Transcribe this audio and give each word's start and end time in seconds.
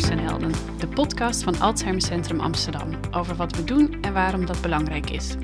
De 0.00 0.88
podcast 0.94 1.42
van 1.42 1.60
Alzheimer 1.60 2.02
Centrum 2.02 2.40
Amsterdam 2.40 2.88
over 3.10 3.36
wat 3.36 3.56
we 3.56 3.64
doen 3.64 3.96
en 4.00 4.12
waarom 4.12 4.46
dat 4.46 4.60
belangrijk 4.60 5.10
is. 5.10 5.34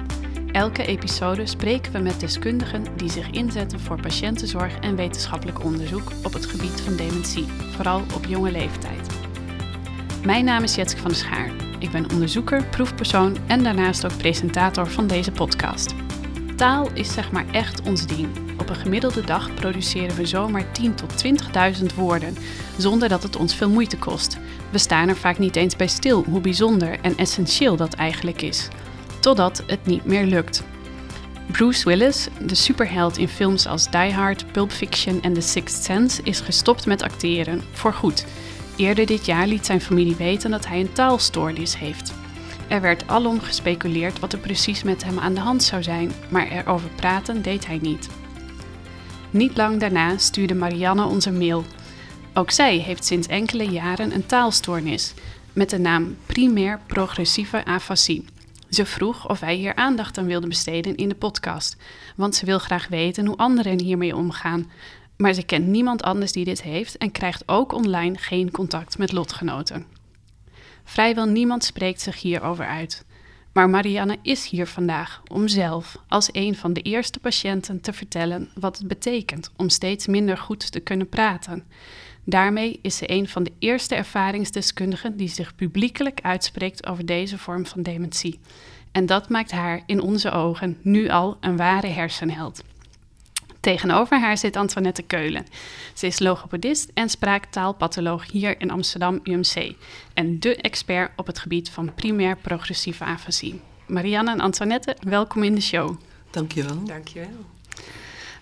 Elke 0.52 0.86
episode 0.86 1.46
spreken 1.46 1.92
we 1.92 1.98
met 1.98 2.20
deskundigen 2.20 2.84
die 2.96 3.10
zich 3.10 3.30
inzetten 3.30 3.80
voor 3.80 4.00
patiëntenzorg 4.00 4.78
en 4.78 4.96
wetenschappelijk 4.96 5.64
onderzoek 5.64 6.12
op 6.22 6.32
het 6.32 6.46
gebied 6.46 6.80
van 6.80 6.96
dementie, 6.96 7.46
vooral 7.74 8.02
op 8.14 8.24
jonge 8.24 8.50
leeftijd. 8.50 9.08
Mijn 10.24 10.44
naam 10.44 10.62
is 10.62 10.74
Jetske 10.74 11.00
van 11.00 11.10
der 11.10 11.18
Schaar. 11.18 11.50
Ik 11.78 11.90
ben 11.90 12.10
onderzoeker, 12.10 12.64
proefpersoon 12.64 13.36
en 13.46 13.62
daarnaast 13.62 14.04
ook 14.04 14.16
presentator 14.16 14.90
van 14.90 15.06
deze 15.06 15.32
podcast. 15.32 15.94
Taal 16.56 16.88
is 16.92 17.12
zeg 17.12 17.32
maar 17.32 17.46
echt 17.52 17.80
ons 17.82 18.06
ding. 18.06 18.28
Op 18.58 18.68
een 18.68 18.76
gemiddelde 18.76 19.24
dag 19.24 19.54
produceren 19.54 20.16
we 20.16 20.26
zomaar 20.26 20.64
10.000 20.64 20.94
tot 20.94 21.24
20.000 21.80 21.94
woorden, 21.94 22.36
zonder 22.76 23.08
dat 23.08 23.22
het 23.22 23.36
ons 23.36 23.54
veel 23.54 23.70
moeite 23.70 23.98
kost. 23.98 24.38
We 24.70 24.78
staan 24.78 25.08
er 25.08 25.16
vaak 25.16 25.38
niet 25.38 25.56
eens 25.56 25.76
bij 25.76 25.86
stil 25.86 26.24
hoe 26.24 26.40
bijzonder 26.40 27.00
en 27.00 27.16
essentieel 27.16 27.76
dat 27.76 27.94
eigenlijk 27.94 28.42
is. 28.42 28.68
Totdat 29.20 29.62
het 29.66 29.86
niet 29.86 30.04
meer 30.04 30.24
lukt. 30.24 30.62
Bruce 31.52 31.88
Willis, 31.88 32.28
de 32.46 32.54
superheld 32.54 33.18
in 33.18 33.28
films 33.28 33.66
als 33.66 33.90
Die 33.90 34.12
Hard, 34.12 34.52
Pulp 34.52 34.70
Fiction 34.70 35.22
en 35.22 35.32
The 35.32 35.40
Sixth 35.40 35.84
Sense, 35.84 36.22
is 36.22 36.40
gestopt 36.40 36.86
met 36.86 37.02
acteren, 37.02 37.62
voorgoed. 37.72 38.26
Eerder 38.76 39.06
dit 39.06 39.26
jaar 39.26 39.46
liet 39.46 39.66
zijn 39.66 39.80
familie 39.80 40.16
weten 40.16 40.50
dat 40.50 40.66
hij 40.66 40.80
een 40.80 40.92
taalstoornis 40.92 41.78
heeft. 41.78 42.14
Er 42.68 42.80
werd 42.80 43.08
alom 43.08 43.40
gespeculeerd 43.40 44.20
wat 44.20 44.32
er 44.32 44.38
precies 44.38 44.82
met 44.82 45.04
hem 45.04 45.18
aan 45.18 45.34
de 45.34 45.40
hand 45.40 45.62
zou 45.62 45.82
zijn, 45.82 46.12
maar 46.28 46.48
erover 46.48 46.88
praten 46.88 47.42
deed 47.42 47.66
hij 47.66 47.78
niet. 47.82 48.08
Niet 49.30 49.56
lang 49.56 49.80
daarna 49.80 50.18
stuurde 50.18 50.54
Marianne 50.54 51.04
ons 51.04 51.24
een 51.24 51.38
mail. 51.38 51.64
Ook 52.38 52.50
zij 52.50 52.76
heeft 52.76 53.04
sinds 53.04 53.26
enkele 53.26 53.70
jaren 53.70 54.14
een 54.14 54.26
taalstoornis 54.26 55.14
met 55.52 55.70
de 55.70 55.78
naam 55.78 56.16
primair 56.26 56.80
progressieve 56.86 57.64
afasie. 57.64 58.24
Ze 58.70 58.86
vroeg 58.86 59.28
of 59.28 59.40
wij 59.40 59.54
hier 59.54 59.74
aandacht 59.74 60.18
aan 60.18 60.26
wilden 60.26 60.48
besteden 60.48 60.96
in 60.96 61.08
de 61.08 61.14
podcast, 61.14 61.76
want 62.16 62.34
ze 62.34 62.46
wil 62.46 62.58
graag 62.58 62.88
weten 62.88 63.26
hoe 63.26 63.36
anderen 63.36 63.80
hiermee 63.80 64.16
omgaan. 64.16 64.70
Maar 65.16 65.32
ze 65.32 65.42
kent 65.42 65.66
niemand 65.66 66.02
anders 66.02 66.32
die 66.32 66.44
dit 66.44 66.62
heeft 66.62 66.98
en 66.98 67.10
krijgt 67.10 67.42
ook 67.46 67.72
online 67.72 68.18
geen 68.18 68.50
contact 68.50 68.98
met 68.98 69.12
lotgenoten. 69.12 69.86
Vrijwel 70.84 71.26
niemand 71.26 71.64
spreekt 71.64 72.00
zich 72.00 72.20
hierover 72.20 72.66
uit. 72.66 73.04
Maar 73.52 73.70
Marianne 73.70 74.18
is 74.22 74.48
hier 74.48 74.66
vandaag 74.66 75.22
om 75.28 75.48
zelf, 75.48 75.96
als 76.08 76.28
een 76.32 76.56
van 76.56 76.72
de 76.72 76.82
eerste 76.82 77.18
patiënten, 77.18 77.80
te 77.80 77.92
vertellen 77.92 78.50
wat 78.54 78.78
het 78.78 78.88
betekent 78.88 79.50
om 79.56 79.68
steeds 79.68 80.06
minder 80.06 80.38
goed 80.38 80.72
te 80.72 80.80
kunnen 80.80 81.08
praten. 81.08 81.64
Daarmee 82.28 82.78
is 82.82 82.96
ze 82.96 83.10
een 83.10 83.28
van 83.28 83.42
de 83.42 83.52
eerste 83.58 83.94
ervaringsdeskundigen 83.94 85.16
die 85.16 85.28
zich 85.28 85.54
publiekelijk 85.54 86.20
uitspreekt 86.22 86.86
over 86.86 87.06
deze 87.06 87.38
vorm 87.38 87.66
van 87.66 87.82
dementie. 87.82 88.40
En 88.92 89.06
dat 89.06 89.28
maakt 89.28 89.50
haar 89.50 89.82
in 89.86 90.00
onze 90.00 90.30
ogen 90.30 90.78
nu 90.82 91.08
al 91.08 91.36
een 91.40 91.56
ware 91.56 91.86
hersenheld. 91.86 92.62
Tegenover 93.60 94.20
haar 94.20 94.38
zit 94.38 94.56
Antoinette 94.56 95.02
Keulen. 95.02 95.46
Ze 95.94 96.06
is 96.06 96.18
logopedist 96.18 96.90
en 96.94 97.08
spraaktaalpatholoog 97.08 98.30
hier 98.30 98.60
in 98.60 98.70
Amsterdam 98.70 99.20
UMC 99.22 99.74
en 100.14 100.40
de 100.40 100.56
expert 100.56 101.10
op 101.16 101.26
het 101.26 101.38
gebied 101.38 101.70
van 101.70 101.94
primair 101.94 102.36
progressieve 102.36 103.04
afasie. 103.04 103.60
Marianne 103.86 104.30
en 104.30 104.40
Antoinette, 104.40 104.96
welkom 105.00 105.42
in 105.42 105.54
de 105.54 105.60
show. 105.60 105.96
Dankjewel. 106.30 106.84
Dankjewel. 106.84 107.55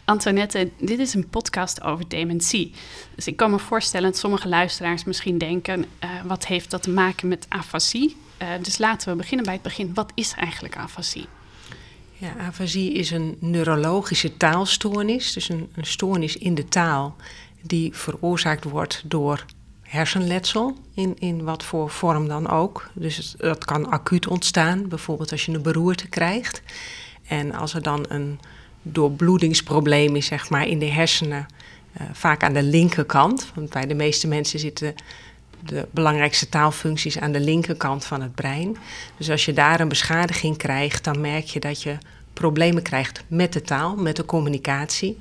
Antoinette, 0.04 0.70
dit 0.78 0.98
is 0.98 1.14
een 1.14 1.28
podcast 1.28 1.82
over 1.82 2.08
dementie. 2.08 2.72
Dus 3.14 3.26
ik 3.26 3.36
kan 3.36 3.50
me 3.50 3.58
voorstellen 3.58 4.10
dat 4.10 4.18
sommige 4.18 4.48
luisteraars 4.48 5.04
misschien 5.04 5.38
denken: 5.38 5.80
uh, 5.80 6.10
wat 6.24 6.46
heeft 6.46 6.70
dat 6.70 6.82
te 6.82 6.90
maken 6.90 7.28
met 7.28 7.46
afasie? 7.48 8.16
Uh, 8.42 8.48
dus 8.62 8.78
laten 8.78 9.08
we 9.10 9.16
beginnen 9.16 9.44
bij 9.44 9.54
het 9.54 9.62
begin. 9.62 9.94
Wat 9.94 10.12
is 10.14 10.32
eigenlijk 10.32 10.76
afasie? 10.76 11.26
Ja, 12.12 12.34
afasie 12.38 12.92
is 12.92 13.10
een 13.10 13.36
neurologische 13.40 14.36
taalstoornis, 14.36 15.32
dus 15.32 15.48
een, 15.48 15.70
een 15.74 15.86
stoornis 15.86 16.36
in 16.36 16.54
de 16.54 16.68
taal 16.68 17.16
die 17.62 17.94
veroorzaakt 17.94 18.64
wordt 18.64 19.02
door 19.04 19.44
hersenletsel, 19.82 20.76
in, 20.94 21.16
in 21.18 21.44
wat 21.44 21.64
voor 21.64 21.90
vorm 21.90 22.28
dan 22.28 22.48
ook. 22.48 22.90
Dus 22.94 23.34
dat 23.38 23.64
kan 23.64 23.90
acuut 23.90 24.26
ontstaan, 24.26 24.88
bijvoorbeeld 24.88 25.32
als 25.32 25.46
je 25.46 25.52
een 25.52 25.62
beroerte 25.62 26.08
krijgt. 26.08 26.62
En 27.26 27.54
als 27.54 27.74
er 27.74 27.82
dan 27.82 28.04
een 28.08 28.40
doorbloedingsprobleem 28.84 30.16
is, 30.16 30.26
zeg 30.26 30.50
maar, 30.50 30.66
in 30.66 30.78
de 30.78 30.90
hersenen, 30.90 31.46
uh, 32.00 32.06
vaak 32.12 32.42
aan 32.42 32.52
de 32.52 32.62
linkerkant, 32.62 33.50
want 33.54 33.70
bij 33.70 33.86
de 33.86 33.94
meeste 33.94 34.28
mensen 34.28 34.58
zitten 34.58 34.94
de 35.64 35.86
belangrijkste 35.90 36.48
taalfuncties 36.48 37.18
aan 37.18 37.32
de 37.32 37.40
linkerkant 37.40 38.04
van 38.04 38.22
het 38.22 38.34
brein. 38.34 38.76
Dus 39.16 39.30
als 39.30 39.44
je 39.44 39.52
daar 39.52 39.80
een 39.80 39.88
beschadiging 39.88 40.56
krijgt, 40.56 41.04
dan 41.04 41.20
merk 41.20 41.44
je 41.44 41.60
dat 41.60 41.82
je 41.82 41.98
problemen 42.32 42.82
krijgt 42.82 43.24
met 43.26 43.52
de 43.52 43.62
taal, 43.62 43.96
met 43.96 44.16
de 44.16 44.24
communicatie. 44.24 45.16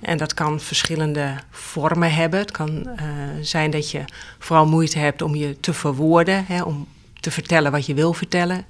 En 0.00 0.18
dat 0.18 0.34
kan 0.34 0.60
verschillende 0.60 1.34
vormen 1.50 2.14
hebben. 2.14 2.40
Het 2.40 2.50
kan 2.50 2.70
uh, 2.70 3.04
zijn 3.40 3.70
dat 3.70 3.90
je 3.90 4.04
vooral 4.38 4.66
moeite 4.66 4.98
hebt 4.98 5.22
om 5.22 5.34
je 5.34 5.60
te 5.60 5.72
verwoorden, 5.72 6.44
hè, 6.46 6.62
om 6.62 6.86
te 7.20 7.30
vertellen 7.30 7.72
wat 7.72 7.86
je 7.86 7.94
wil 7.94 8.12
vertellen. 8.12 8.64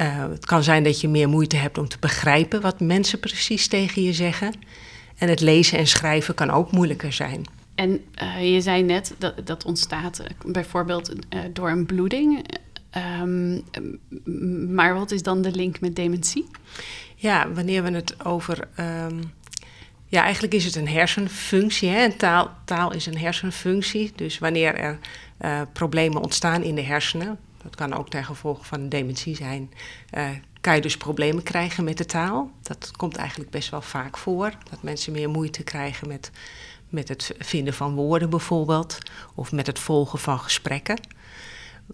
Uh, 0.00 0.28
het 0.30 0.46
kan 0.46 0.62
zijn 0.62 0.84
dat 0.84 1.00
je 1.00 1.08
meer 1.08 1.28
moeite 1.28 1.56
hebt 1.56 1.78
om 1.78 1.88
te 1.88 1.96
begrijpen 2.00 2.60
wat 2.60 2.80
mensen 2.80 3.20
precies 3.20 3.68
tegen 3.68 4.02
je 4.02 4.12
zeggen. 4.12 4.54
En 5.18 5.28
het 5.28 5.40
lezen 5.40 5.78
en 5.78 5.86
schrijven 5.86 6.34
kan 6.34 6.50
ook 6.50 6.72
moeilijker 6.72 7.12
zijn. 7.12 7.44
En 7.74 8.00
uh, 8.22 8.52
je 8.54 8.60
zei 8.60 8.82
net 8.82 9.14
dat 9.18 9.46
dat 9.46 9.64
ontstaat 9.64 10.22
bijvoorbeeld 10.46 11.12
door 11.52 11.70
een 11.70 11.86
bloeding. 11.86 12.44
Um, 13.20 13.64
maar 14.74 14.94
wat 14.94 15.10
is 15.10 15.22
dan 15.22 15.42
de 15.42 15.50
link 15.50 15.80
met 15.80 15.96
dementie? 15.96 16.46
Ja, 17.16 17.52
wanneer 17.52 17.82
we 17.82 17.90
het 17.90 18.24
over. 18.24 18.68
Um, 18.80 19.32
ja, 20.06 20.22
eigenlijk 20.22 20.54
is 20.54 20.64
het 20.64 20.74
een 20.74 20.88
hersenfunctie. 20.88 21.88
Hè? 21.88 22.10
taal, 22.10 22.50
taal 22.64 22.92
is 22.92 23.06
een 23.06 23.18
hersenfunctie. 23.18 24.12
Dus 24.16 24.38
wanneer 24.38 24.74
er 24.74 24.98
uh, 25.40 25.60
problemen 25.72 26.22
ontstaan 26.22 26.62
in 26.62 26.74
de 26.74 26.82
hersenen, 26.82 27.38
dat 27.64 27.74
kan 27.74 27.94
ook 27.94 28.10
ten 28.10 28.24
gevolge 28.24 28.64
van 28.64 28.88
dementie 28.88 29.36
zijn, 29.36 29.72
uh, 30.14 30.28
kan 30.60 30.74
je 30.74 30.80
dus 30.80 30.96
problemen 30.96 31.42
krijgen 31.42 31.84
met 31.84 31.98
de 31.98 32.06
taal. 32.06 32.50
Dat 32.62 32.90
komt 32.96 33.16
eigenlijk 33.16 33.50
best 33.50 33.70
wel 33.70 33.82
vaak 33.82 34.16
voor. 34.16 34.52
Dat 34.70 34.82
mensen 34.82 35.12
meer 35.12 35.30
moeite 35.30 35.62
krijgen 35.62 36.08
met, 36.08 36.30
met 36.88 37.08
het 37.08 37.34
vinden 37.38 37.74
van 37.74 37.94
woorden 37.94 38.30
bijvoorbeeld, 38.30 38.98
of 39.34 39.52
met 39.52 39.66
het 39.66 39.78
volgen 39.78 40.18
van 40.18 40.38
gesprekken 40.38 40.98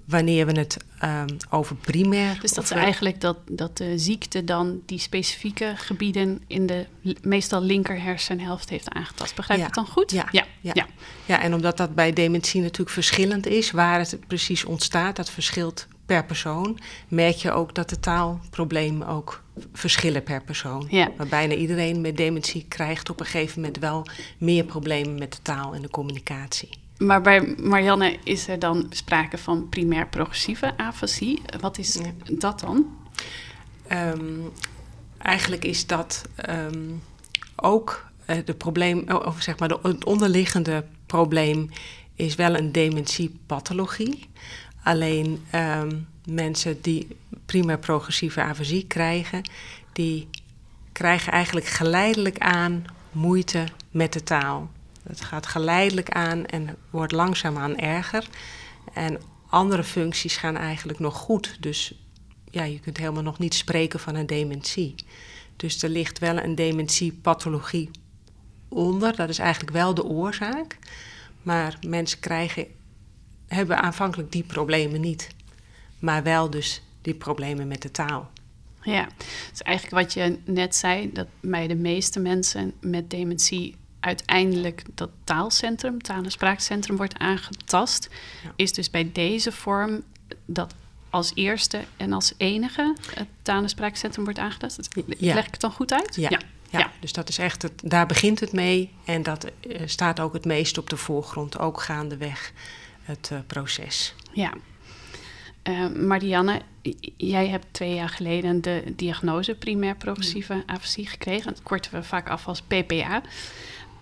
wanneer 0.06 0.46
we 0.46 0.52
het 0.52 0.76
um, 1.04 1.36
over 1.50 1.76
primair. 1.76 2.38
Dus 2.40 2.52
dat 2.52 2.64
is 2.64 2.70
eigenlijk 2.70 3.20
dat, 3.20 3.36
dat 3.50 3.76
de 3.76 3.98
ziekte 3.98 4.44
dan 4.44 4.80
die 4.86 4.98
specifieke 4.98 5.72
gebieden 5.76 6.42
in 6.46 6.66
de 6.66 6.86
meestal 7.22 7.62
linker 7.62 8.02
hersenhelft 8.02 8.70
heeft 8.70 8.90
aangetast. 8.90 9.34
Begrijp 9.34 9.58
ik 9.58 9.66
het 9.66 9.74
dan 9.74 9.86
goed? 9.86 10.10
Ja. 10.10 10.28
Ja. 10.30 10.44
ja. 10.60 10.72
ja. 10.74 10.86
ja, 11.26 11.40
en 11.42 11.54
omdat 11.54 11.76
dat 11.76 11.94
bij 11.94 12.12
dementie 12.12 12.60
natuurlijk 12.60 12.90
verschillend 12.90 13.46
is, 13.46 13.70
waar 13.70 13.98
het 13.98 14.18
precies 14.26 14.64
ontstaat, 14.64 15.16
dat 15.16 15.30
verschilt 15.30 15.86
per 16.06 16.24
persoon, 16.24 16.78
merk 17.08 17.36
je 17.36 17.50
ook 17.50 17.74
dat 17.74 17.88
de 17.88 18.00
taalproblemen 18.00 19.06
ook 19.06 19.42
verschillen 19.72 20.22
per 20.22 20.42
persoon. 20.42 20.86
Ja. 20.90 21.10
Maar 21.16 21.26
bijna 21.26 21.54
iedereen 21.54 22.00
met 22.00 22.16
dementie 22.16 22.64
krijgt 22.68 23.10
op 23.10 23.20
een 23.20 23.26
gegeven 23.26 23.60
moment 23.60 23.78
wel 23.78 24.06
meer 24.38 24.64
problemen 24.64 25.18
met 25.18 25.32
de 25.32 25.42
taal 25.42 25.74
en 25.74 25.82
de 25.82 25.90
communicatie. 25.90 26.68
Maar 27.00 27.20
bij 27.20 27.54
Marianne 27.58 28.18
is 28.24 28.48
er 28.48 28.58
dan 28.58 28.86
sprake 28.90 29.38
van 29.38 29.68
primair 29.68 30.08
progressieve 30.08 30.76
afasie. 30.76 31.42
Wat 31.60 31.78
is 31.78 31.98
dat 32.30 32.60
dan? 32.60 32.96
Um, 33.92 34.50
eigenlijk 35.18 35.64
is 35.64 35.86
dat 35.86 36.22
um, 36.48 37.02
ook 37.56 38.06
uh, 38.26 38.36
de 38.44 38.54
probleem, 38.54 39.10
of 39.10 39.42
zeg 39.42 39.58
maar 39.58 39.68
de, 39.68 39.78
het 39.82 40.04
onderliggende 40.04 40.84
probleem 41.06 41.70
is 42.14 42.34
wel 42.34 42.56
een 42.56 42.72
dementiepathologie. 42.72 44.28
Alleen 44.82 45.44
um, 45.54 46.06
mensen 46.24 46.80
die 46.80 47.16
primair 47.46 47.78
progressieve 47.78 48.42
afasie 48.42 48.86
krijgen, 48.86 49.42
die 49.92 50.28
krijgen 50.92 51.32
eigenlijk 51.32 51.66
geleidelijk 51.66 52.38
aan 52.38 52.84
moeite 53.12 53.64
met 53.90 54.12
de 54.12 54.22
taal. 54.22 54.70
Het 55.10 55.20
gaat 55.20 55.46
geleidelijk 55.46 56.10
aan 56.10 56.46
en 56.46 56.76
wordt 56.90 57.12
langzaamaan 57.12 57.76
erger. 57.76 58.28
En 58.92 59.20
andere 59.48 59.84
functies 59.84 60.36
gaan 60.36 60.56
eigenlijk 60.56 60.98
nog 60.98 61.16
goed. 61.16 61.56
Dus 61.60 61.94
ja, 62.50 62.64
je 62.64 62.80
kunt 62.80 62.96
helemaal 62.96 63.22
nog 63.22 63.38
niet 63.38 63.54
spreken 63.54 64.00
van 64.00 64.14
een 64.14 64.26
dementie. 64.26 64.94
Dus 65.56 65.82
er 65.82 65.88
ligt 65.88 66.18
wel 66.18 66.38
een 66.38 66.54
dementiepathologie 66.54 67.90
onder. 68.68 69.16
Dat 69.16 69.28
is 69.28 69.38
eigenlijk 69.38 69.72
wel 69.72 69.94
de 69.94 70.04
oorzaak. 70.04 70.78
Maar 71.42 71.78
mensen 71.86 72.20
krijgen, 72.20 72.66
hebben 73.46 73.82
aanvankelijk 73.82 74.32
die 74.32 74.44
problemen 74.44 75.00
niet. 75.00 75.28
Maar 75.98 76.22
wel 76.22 76.50
dus 76.50 76.82
die 77.02 77.14
problemen 77.14 77.68
met 77.68 77.82
de 77.82 77.90
taal. 77.90 78.30
Ja, 78.82 79.08
dus 79.50 79.62
eigenlijk 79.62 80.02
wat 80.02 80.12
je 80.12 80.38
net 80.44 80.76
zei, 80.76 81.12
dat 81.12 81.26
bij 81.40 81.66
de 81.66 81.74
meeste 81.74 82.20
mensen 82.20 82.72
met 82.80 83.10
dementie 83.10 83.76
uiteindelijk 84.00 84.82
dat 84.94 85.10
taalcentrum, 85.24 86.02
taal- 86.02 86.22
en 86.24 86.30
spraakcentrum 86.30 86.96
wordt 86.96 87.18
aangetast, 87.18 88.08
Ja. 88.44 88.52
is 88.56 88.72
dus 88.72 88.90
bij 88.90 89.10
deze 89.12 89.52
vorm 89.52 90.02
dat 90.46 90.74
als 91.10 91.32
eerste 91.34 91.80
en 91.96 92.12
als 92.12 92.32
enige 92.36 92.96
het 93.14 93.28
taal- 93.42 93.62
en 93.62 93.68
spraakcentrum 93.68 94.24
wordt 94.24 94.38
aangetast. 94.38 94.88
Ja. 95.18 95.34
Leg 95.34 95.46
ik 95.46 95.52
het 95.52 95.60
dan 95.60 95.72
goed 95.72 95.92
uit? 95.92 96.14
Ja. 96.14 96.40
ja. 96.70 96.90
Dus 97.00 97.12
dat 97.12 97.28
is 97.28 97.38
echt 97.38 97.62
het, 97.62 97.72
daar 97.84 98.06
begint 98.06 98.40
het 98.40 98.52
mee 98.52 98.90
en 99.04 99.22
dat 99.22 99.44
eh, 99.44 99.80
staat 99.84 100.20
ook 100.20 100.32
het 100.32 100.44
meest 100.44 100.78
op 100.78 100.90
de 100.90 100.96
voorgrond, 100.96 101.58
ook 101.58 101.80
gaandeweg 101.82 102.52
het 103.02 103.28
eh, 103.32 103.38
proces. 103.46 104.14
Ja. 104.32 104.52
Eh, 105.62 105.86
Marianne, 105.88 106.60
jij 107.16 107.48
hebt 107.48 107.66
twee 107.70 107.94
jaar 107.94 108.08
geleden 108.08 108.60
de 108.62 108.92
diagnose 108.96 109.54
primair 109.54 109.96
progressieve 109.96 110.62
afasie 110.66 111.06
gekregen. 111.06 111.52
Dat 111.52 111.62
korten 111.62 111.92
we 111.92 112.02
vaak 112.02 112.28
af 112.28 112.46
als 112.48 112.62
PPA. 112.62 113.22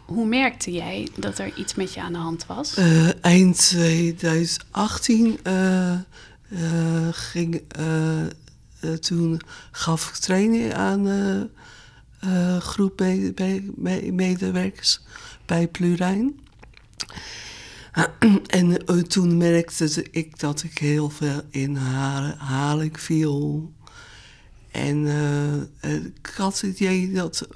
Hoe 0.08 0.26
merkte 0.26 0.72
jij 0.72 1.08
dat 1.16 1.38
er 1.38 1.54
iets 1.56 1.74
met 1.74 1.94
je 1.94 2.00
aan 2.00 2.12
de 2.12 2.18
hand 2.18 2.46
was? 2.46 2.74
Eh, 2.74 3.24
eind 3.24 3.56
2018 3.56 5.38
eh, 5.42 5.92
eh, 5.92 5.98
ging, 7.10 7.62
toen 9.00 9.40
gaf 9.70 10.08
ik 10.08 10.14
training 10.14 10.74
aan 10.74 11.06
een 11.06 12.60
groep 12.60 13.00
me- 13.00 13.32
me- 13.34 13.72
me- 13.76 14.12
medewerkers 14.12 15.00
bij 15.46 15.68
Plurijn. 15.68 16.40
en 18.46 18.84
toen 19.08 19.36
merkte 19.36 20.06
ik 20.10 20.38
dat 20.38 20.62
ik 20.62 20.78
heel 20.78 21.10
veel 21.10 21.42
in 21.50 21.76
herhaling 21.76 23.00
viel. 23.00 23.72
En 24.70 25.06
ik 25.80 26.32
had 26.36 26.60
het 26.60 26.80
idee 26.80 27.12
dat 27.12 27.48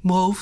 mijn 0.00 0.34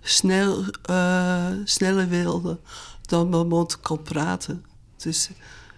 snel, 0.00 0.64
eh, 0.82 1.50
sneller 1.64 2.08
wilde 2.08 2.58
dan 3.02 3.28
mijn 3.28 3.48
mond 3.48 3.80
kon 3.80 4.02
praten. 4.02 4.64
Dus 4.96 5.28
eh, 5.28 5.34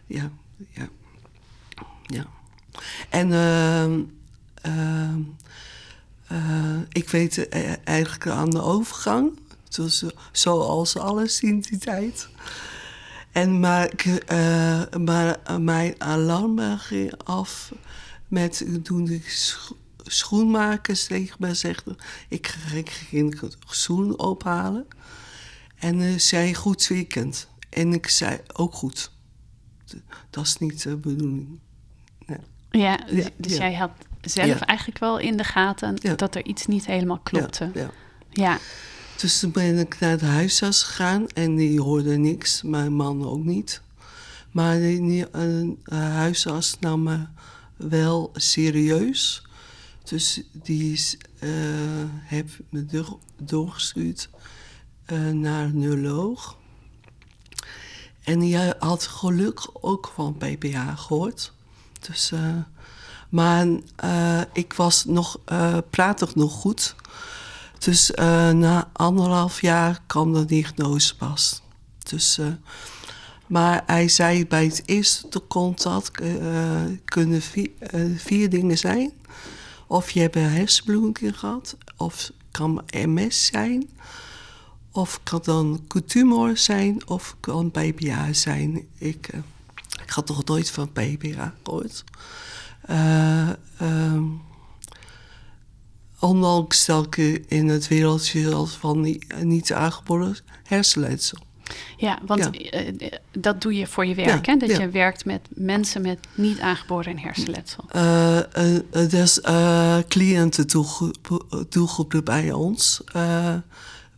ja, 0.06 0.30
ja, 0.70 0.88
ja. 2.06 2.26
En 3.08 3.32
ehm, 3.32 4.00
ehm, 4.54 5.20
eh, 6.26 6.80
ik 6.88 7.08
weet 7.08 7.48
eh, 7.48 7.72
eigenlijk 7.84 8.26
aan 8.26 8.50
de 8.50 8.62
overgang. 8.62 9.40
Dus, 9.68 10.04
zoals 10.32 10.96
alles 10.96 11.40
in 11.40 11.60
die 11.60 11.78
tijd. 11.78 12.28
En 13.32 13.60
maar, 13.60 13.92
ik, 13.92 14.04
eh, 14.04 14.82
maar 15.00 15.36
eh, 15.44 15.56
mijn 15.56 15.94
alarm 15.98 16.78
ging 16.78 17.12
af 17.24 17.72
met 18.28 18.66
toen 18.82 19.22
scho- 19.26 19.76
schoenmakers 20.12 21.04
tegen 21.04 21.36
mij 21.38 21.54
zegden... 21.54 21.96
ik 22.28 22.46
ga 22.46 22.76
ik 22.76 22.90
ging 22.90 23.40
schoen 23.66 24.18
ophalen. 24.18 24.86
En 25.78 26.00
eh 26.00 26.18
zei 26.18 26.54
goed 26.54 26.86
weekend. 26.86 27.48
En 27.70 27.92
ik 27.92 28.08
zei 28.08 28.40
ook 28.52 28.74
goed. 28.74 29.10
Dat 30.30 30.46
is 30.46 30.56
niet 30.56 30.82
de 30.82 30.96
bedoeling. 30.96 31.58
Ja, 32.26 32.38
Ja, 32.70 32.98
dus 33.36 33.52
ja. 33.52 33.58
jij 33.58 33.74
had 33.74 33.90
zelf 34.20 34.46
Ja. 34.46 34.60
eigenlijk 34.60 34.98
wel 34.98 35.18
in 35.18 35.36
de 35.36 35.44
gaten 35.44 36.16
dat 36.16 36.34
er 36.34 36.44
iets 36.44 36.66
niet 36.66 36.86
helemaal 36.86 37.18
klopte. 37.18 37.70
Ja, 37.74 37.80
ja. 37.80 37.90
ja. 38.30 38.58
Dus 39.16 39.40
toen 39.40 39.50
ben 39.50 39.78
ik 39.78 39.98
naar 39.98 40.18
de 40.18 40.26
huisarts 40.26 40.82
gegaan 40.82 41.28
en 41.28 41.56
die 41.56 41.80
hoorde 41.80 42.16
niks, 42.16 42.62
mijn 42.62 42.92
man 42.94 43.26
ook 43.26 43.44
niet. 43.44 43.82
Maar 44.50 44.78
die, 44.78 45.00
die 45.00 45.30
eh, 45.30 45.98
huisarts 45.98 46.76
nam 46.80 47.02
me 47.02 47.18
wel 47.76 48.30
serieus. 48.34 49.42
Dus 50.04 50.42
die 50.52 51.18
eh, 51.38 51.50
heeft 52.06 52.58
me 52.68 52.86
door, 52.86 53.18
doorgestuurd 53.42 54.28
eh, 55.04 55.18
naar 55.28 55.64
een 55.64 55.78
neuroloog. 55.78 56.56
En 58.22 58.38
die 58.38 58.58
had 58.78 59.06
gelukkig 59.06 59.82
ook 59.82 60.12
van 60.14 60.36
PPA 60.36 60.94
gehoord. 60.94 61.52
Dus, 62.00 62.32
eh, 62.32 62.56
maar 63.28 63.66
ik 64.52 64.72
was 64.72 65.04
nog, 65.04 65.38
praatig 65.90 66.34
nog 66.34 66.52
goed. 66.52 66.94
Dus 67.78 68.10
na 68.54 68.90
anderhalf 68.92 69.60
jaar 69.60 70.02
kwam 70.06 70.32
de 70.32 70.44
diagnose 70.44 71.16
pas. 71.16 71.62
Dus, 71.98 72.40
maar 73.46 73.82
hij 73.86 74.08
zei 74.08 74.46
bij 74.46 74.64
het 74.64 74.82
eerste 74.84 75.46
contact 75.46 76.10
kunnen 77.04 77.42
vier 78.16 78.50
dingen 78.50 78.78
zijn. 78.78 79.12
Of 79.92 80.10
je 80.10 80.20
hebt 80.20 80.36
een 80.36 80.42
hersenbloeding 80.42 81.38
gehad, 81.38 81.76
of 81.96 82.32
kan 82.50 82.84
MS 82.90 83.46
zijn, 83.46 83.90
of 84.90 85.20
kan 85.22 85.40
dan 85.44 85.86
tumor 86.06 86.56
zijn, 86.56 87.08
of 87.08 87.36
kan 87.40 87.70
PPA 87.70 88.32
zijn. 88.32 88.88
Ik, 88.98 89.28
eh, 89.28 89.40
ik 90.02 90.10
had 90.10 90.28
nog 90.28 90.44
nooit 90.44 90.70
van 90.70 90.92
PPA 90.92 91.54
gehoord. 91.62 92.04
Eh, 92.80 93.48
ehm, 93.78 94.24
ondanks 96.18 96.84
dat 96.84 97.16
ik 97.16 97.44
in 97.48 97.68
het 97.68 97.88
wereldje 97.88 98.54
als 98.54 98.76
van 98.76 99.18
niet 99.42 99.72
aangeboren 99.72 100.36
hersenletsel. 100.62 101.38
Ja, 101.96 102.18
want 102.26 102.48
Ja. 102.52 102.70
eh, 102.70 103.12
dat 103.32 103.62
doe 103.62 103.74
je 103.74 103.86
voor 103.86 104.06
je 104.06 104.14
werk, 104.14 104.46
Ja, 104.46 104.52
hè? 104.52 104.58
Dat 104.58 104.70
ja. 104.70 104.80
je 104.80 104.88
werkt 104.88 105.24
met 105.24 105.48
mensen 105.48 106.02
met 106.02 106.18
niet 106.34 106.60
aangeboren 106.60 107.18
hersenletsel. 107.18 107.84
Eh, 107.88 108.38
eh, 108.38 108.76
eh, 108.90 109.10
dus 109.10 109.38
uh, 109.38 109.98
cliëntendoelgroep 110.08 111.64
doelgroepen 111.68 112.24
bij 112.24 112.52
ons. 112.52 113.00
Eh, 113.12 113.54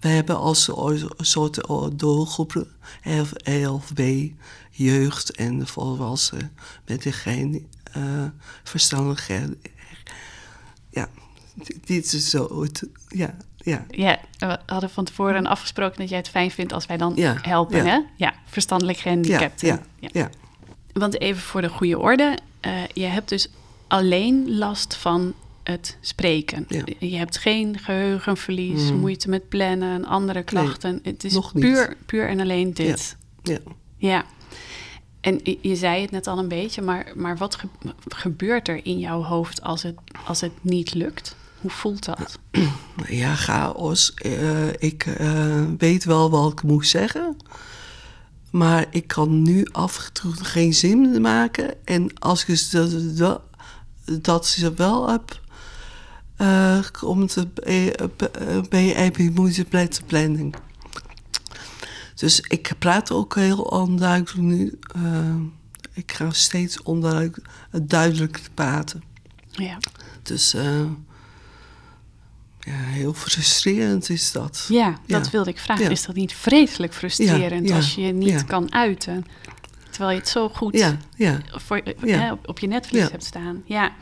we 0.01 0.09
hebben 0.09 0.39
als 0.39 0.69
een 0.69 1.11
soort 1.17 1.61
doelgroepen 1.99 2.67
LFB, 3.45 4.29
jeugd 4.71 5.31
en 5.31 5.67
volwassenen 5.67 6.53
met 6.87 7.07
geen 7.09 7.67
uh, 7.97 8.25
verstandigheid. 8.63 9.51
Ja, 10.91 11.09
dit 11.85 12.13
is 12.13 12.31
zo. 12.31 12.67
Ja, 13.09 13.37
ja. 13.65 13.87
Ja, 13.91 14.19
we 14.39 14.59
hadden 14.67 14.91
van 14.91 15.05
tevoren 15.05 15.47
afgesproken 15.47 15.99
dat 15.99 16.09
jij 16.09 16.19
het 16.19 16.29
fijn 16.29 16.51
vindt 16.51 16.73
als 16.73 16.87
wij 16.87 16.97
dan 16.97 17.13
Ja, 17.17 17.37
helpen, 17.43 17.77
ja. 17.77 17.85
hè? 17.85 17.99
Ja, 18.17 18.35
verstandelijk 18.47 18.99
gehandicapten. 18.99 19.67
Ja, 19.69 19.83
ja, 20.01 20.09
ja. 20.13 20.31
Want 20.93 21.21
even 21.21 21.43
voor 21.43 21.61
de 21.61 21.69
goede 21.69 21.99
orde, 21.99 22.39
eh, 22.61 22.73
je 22.93 23.05
hebt 23.07 23.29
dus 23.29 23.49
alleen 23.87 24.57
last 24.57 24.97
van 24.97 25.35
het 25.63 25.97
spreken. 26.01 26.67
Je 26.99 27.17
hebt 27.17 27.39
geen 27.39 27.79
geheugenverlies, 27.79 28.91
Mm. 28.91 28.97
moeite 28.99 29.29
met 29.29 29.49
plannen 29.49 29.95
en 29.95 30.05
andere 30.05 30.43
klachten. 30.43 31.01
het 31.03 31.25
is 31.25 31.39
puur, 31.55 31.97
puur 32.07 32.29
en 32.29 32.41
alleen 32.41 32.75
dit. 32.75 33.17
ja. 33.43 33.59
Ja. 33.97 34.25
En 35.21 35.41
je- 35.61 35.77
zei 35.77 36.03
het 36.03 36.11
net 36.11 36.27
al 36.27 36.39
een 36.39 36.49
beetje, 36.49 36.83
maar, 36.83 37.13
maar 37.15 37.37
wat 37.37 37.55
ge- 37.55 37.69
gebeurt 38.09 38.69
er 38.69 38.81
in 38.87 38.99
jouw 38.99 39.23
hoofd 39.23 39.63
als 39.63 39.83
het, 39.83 39.95
als 40.27 40.41
het 40.41 40.53
niet 40.61 40.95
lukt? 40.95 41.37
Hoe 41.65 41.73
voelt 41.73 42.05
dat? 42.05 42.39
Ja, 43.07 43.35
chaos. 43.35 44.15
Eh, 44.15 44.69
ik 44.69 45.07
eh, 45.07 45.65
weet 45.79 46.05
wel 46.05 46.31
wat 46.31 46.53
ik 46.53 46.63
moet 46.63 46.87
zeggen. 46.87 47.37
Maar 48.51 48.87
ik 48.91 49.07
kan 49.07 49.43
nu 49.43 49.67
af 49.73 50.07
en 50.07 50.13
toe 50.13 50.35
geen 50.35 50.75
zin 50.75 51.21
maken. 51.21 51.75
En 51.85 52.19
als 52.19 52.45
ik 52.45 52.71
dat, 53.17 53.41
dat, 54.23 54.47
ze 54.47 54.75
wel 54.75 55.09
heb, 55.09 55.41
eh, 56.37 56.79
komt 56.93 57.35
het 57.35 57.55
bij 58.69 59.13
je 59.17 59.31
moeite 59.35 59.67
planning. 60.07 60.55
Dus 62.15 62.41
ik 62.41 62.73
praat 62.79 63.13
ook 63.13 63.35
heel 63.35 63.63
onduidelijk 63.63 64.37
nu. 64.37 64.79
Ik 65.93 66.13
ga 66.13 66.31
steeds 66.31 66.83
onduidelijk, 66.83 67.39
duidelijk 67.83 68.41
praten. 68.55 69.03
Ja. 69.51 69.79
Dus 70.23 70.55
ja, 72.65 72.73
heel 72.73 73.15
frustrerend 73.15 74.11
is 74.11 74.33
dat. 74.33 74.67
Ja, 74.69 74.99
dat 75.07 75.25
Ja. 75.25 75.31
wilde 75.31 75.51
ik 75.51 75.59
vragen. 75.59 75.85
Ja. 75.85 75.91
Is 75.91 76.05
dat 76.07 76.15
niet 76.15 76.33
vreselijk 76.33 76.95
frustrerend 76.95 77.71
als 77.71 77.95
je 77.95 78.01
je 78.01 78.13
niet 78.13 78.45
kan 78.45 78.73
uiten? 78.73 79.25
Terwijl 79.91 80.13
je 80.15 80.19
het 80.19 80.29
zo 80.29 80.49
goed 80.49 80.95
voor, 81.47 81.81
hè, 82.01 82.33
op, 82.33 82.49
op 82.49 82.59
je 82.59 82.67
netvlies 82.67 83.11
hebt 83.11 83.25
staan. 83.25 83.63
Ja. 83.65 83.93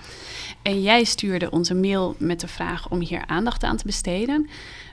En 0.63 0.83
jij 0.83 1.05
stuurde 1.05 1.51
ons 1.51 1.69
een 1.69 1.81
mail 1.81 2.15
met 2.19 2.41
de 2.41 2.49
vraag 2.49 2.89
om 2.89 3.01
hier 3.01 3.27
aandacht 3.27 3.63
aan 3.63 3.77
te 3.77 3.85
besteden. 3.87 4.49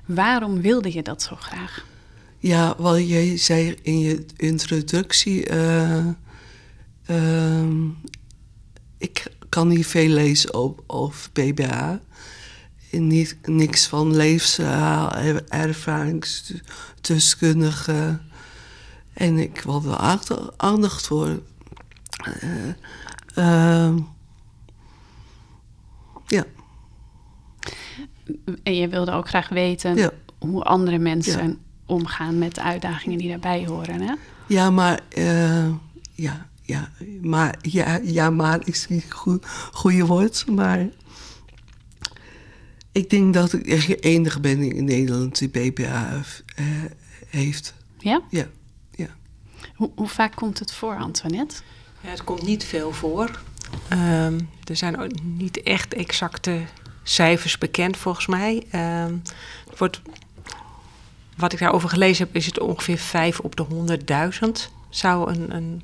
Waarom 0.06 0.62
wilde 0.62 0.94
je 0.94 1.02
dat 1.02 1.22
zo 1.22 1.36
graag? 1.36 1.86
Ja, 2.38 2.76
wat 2.78 3.08
jij 3.10 3.38
zei 3.38 3.76
in 3.82 4.00
je 4.00 4.26
introductie. 4.38 5.46
eh, 5.46 6.06
ehm, 7.06 7.88
ik 8.98 9.26
kan 9.50 9.68
niet 9.68 9.88
veel 9.88 10.08
lezen 10.10 10.54
op, 10.54 10.84
over 10.88 11.30
BBA. 11.34 12.00
Niet, 12.92 13.38
niks 13.44 13.88
van 13.88 14.16
levensverhaal, 14.16 15.12
er- 15.12 15.44
ervaringsdeskundige. 15.48 18.20
En 19.14 19.38
ik 19.38 19.62
wilde 19.62 19.98
aandacht, 19.98 20.58
aandacht 20.58 21.08
voor. 21.08 21.42
Eh, 22.40 22.70
ehm, 23.36 23.98
ja, 26.28 26.44
En 28.64 28.76
je 28.76 28.88
wilde 28.88 29.12
ook 29.12 29.28
graag 29.28 29.50
weten 29.50 29.96
Ja. 29.96 30.12
hoe 30.40 30.64
andere 30.64 30.98
mensen 30.98 31.60
omgaan 31.86 32.38
met 32.38 32.56
de 32.56 32.64
uitdagingen 32.64 33.18
die 33.18 33.30
daarbij 33.30 33.66
horen. 33.66 34.02
Hè? 34.02 34.14
Ja, 34.48 34.70
maar 34.70 35.00
uh, 35.18 35.70
ja, 36.14 36.48
ja, 36.62 36.90
maar 37.22 37.56
ja, 37.62 38.00
ja, 38.04 38.30
maar 38.30 38.60
is 38.64 38.88
niet 38.88 39.12
goed 39.14 39.46
goede 39.72 40.06
woord, 40.06 40.46
maar 40.48 40.88
ik 42.92 43.10
denk 43.10 43.34
dat 43.34 43.54
ik 43.54 43.88
de 43.88 44.00
enige 44.00 44.40
ben 44.40 44.62
in 44.72 44.84
Nederland 44.84 45.38
die 45.38 45.50
BPA 45.50 46.24
uh, 46.60 46.66
heeft. 47.28 47.74
Ja? 47.98 48.22
Ja. 48.30 48.48
ja. 48.96 49.08
Hoe, 49.76 49.92
hoe, 49.96 50.08
vaak 50.08 50.36
komt 50.36 50.60
het 50.60 50.72
voor, 50.72 50.96
Antoinette? 50.96 51.56
Ja, 52.02 52.10
het 52.10 52.24
komt 52.24 52.42
niet 52.42 52.64
veel 52.64 52.92
voor. 52.92 53.42
Um, 53.94 54.50
er 54.64 54.76
zijn 54.76 55.00
ook 55.00 55.12
niet 55.24 55.64
echt 55.64 55.94
exacte 55.94 56.62
cijfers 57.04 57.58
bekend, 57.58 57.98
volgens 57.98 58.28
mij. 58.28 58.64
Um, 59.06 59.22
wordt, 59.78 60.02
wat 61.38 61.54
ik 61.54 61.60
daarover 61.60 61.90
gelezen 61.90 62.26
heb, 62.26 62.36
is 62.36 62.46
het 62.46 62.60
ongeveer 62.60 62.98
5 62.98 63.40
op 63.40 63.56
de 63.56 63.66
100.000 64.44 64.50
zou 64.90 65.32
een, 65.32 65.56
een 65.56 65.82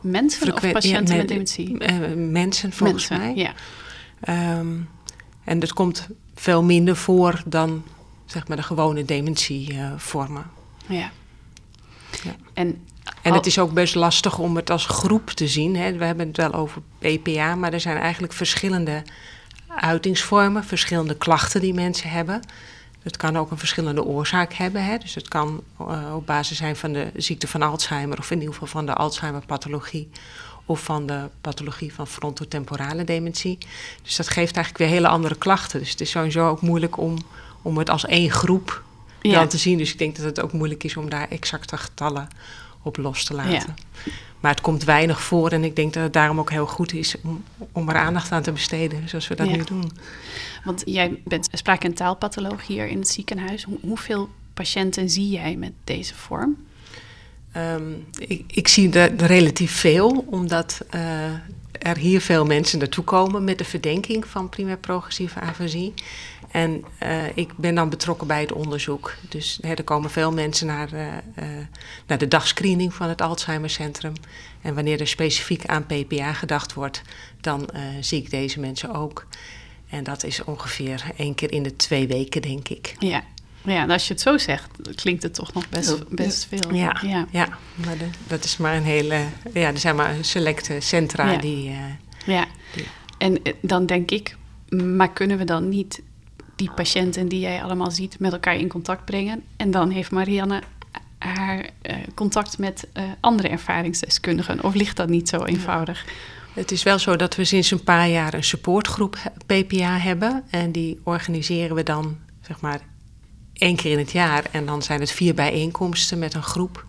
Mensen 0.00 0.54
of 0.54 0.72
patiënten 0.72 1.16
met 1.16 1.28
dementie? 1.28 1.90
Uh, 1.90 2.30
mensen, 2.30 2.72
volgens 2.72 3.08
mensen, 3.08 3.34
mij. 3.34 3.54
Ja. 4.24 4.58
Um, 4.58 4.88
en 5.44 5.58
dat 5.58 5.72
komt 5.72 6.08
veel 6.42 6.62
minder 6.62 6.96
voor 6.96 7.42
dan 7.46 7.84
zeg 8.26 8.48
maar, 8.48 8.56
de 8.56 8.62
gewone 8.62 9.04
dementievormen. 9.04 10.50
Uh, 10.88 10.98
ja. 10.98 11.10
ja. 12.22 12.34
En, 12.52 12.86
en 13.22 13.32
het 13.32 13.46
is 13.46 13.58
ook 13.58 13.72
best 13.72 13.94
lastig 13.94 14.38
om 14.38 14.56
het 14.56 14.70
als 14.70 14.86
groep 14.86 15.30
te 15.30 15.48
zien. 15.48 15.76
Hè. 15.76 15.92
We 15.92 16.04
hebben 16.04 16.26
het 16.26 16.36
wel 16.36 16.52
over 16.52 16.82
PPA, 16.98 17.54
maar 17.54 17.72
er 17.72 17.80
zijn 17.80 17.96
eigenlijk 17.96 18.32
verschillende 18.32 19.02
uitingsvormen, 19.68 20.64
verschillende 20.64 21.16
klachten 21.16 21.60
die 21.60 21.74
mensen 21.74 22.10
hebben. 22.10 22.40
Het 23.02 23.16
kan 23.16 23.36
ook 23.36 23.50
een 23.50 23.58
verschillende 23.58 24.04
oorzaak 24.04 24.52
hebben. 24.52 24.84
Hè. 24.84 24.98
Dus 24.98 25.14
het 25.14 25.28
kan 25.28 25.62
uh, 25.80 26.14
op 26.14 26.26
basis 26.26 26.56
zijn 26.56 26.76
van 26.76 26.92
de 26.92 27.10
ziekte 27.16 27.48
van 27.48 27.62
Alzheimer, 27.62 28.18
of 28.18 28.30
in 28.30 28.38
ieder 28.38 28.52
geval 28.52 28.68
van 28.68 28.86
de 28.86 28.94
Alzheimer-pathologie, 28.94 30.10
of 30.66 30.82
van 30.84 31.06
de 31.06 31.28
pathologie 31.40 31.94
van 31.94 32.06
frontotemporale 32.06 33.04
dementie. 33.04 33.58
Dus 34.02 34.16
dat 34.16 34.28
geeft 34.28 34.56
eigenlijk 34.56 34.78
weer 34.78 34.88
hele 34.98 35.08
andere 35.08 35.34
klachten. 35.34 35.78
Dus 35.80 35.90
het 35.90 36.00
is 36.00 36.10
sowieso 36.10 36.48
ook 36.48 36.60
moeilijk 36.60 36.96
om, 36.96 37.18
om 37.62 37.78
het 37.78 37.90
als 37.90 38.06
één 38.06 38.30
groep 38.30 38.82
Ja. 39.22 39.32
dan 39.38 39.48
te 39.48 39.58
zien. 39.58 39.78
Dus 39.78 39.92
ik 39.92 39.98
denk 39.98 40.16
dat 40.16 40.24
het 40.24 40.40
ook 40.40 40.52
moeilijk 40.52 40.84
is 40.84 40.96
om 40.96 41.08
daar 41.10 41.28
exacte 41.28 41.76
getallen 41.76 42.28
op 42.82 42.96
los 42.96 43.24
te 43.24 43.34
laten. 43.34 43.74
Maar 44.40 44.50
het 44.50 44.60
komt 44.60 44.84
weinig 44.84 45.22
voor 45.22 45.50
en 45.50 45.64
ik 45.64 45.76
denk 45.76 45.92
dat 45.92 46.02
het 46.02 46.12
daarom 46.12 46.38
ook 46.38 46.50
heel 46.50 46.66
goed 46.66 46.92
is 46.92 47.14
om, 47.22 47.44
om 47.72 47.88
er 47.88 47.96
aandacht 47.96 48.32
aan 48.32 48.42
te 48.42 48.52
besteden, 48.52 49.08
zoals 49.08 49.28
we 49.28 49.34
dat 49.34 49.46
Ja. 49.48 49.56
nu 49.56 49.64
doen. 49.64 49.92
Want 50.64 50.82
jij 50.84 51.20
bent 51.24 51.48
spraak- 51.52 51.84
en 51.84 51.94
taalpatholoog 51.94 52.66
hier 52.66 52.86
in 52.86 52.98
het 52.98 53.08
ziekenhuis. 53.08 53.62
Hoe, 53.62 53.78
hoeveel 53.80 54.28
patiënten 54.54 55.10
zie 55.10 55.28
jij 55.30 55.56
met 55.56 55.72
deze 55.84 56.14
vorm? 56.14 56.56
Ehm, 57.52 57.92
ik, 58.46 58.68
zie 58.68 58.92
er 58.92 59.16
relatief 59.16 59.72
veel, 59.72 60.24
omdat 60.30 60.80
eh, 60.90 61.24
er 61.72 61.96
hier 61.96 62.20
veel 62.20 62.44
mensen 62.44 62.78
naartoe 62.78 63.04
komen 63.04 63.44
met 63.44 63.58
de 63.58 63.64
verdenking 63.64 64.26
van 64.26 64.48
primair 64.48 64.78
progressieve 64.78 65.40
afasie. 65.40 65.94
En 66.50 66.84
eh, 66.98 67.36
ik 67.36 67.56
ben 67.56 67.74
dan 67.74 67.88
betrokken 67.88 68.26
bij 68.26 68.40
het 68.40 68.52
onderzoek. 68.52 69.14
Dus 69.28 69.58
hè, 69.60 69.74
er 69.74 69.84
komen 69.84 70.10
veel 70.10 70.32
mensen 70.32 70.66
naar, 70.66 70.92
eh, 70.92 71.44
naar 72.06 72.18
de 72.18 72.28
dagscreening 72.28 72.94
van 72.94 73.08
het 73.08 73.20
Alzheimercentrum. 73.20 74.12
En 74.60 74.74
wanneer 74.74 75.00
er 75.00 75.08
specifiek 75.08 75.66
aan 75.66 75.86
PPA 75.86 76.32
gedacht 76.32 76.72
wordt, 76.72 77.02
dan 77.40 77.68
zie 78.00 78.22
ik 78.22 78.30
deze 78.30 78.60
mensen 78.60 78.94
ook. 78.94 79.26
En 79.88 80.04
dat 80.04 80.24
is 80.24 80.44
ongeveer 80.44 81.04
één 81.16 81.34
keer 81.34 81.52
in 81.52 81.62
de 81.62 81.76
twee 81.76 82.06
weken, 82.06 82.42
denk 82.42 82.68
ik. 82.68 82.94
Ja, 82.98 83.24
ja 83.64 83.82
en 83.82 83.90
als 83.90 84.06
je 84.06 84.12
het 84.12 84.22
zo 84.22 84.38
zegt, 84.38 84.68
klinkt 84.94 85.22
het 85.22 85.34
toch 85.34 85.52
nog 85.52 85.68
best, 85.68 85.88
Ja. 85.98 86.04
best 86.10 86.46
veel. 86.46 86.74
Ja, 86.74 86.96
ja. 87.06 87.26
ja. 87.30 87.48
maar 87.86 87.98
de- 87.98 88.08
dat 88.26 88.44
is 88.44 88.56
maar 88.56 88.76
een 88.76 88.82
hele. 88.82 89.24
Ja, 89.52 89.66
er 89.68 89.78
zijn 89.78 89.96
maar 89.96 90.14
selecte 90.20 90.80
centra 90.80 91.30
Ja. 91.30 91.38
die. 91.38 91.68
eh, 91.70 91.76
Ja. 92.26 92.44
En 93.18 93.42
eh, 93.42 93.52
dan 93.60 93.86
denk 93.86 94.10
ik, 94.10 94.36
maar 94.68 95.12
kunnen 95.12 95.38
we 95.38 95.44
dan 95.44 95.68
niet 95.68 96.02
die 96.56 96.70
patiënten 96.70 97.28
die 97.28 97.40
jij 97.40 97.62
allemaal 97.62 97.90
ziet 97.90 98.18
met 98.18 98.32
elkaar 98.32 98.56
in 98.56 98.68
contact 98.68 99.04
brengen? 99.04 99.42
En 99.56 99.70
dan 99.70 99.90
heeft 99.90 100.10
Marianne 100.10 100.62
haar 101.18 101.66
eh, 101.82 101.96
contact 102.14 102.58
met 102.58 102.88
andere 103.20 103.48
ervaringsdeskundigen. 103.48 104.64
Of 104.64 104.74
ligt 104.74 104.96
dat 104.96 105.08
niet 105.08 105.28
zo 105.28 105.44
eenvoudig? 105.44 106.04
Het 106.52 106.70
is 106.70 106.82
wel 106.82 106.98
zo 106.98 107.16
dat 107.16 107.36
we 107.36 107.44
sinds 107.44 107.70
een 107.70 107.84
paar 107.84 108.08
jaar 108.08 108.34
een 108.34 108.44
supportgroep 108.44 109.16
PPA 109.46 109.98
hebben. 109.98 110.44
En 110.50 110.72
die 110.72 111.00
organiseren 111.04 111.76
we 111.76 111.82
dan, 111.82 112.18
zeg 112.40 112.60
maar, 112.60 112.80
één 113.62 113.76
keer 113.76 113.92
in 113.92 113.98
het 113.98 114.12
jaar. 114.12 114.44
En 114.50 114.66
dan 114.66 114.82
zijn 114.82 115.00
het 115.00 115.10
vier 115.10 115.34
bijeenkomsten 115.34 116.18
met 116.18 116.34
een 116.34 116.42
groep 116.42 116.84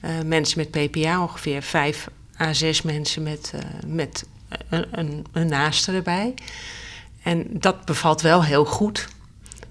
eh, 0.00 0.10
mensen 0.24 0.58
met 0.58 0.90
PPA. 0.90 1.22
Ongeveer 1.22 1.62
vijf 1.62 2.08
à 2.40 2.52
zes 2.52 2.82
mensen 2.82 3.22
met, 3.22 3.52
eh, 3.54 3.60
met 3.86 4.26
een, 4.68 5.26
een, 5.32 5.48
naaste 5.48 5.92
erbij. 5.92 6.34
En 7.22 7.46
dat 7.50 7.84
bevalt 7.84 8.20
wel 8.20 8.44
heel 8.44 8.64
goed. 8.64 9.08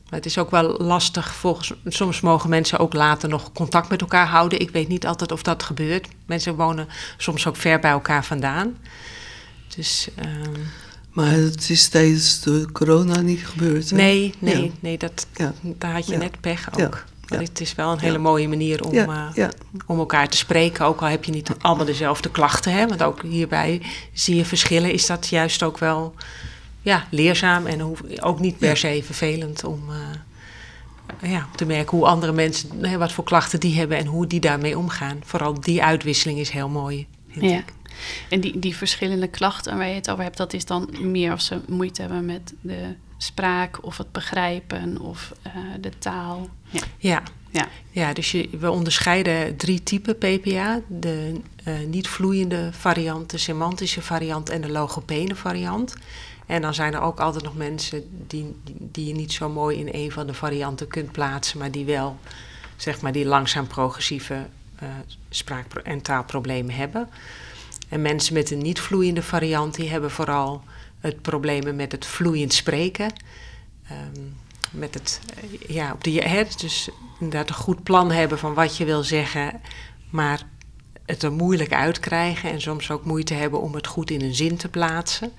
Maar 0.10 0.20
het 0.20 0.26
is 0.26 0.38
ook 0.38 0.52
wel 0.52 0.78
lastig. 0.78 1.34
Volgens, 1.34 1.74
soms 1.86 2.22
mogen 2.22 2.50
mensen 2.50 2.80
ook 2.80 2.94
later 2.94 3.30
nog 3.30 3.52
contact 3.52 3.90
met 3.90 4.02
elkaar 4.02 4.28
houden. 4.28 4.60
Ik 4.60 4.70
weet 4.70 4.88
niet 4.88 5.08
altijd 5.08 5.32
of 5.32 5.44
dat 5.44 5.64
gebeurt. 5.64 6.08
Mensen 6.26 6.56
wonen 6.56 6.88
soms 7.18 7.48
ook 7.48 7.56
ver 7.56 7.80
bij 7.80 7.92
elkaar 7.92 8.26
vandaan. 8.26 8.78
Dus 9.76 10.10
ehm, 10.16 10.62
Maar 11.20 11.32
het 11.32 11.70
is 11.70 11.88
tijdens 11.88 12.42
de 12.42 12.66
corona 12.72 13.22
niet 13.22 13.48
gebeurd. 13.48 13.90
hè? 13.90 13.96
nee, 13.96 14.34
nee, 14.40 14.64
Ja. 14.64 14.70
nee 14.80 14.98
dat, 14.98 15.28
Ja. 15.34 15.54
daar 15.62 15.92
had 15.94 16.06
je 16.06 16.12
Ja. 16.14 16.18
net 16.18 16.40
pech 16.42 16.70
ook. 16.72 16.78
Ja. 16.80 16.90
Maar 17.30 17.40
Ja. 17.42 17.46
het 17.48 17.62
is 17.62 17.76
wel 17.76 17.90
een 17.92 17.96
Ja. 17.98 18.02
hele 18.04 18.18
mooie 18.18 18.48
manier 18.48 18.84
om, 18.84 18.94
Ja, 18.94 19.06
eh, 19.30 19.36
ja. 19.36 19.52
om 19.86 20.00
elkaar 20.00 20.30
te 20.30 20.38
spreken. 20.38 20.86
Ook 20.86 21.02
al 21.02 21.08
heb 21.08 21.24
je 21.24 21.32
niet 21.32 21.50
allemaal 21.62 21.86
dezelfde 21.86 22.30
klachten. 22.32 22.74
Hè? 22.74 22.88
Want 22.88 23.04
ook 23.04 23.22
hierbij 23.24 23.82
zie 24.14 24.36
je 24.36 24.46
verschillen. 24.46 24.92
Is 24.94 25.06
dat 25.06 25.28
juist 25.28 25.64
ook 25.64 25.78
wel 25.78 26.14
ja, 26.82 27.08
leerzaam 27.12 27.66
en 27.66 27.82
ook 28.22 28.40
niet 28.40 28.58
per 28.58 28.70
Ja. 28.70 28.76
se 28.76 29.02
vervelend 29.06 29.64
om 29.64 29.84
eh, 29.90 31.32
ja, 31.32 31.48
te 31.56 31.66
merken 31.66 31.98
hoe 31.98 32.08
andere 32.08 32.32
mensen, 32.32 32.70
hè, 32.86 32.98
wat 32.98 33.12
voor 33.12 33.24
klachten 33.24 33.60
die 33.60 33.76
hebben 33.78 33.98
en 33.98 34.06
hoe 34.06 34.28
die 34.28 34.40
daarmee 34.40 34.78
omgaan. 34.78 35.20
Vooral 35.26 35.60
die 35.62 35.84
uitwisseling 35.84 36.40
is 36.40 36.50
heel 36.50 36.70
mooi. 36.70 37.08
vind 37.32 37.46
Ja. 37.52 37.58
ik. 37.58 37.74
En 38.30 38.40
die, 38.40 38.60
die 38.60 38.76
verschillende 38.76 39.28
klachten 39.28 39.78
waar 39.78 39.88
je 39.88 39.94
het 39.94 40.10
over 40.10 40.24
hebt, 40.24 40.38
dat 40.38 40.54
is 40.54 40.66
dan 40.66 40.90
meer 41.00 41.34
of 41.34 41.42
ze 41.42 41.60
moeite 41.68 42.02
hebben 42.02 42.26
met 42.26 42.54
de 42.62 42.96
spraak 43.18 43.86
of 43.86 43.98
het 43.98 44.12
begrijpen 44.12 45.02
of 45.02 45.34
eh, 45.42 45.54
de 45.80 45.92
taal. 45.98 46.50
Ja. 46.70 46.82
Ja, 46.98 47.24
Ja. 47.52 47.68
Ja, 47.92 48.14
dus 48.14 48.32
je, 48.32 48.50
we 48.60 48.72
onderscheiden 48.72 49.56
drie 49.56 49.84
typen 49.84 50.18
PPA. 50.18 50.82
De 50.88 51.40
eh, 51.64 51.74
niet 51.88 52.08
vloeiende 52.08 52.70
variant, 52.72 53.30
de 53.30 53.38
semantische 53.38 54.02
variant 54.02 54.50
en 54.50 54.62
de 54.62 54.72
logopene 54.72 55.36
variant. 55.36 55.96
En 56.46 56.62
dan 56.62 56.74
zijn 56.74 56.94
er 56.94 57.02
ook 57.02 57.20
altijd 57.20 57.44
nog 57.44 57.56
mensen 57.56 58.04
die, 58.28 58.56
die, 58.66 59.08
je 59.08 59.14
niet 59.14 59.34
zo 59.34 59.50
mooi 59.50 59.78
in 59.78 59.90
een 59.92 60.12
van 60.12 60.28
de 60.28 60.34
varianten 60.34 60.88
kunt 60.88 61.12
plaatsen, 61.12 61.60
maar 61.60 61.72
die 61.72 61.86
wel, 61.86 62.18
zeg 62.76 63.02
maar, 63.02 63.12
die 63.12 63.26
langzaam 63.26 63.68
progressieve 63.68 64.46
eh, 64.76 64.88
spraak- 65.30 65.74
en 65.74 66.02
taalproblemen 66.02 66.76
hebben. 66.76 67.10
En 67.90 68.02
mensen 68.02 68.34
met 68.34 68.52
een 68.52 68.62
niet 68.62 68.80
vloeiende 68.80 69.24
variant, 69.24 69.76
die 69.76 69.90
hebben 69.90 70.12
vooral 70.12 70.64
het 71.00 71.22
problemen 71.22 71.76
met 71.76 71.92
het 71.92 72.06
vloeiend 72.06 72.54
spreken. 72.54 73.14
Ehm, 73.84 74.22
met 74.72 74.94
het, 74.94 75.20
eh, 75.36 75.76
ja, 75.76 75.92
op 75.94 76.04
de, 76.04 76.12
hè, 76.12 76.44
dus 76.58 76.90
inderdaad 77.20 77.50
een 77.50 77.56
goed 77.56 77.84
plan 77.84 78.12
hebben 78.12 78.40
van 78.40 78.54
wat 78.54 78.78
je 78.78 78.86
wil 78.86 79.04
zeggen, 79.04 79.62
maar 80.10 80.44
het 81.06 81.24
er 81.24 81.32
moeilijk 81.32 81.74
uitkrijgen 81.74 82.52
en 82.52 82.62
soms 82.62 82.92
ook 82.92 83.06
moeite 83.06 83.34
hebben 83.34 83.62
om 83.62 83.74
het 83.74 83.88
goed 83.88 84.12
in 84.12 84.22
een 84.22 84.36
zin 84.36 84.58
te 84.58 84.70
plaatsen. 84.70 85.32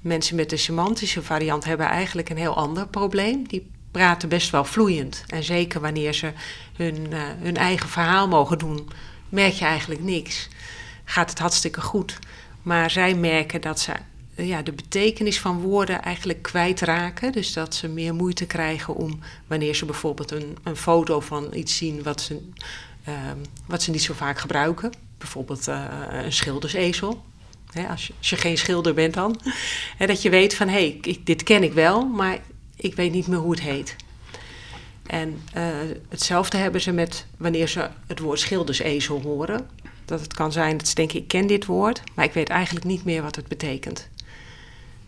Mensen 0.00 0.36
met 0.36 0.50
de 0.50 0.56
semantische 0.56 1.22
variant 1.22 1.64
hebben 1.64 1.86
eigenlijk 1.86 2.28
een 2.28 2.36
heel 2.36 2.56
ander 2.56 2.86
probleem. 2.86 3.48
Die 3.48 3.70
praten 3.90 4.28
best 4.28 4.50
wel 4.50 4.64
vloeiend. 4.64 5.24
En 5.26 5.42
zeker 5.42 5.80
wanneer 5.80 6.12
ze 6.12 6.32
hun, 6.76 7.12
eh, 7.12 7.20
hun 7.38 7.56
eigen 7.56 7.88
verhaal 7.88 8.28
mogen 8.28 8.58
doen, 8.58 8.88
merk 9.28 9.52
je 9.52 9.64
eigenlijk 9.64 10.02
niks. 10.02 10.48
Gaat 11.10 11.30
het 11.30 11.38
hartstikke 11.38 11.80
goed. 11.80 12.18
Maar 12.62 12.90
zij 12.90 13.14
merken 13.14 13.60
dat 13.60 13.80
ze 13.80 13.92
eh, 14.34 14.48
ja, 14.48 14.62
de 14.62 14.72
betekenis 14.72 15.40
van 15.40 15.60
woorden 15.60 16.02
eigenlijk 16.02 16.42
kwijtraken. 16.42 17.32
Dus 17.32 17.52
dat 17.52 17.74
ze 17.74 17.88
meer 17.88 18.14
moeite 18.14 18.46
krijgen 18.46 18.94
om 18.94 19.18
wanneer 19.46 19.74
ze 19.74 19.84
bijvoorbeeld 19.84 20.30
een, 20.30 20.56
een 20.62 20.76
foto 20.76 21.20
van 21.20 21.54
iets 21.54 21.76
zien 21.76 22.02
wat 22.02 22.20
ze, 22.20 22.48
ehm, 23.04 23.36
wat 23.66 23.82
ze 23.82 23.90
niet 23.90 24.02
zo 24.02 24.14
vaak 24.14 24.38
gebruiken. 24.38 24.92
Bijvoorbeeld 25.18 25.68
eh, 25.68 25.84
een 26.10 26.32
schildersezel. 26.32 27.24
Als, 27.88 28.06
je, 28.06 28.12
als 28.18 28.30
je 28.30 28.36
geen 28.36 28.58
schilder 28.58 28.94
bent 28.94 29.14
dan. 29.14 29.40
Dat 29.98 30.22
je 30.22 30.30
weet 30.30 30.54
van 30.54 30.68
hé, 30.68 30.98
hey, 31.00 31.20
dit 31.24 31.42
ken 31.42 31.62
ik 31.62 31.72
wel, 31.72 32.06
maar 32.06 32.38
ik 32.76 32.94
weet 32.94 33.12
niet 33.12 33.26
meer 33.26 33.38
hoe 33.38 33.50
het 33.50 33.60
heet. 33.60 33.96
En 35.10 35.42
eh, 35.52 35.64
hetzelfde 36.08 36.56
hebben 36.56 36.80
ze 36.80 36.92
met 36.92 37.26
wanneer 37.36 37.68
ze 37.68 37.88
het 38.06 38.18
woord 38.18 38.40
schildersezel 38.40 39.20
horen. 39.20 39.68
Dat 40.10 40.20
het 40.20 40.34
kan 40.34 40.52
zijn 40.52 40.76
dat 40.76 40.88
ze 40.88 40.94
denken, 40.94 41.18
ik 41.18 41.28
ken 41.28 41.46
dit 41.46 41.66
woord, 41.66 42.02
maar 42.14 42.24
ik 42.24 42.32
weet 42.32 42.48
eigenlijk 42.48 42.86
niet 42.86 43.04
meer 43.04 43.22
wat 43.22 43.36
het 43.36 43.48
betekent. 43.48 44.08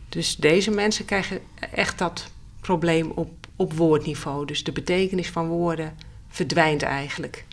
Dus 0.09 0.37
deze 0.37 0.71
mensen 0.71 1.05
krijgen 1.05 1.41
echt 1.71 1.99
dat 1.99 2.31
probleem 2.61 3.11
op, 3.11 3.31
op 3.57 3.73
woordniveau. 3.73 4.47
Dus 4.47 4.65
de 4.65 4.73
betekenis 4.73 5.29
van 5.29 5.47
woorden 5.47 5.95
verdwijnt 6.29 6.83
eigenlijk. 6.83 7.45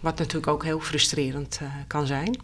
Wat 0.00 0.18
natuurlijk 0.18 0.46
ook 0.46 0.64
heel 0.64 0.80
frustrerend 0.80 1.58
uh, 1.62 1.68
kan 1.86 2.06
zijn. 2.06 2.38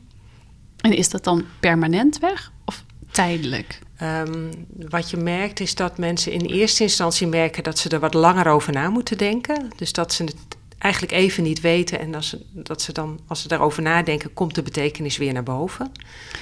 En 0.81 0.93
is 0.93 1.09
dat 1.09 1.25
dan 1.25 1.45
permanent 1.61 2.19
weg 2.19 2.53
of 2.65 2.85
tijdelijk? 3.11 3.79
Um, 4.03 4.67
wat 4.89 5.11
je 5.11 5.17
merkt 5.17 5.61
is 5.61 5.75
dat 5.75 5.99
mensen 5.99 6.33
in 6.33 6.45
eerste 6.45 6.83
instantie 6.83 7.27
merken 7.27 7.63
dat 7.63 7.79
ze 7.79 7.89
er 7.89 8.01
wat 8.01 8.15
langer 8.15 8.47
over 8.47 8.73
na 8.73 8.91
moeten 8.91 9.19
denken. 9.19 9.71
Dus 9.77 9.93
dat 9.93 10.13
ze 10.13 10.25
het 10.25 10.52
eigenlijk 10.83 11.13
even 11.13 11.43
niet 11.43 11.61
weten 11.61 11.99
en 11.99 12.13
dat 12.13 12.25
ze, 12.25 12.41
dat 12.51 12.83
ze 12.83 12.93
dan, 12.93 13.21
als 13.27 13.43
ze 13.43 13.49
daarover 13.49 13.83
nadenken, 13.83 14.35
komt 14.35 14.55
de 14.55 14.63
betekenis 14.63 15.17
weer 15.17 15.33
naar 15.33 15.43
boven. 15.43 15.93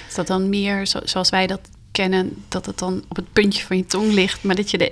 Is 0.07 0.15
dat 0.15 0.27
dan 0.27 0.49
meer 0.49 0.85
zo, 0.85 0.99
zoals 1.03 1.29
wij 1.29 1.47
dat 1.47 1.61
kennen, 1.91 2.43
dat 2.47 2.65
het 2.65 2.79
dan 2.79 3.03
op 3.07 3.15
het 3.15 3.33
puntje 3.33 3.65
van 3.65 3.77
je 3.77 3.85
tong 3.85 4.11
ligt, 4.11 4.43
maar 4.43 4.55
dat 4.55 4.71
je 4.71 4.77
er 4.77 4.91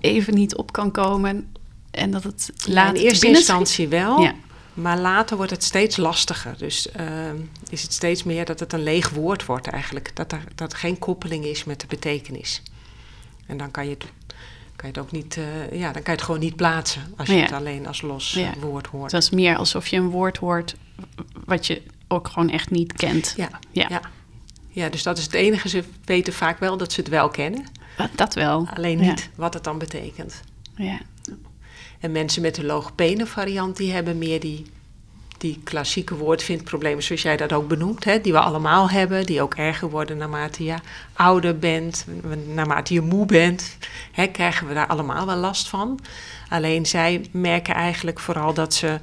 even 0.00 0.34
niet 0.34 0.56
op 0.56 0.72
kan 0.72 0.90
komen 0.90 1.52
en 1.90 2.10
dat 2.10 2.22
het 2.22 2.52
later 2.66 2.96
In 2.96 3.02
eerste 3.02 3.26
instantie 3.26 3.88
wel. 3.88 4.20
Ja. 4.20 4.34
Maar 4.74 4.98
later 4.98 5.36
wordt 5.36 5.52
het 5.52 5.64
steeds 5.64 5.96
lastiger. 5.96 6.54
Dus 6.58 6.88
uh, 7.00 7.04
is 7.68 7.82
het 7.82 7.92
steeds 7.92 8.22
meer 8.22 8.44
dat 8.44 8.60
het 8.60 8.72
een 8.72 8.82
leeg 8.82 9.10
woord 9.10 9.46
wordt 9.46 9.66
eigenlijk. 9.66 10.16
Dat 10.16 10.32
er, 10.32 10.44
dat 10.54 10.72
er 10.72 10.78
geen 10.78 10.98
koppeling 10.98 11.44
is 11.44 11.64
met 11.64 11.80
de 11.80 11.86
betekenis. 11.86 12.62
En 13.46 13.56
dan 13.56 13.70
kan 13.70 13.84
je 13.84 13.90
het, 13.90 14.04
kan 14.76 14.90
je 14.90 14.98
het 14.98 14.98
ook 14.98 15.12
niet, 15.12 15.36
uh, 15.36 15.72
ja, 15.72 15.92
dan 15.92 16.02
kan 16.02 16.12
je 16.12 16.18
het 16.18 16.22
gewoon 16.22 16.40
niet 16.40 16.56
plaatsen 16.56 17.02
als 17.16 17.28
je 17.28 17.34
het 17.34 17.52
alleen 17.52 17.86
als 17.86 18.02
los 18.02 18.32
ja. 18.32 18.52
woord 18.60 18.86
hoort. 18.86 19.12
Het 19.12 19.22
is 19.22 19.30
meer 19.30 19.56
alsof 19.56 19.86
je 19.86 19.96
een 19.96 20.10
woord 20.10 20.36
hoort 20.36 20.76
wat 21.44 21.66
je 21.66 21.82
ook 22.08 22.28
gewoon 22.28 22.50
echt 22.50 22.70
niet 22.70 22.92
kent. 22.92 23.34
Ja, 23.36 23.48
ja. 23.70 23.86
ja. 23.88 24.00
ja 24.68 24.88
dus 24.88 25.02
dat 25.02 25.18
is 25.18 25.24
het 25.24 25.34
enige. 25.34 25.68
Ze 25.68 25.84
weten 26.04 26.32
vaak 26.32 26.58
wel 26.58 26.76
dat 26.76 26.92
ze 26.92 27.00
het 27.00 27.08
wel 27.08 27.28
kennen. 27.28 27.66
Dat 28.14 28.34
wel. 28.34 28.68
Alleen 28.74 28.98
niet 28.98 29.30
wat 29.34 29.54
het 29.54 29.64
dan 29.64 29.78
betekent. 29.78 30.40
Ja. 30.76 30.98
En 32.00 32.12
mensen 32.12 32.42
met 32.42 32.54
de 32.54 32.64
logopene 32.64 33.26
variant, 33.26 33.76
die 33.76 33.92
hebben 33.92 34.18
meer 34.18 34.40
die, 34.40 34.66
die 35.42 35.60
klassieke 35.64 36.14
woordvindproblemen, 36.14 37.02
zoals 37.02 37.22
jij 37.22 37.36
dat 37.36 37.52
ook 37.52 37.68
benoemt, 37.68 38.04
hè, 38.04 38.20
die 38.20 38.32
we 38.32 38.38
allemaal 38.38 38.90
hebben, 38.90 39.26
die 39.26 39.42
ook 39.42 39.54
erger 39.54 39.90
worden 39.90 40.16
naarmate 40.16 40.64
je 40.64 40.74
ouder 41.12 41.58
bent, 41.58 42.06
naarmate 42.46 42.94
je 42.94 43.00
moe 43.00 43.26
bent, 43.26 43.76
hè, 44.12 44.26
krijgen 44.26 44.66
we 44.68 44.74
daar 44.74 44.86
allemaal 44.86 45.26
wel 45.26 45.36
last 45.36 45.68
van. 45.68 45.98
Alleen 46.48 46.86
zij 46.86 47.26
merken 47.30 47.74
eigenlijk 47.74 48.20
vooral 48.20 48.54
dat 48.54 48.74
ze, 48.74 48.98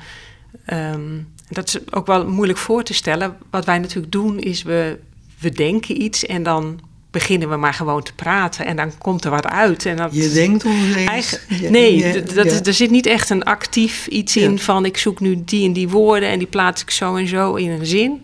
um, 0.74 1.34
dat 1.50 1.68
is 1.68 1.92
ook 1.92 2.08
wel 2.08 2.28
moeilijk 2.28 2.60
voor 2.60 2.84
te 2.84 2.94
stellen. 2.94 3.38
Wat 3.50 3.66
wij 3.66 3.78
natuurlijk 3.78 4.12
doen 4.12 4.40
is 4.40 4.64
we, 4.64 5.00
we 5.40 5.50
denken 5.50 6.02
iets 6.02 6.26
en 6.26 6.44
dan 6.44 6.80
beginnen 7.12 7.50
we 7.50 7.56
maar 7.56 7.74
gewoon 7.74 8.04
te 8.04 8.14
praten 8.14 8.66
en 8.66 8.76
dan 8.76 8.98
komt 8.98 9.24
er 9.24 9.32
wat 9.32 9.48
uit. 9.48 9.86
En 9.86 9.96
dat, 9.96 10.10
je 10.14 10.32
denkt 10.32 10.66
ongeveer. 10.66 11.72
nee, 11.72 12.24
dat, 12.24 12.68
er 12.68 12.74
zit 12.74 12.90
niet 12.90 13.06
echt 13.06 13.30
een 13.30 13.44
actief 13.44 14.08
iets 14.08 14.36
in 14.36 14.60
van 14.60 14.86
ik 14.86 14.98
zoek 14.98 15.20
nu 15.20 15.42
die 15.46 15.66
en 15.66 15.74
die 15.74 15.90
woorden 15.90 16.30
en 16.30 16.38
die 16.40 16.48
plaats 16.48 16.82
ik 16.82 16.92
zo 16.92 17.16
en 17.16 17.28
zo 17.28 17.56
in 17.56 17.70
een 17.70 17.86
zin. 17.86 18.24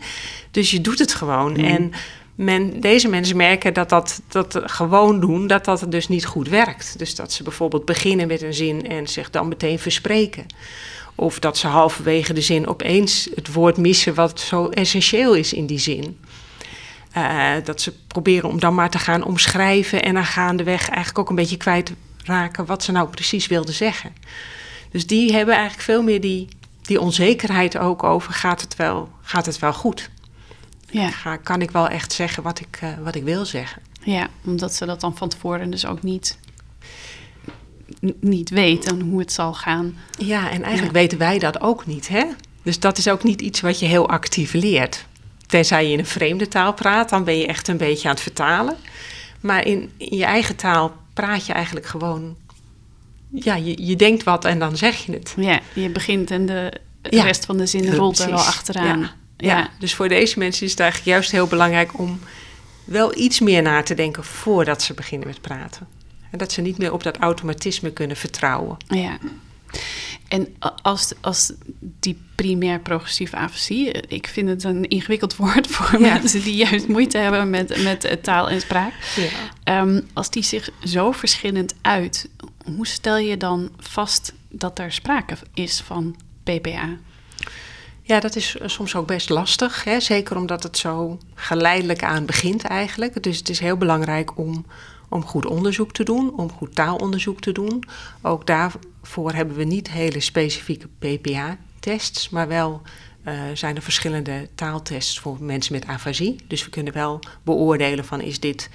Dus 0.51 0.72
je 0.72 0.82
doet 0.82 1.00
het 1.00 1.13
gewoon. 1.13 1.51
Mm. 1.51 1.65
En 1.65 1.92
men, 2.36 2.80
deze 2.80 3.08
mensen 3.08 3.38
merken 3.38 3.74
dat 3.74 3.89
dat, 3.89 4.22
dat 4.27 4.62
gewoon 4.65 5.20
doen, 5.20 5.48
dat 5.48 5.65
dat 5.65 5.86
dus 5.89 6.08
niet 6.08 6.25
goed 6.25 6.50
werkt. 6.50 6.96
Dus 6.98 7.15
dat 7.15 7.32
ze 7.32 7.44
bijvoorbeeld 7.44 7.86
beginnen 7.86 8.27
met 8.27 8.42
een 8.42 8.54
zin 8.54 8.88
en 8.88 9.08
zich 9.08 9.30
dan 9.30 9.48
meteen 9.48 9.80
verspreken. 9.80 10.46
Of 11.15 11.39
dat 11.39 11.58
ze 11.58 11.68
halverwege 11.68 12.34
de 12.34 12.42
zin 12.42 12.68
opeens 12.68 13.30
het 13.36 13.54
woord 13.54 13.77
missen 13.77 14.13
wat 14.13 14.39
zo 14.39 14.70
essentieel 14.70 15.34
is 15.34 15.54
in 15.54 15.65
die 15.65 15.80
zin. 15.80 16.18
Uh, 17.17 17.51
dat 17.63 17.81
ze 17.81 17.93
proberen 18.07 18.50
om 18.50 18.60
dan 18.60 18.75
maar 18.75 18.89
te 18.89 19.00
gaan 19.00 19.24
omschrijven 19.24 20.03
en 20.03 20.13
dan 20.13 20.25
gaandeweg 20.25 20.88
eigenlijk 20.88 21.19
ook 21.19 21.29
een 21.29 21.36
beetje 21.36 21.57
kwijtraken 21.57 22.65
wat 22.65 22.84
ze 22.84 22.91
nou 22.91 23.10
precies 23.10 23.48
wilden 23.48 23.74
zeggen. 23.74 24.13
Dus 24.91 25.07
die 25.07 25.34
hebben 25.34 25.53
eigenlijk 25.53 25.84
veel 25.84 26.03
meer 26.03 26.22
die, 26.22 26.48
die 26.81 27.01
onzekerheid 27.01 27.77
ook 27.77 28.04
over: 28.04 28.34
gaat 28.34 28.62
het 28.62 28.75
wel, 28.75 29.10
gaat 29.21 29.45
het 29.45 29.60
wel 29.60 29.73
goed? 29.73 30.10
Ja. 30.89 31.10
Ga, 31.10 31.38
kan 31.38 31.62
ik 31.62 31.71
wel 31.71 31.88
echt 31.88 32.13
zeggen 32.13 32.43
wat 32.43 32.60
ik, 32.60 32.80
uh, 32.84 32.89
wat 33.04 33.15
ik 33.15 33.23
wil 33.23 33.45
zeggen? 33.45 33.82
Ja, 34.04 34.28
omdat 34.45 34.73
ze 34.73 34.86
dat 34.86 35.01
dan 35.01 35.17
van 35.17 35.30
tevoren 35.30 35.69
dus 35.69 35.86
ook 35.86 36.04
niet, 36.04 36.38
niet 38.19 38.49
weten 38.49 39.01
hoe 39.01 39.19
het 39.19 39.32
zal 39.32 39.54
gaan. 39.54 39.97
Ja, 40.17 40.51
en 40.51 40.63
eigenlijk 40.63 40.93
weten 40.93 41.17
wij 41.17 41.39
dat 41.39 41.62
ook 41.62 41.86
niet, 41.86 42.08
hè? 42.08 42.23
Dus 42.63 42.80
dat 42.80 42.97
is 42.97 43.08
ook 43.08 43.23
niet 43.23 43.41
iets 43.41 43.62
wat 43.62 43.80
je 43.80 43.86
heel 43.86 44.10
actief 44.10 44.54
leert. 44.54 45.06
Tenzij 45.47 45.86
je 45.86 45.91
in 45.91 45.99
een 45.99 46.05
vreemde 46.05 46.47
taal 46.47 46.73
praat, 46.73 47.10
dan 47.10 47.23
ben 47.23 47.38
je 47.38 47.47
echt 47.47 47.67
een 47.67 47.77
beetje 47.77 48.08
aan 48.08 48.13
het 48.13 48.23
vertalen. 48.23 48.75
Maar 49.39 49.65
in, 49.65 49.91
in 49.97 50.17
je 50.17 50.25
eigen 50.25 50.55
taal 50.55 50.95
praat 51.13 51.45
je 51.45 51.53
eigenlijk 51.53 51.86
gewoon. 51.86 52.36
Ja, 53.29 53.55
je, 53.55 53.86
je 53.86 53.95
denkt 53.95 54.23
wat 54.23 54.45
en 54.45 54.60
dan 54.60 54.77
zeg 54.77 55.05
je 55.05 55.12
het. 55.12 55.34
Ja, 55.38 55.60
je 55.73 55.89
begint 55.89 56.31
en 56.31 56.45
de, 56.45 56.73
rest 57.01 57.45
van 57.45 57.58
de 57.58 57.65
zin 57.65 57.95
rolt 57.95 58.19
er 58.19 58.29
wel 58.29 58.39
achteraan. 58.39 58.99
Ja. 58.99 59.13
Ja. 59.38 59.69
dus 59.79 59.95
voor 59.95 60.08
deze 60.08 60.39
mensen 60.39 60.65
is 60.65 60.71
het 60.71 60.79
eigenlijk 60.79 61.10
juist 61.12 61.31
heel 61.31 61.47
belangrijk 61.47 61.99
om 61.99 62.19
wel 62.84 63.17
iets 63.17 63.39
meer 63.39 63.62
na 63.62 63.84
te 63.84 63.93
denken 63.93 64.23
voordat 64.23 64.81
ze 64.81 64.93
beginnen 64.93 65.27
met 65.27 65.41
praten. 65.41 65.88
En 66.31 66.38
dat 66.38 66.51
ze 66.51 66.62
niet 66.62 66.77
meer 66.77 66.93
op 66.93 67.03
dat 67.03 67.17
automatisme 67.17 67.91
kunnen 67.91 68.17
vertrouwen. 68.17 68.77
Ja. 68.88 69.17
En 70.28 70.56
als, 70.82 71.14
als 71.22 71.54
die 72.00 72.22
primair 72.36 72.80
progressieve 72.80 73.36
afasie, 73.36 73.92
ik 73.92 74.28
vind 74.28 74.50
het 74.50 74.64
een 74.64 74.88
ingewikkeld 74.88 75.36
woord 75.46 75.68
voor 75.68 76.02
mensen 76.02 76.44
die 76.44 76.56
juist 76.56 76.88
moeite 76.88 77.18
hebben 77.18 77.50
met, 77.50 77.84
met 77.84 78.24
taal 78.24 78.50
en 78.50 78.62
spraak. 78.62 78.94
Ja. 79.16 79.30
Ehm, 79.64 80.02
als 80.14 80.30
die 80.30 80.44
zich 80.44 80.70
zo 80.84 81.12
verschillend 81.12 81.76
uit, 81.82 82.30
hoe 82.76 82.88
stel 82.88 83.18
je 83.18 83.38
dan 83.38 83.72
vast 83.78 84.34
dat 84.50 84.80
er 84.80 84.92
sprake 84.92 85.38
is 85.54 85.82
van 85.82 86.16
PPA? 86.44 86.98
Ja, 88.02 88.20
dat 88.20 88.36
is 88.36 88.56
soms 88.66 88.96
ook 88.96 89.08
best 89.08 89.30
lastig. 89.30 89.84
Hè? 89.84 90.00
Zeker 90.00 90.38
omdat 90.38 90.64
het 90.64 90.78
zo 90.78 91.18
geleidelijk 91.34 92.04
aan 92.04 92.26
begint 92.26 92.64
eigenlijk. 92.64 93.24
Dus 93.24 93.38
het 93.38 93.50
is 93.50 93.60
heel 93.60 93.78
belangrijk 93.78 94.38
om 94.38 94.66
om 95.15 95.25
goed 95.25 95.45
onderzoek 95.45 95.91
te 95.91 96.04
doen, 96.04 96.34
om 96.38 96.51
goed 96.51 96.75
taalonderzoek 96.75 97.39
te 97.41 97.51
doen. 97.51 97.84
Ook 98.21 98.47
daarvoor 98.47 99.34
hebben 99.34 99.56
we 99.56 99.63
niet 99.63 99.91
hele 99.91 100.19
specifieke 100.19 100.88
PPA-tests, 100.99 102.30
maar 102.30 102.47
wel 102.47 102.82
uh, 103.28 103.34
zijn 103.54 103.75
er 103.75 103.82
verschillende 103.82 104.49
taaltests 104.56 105.19
voor 105.19 105.38
mensen 105.39 105.73
met 105.73 105.86
afasie. 105.86 106.36
Dus 106.47 106.63
we 106.63 106.69
kunnen 106.69 106.93
wel 106.93 107.19
beoordelen 107.43 108.06
van 108.06 108.21
is 108.21 108.39
dit, 108.39 108.69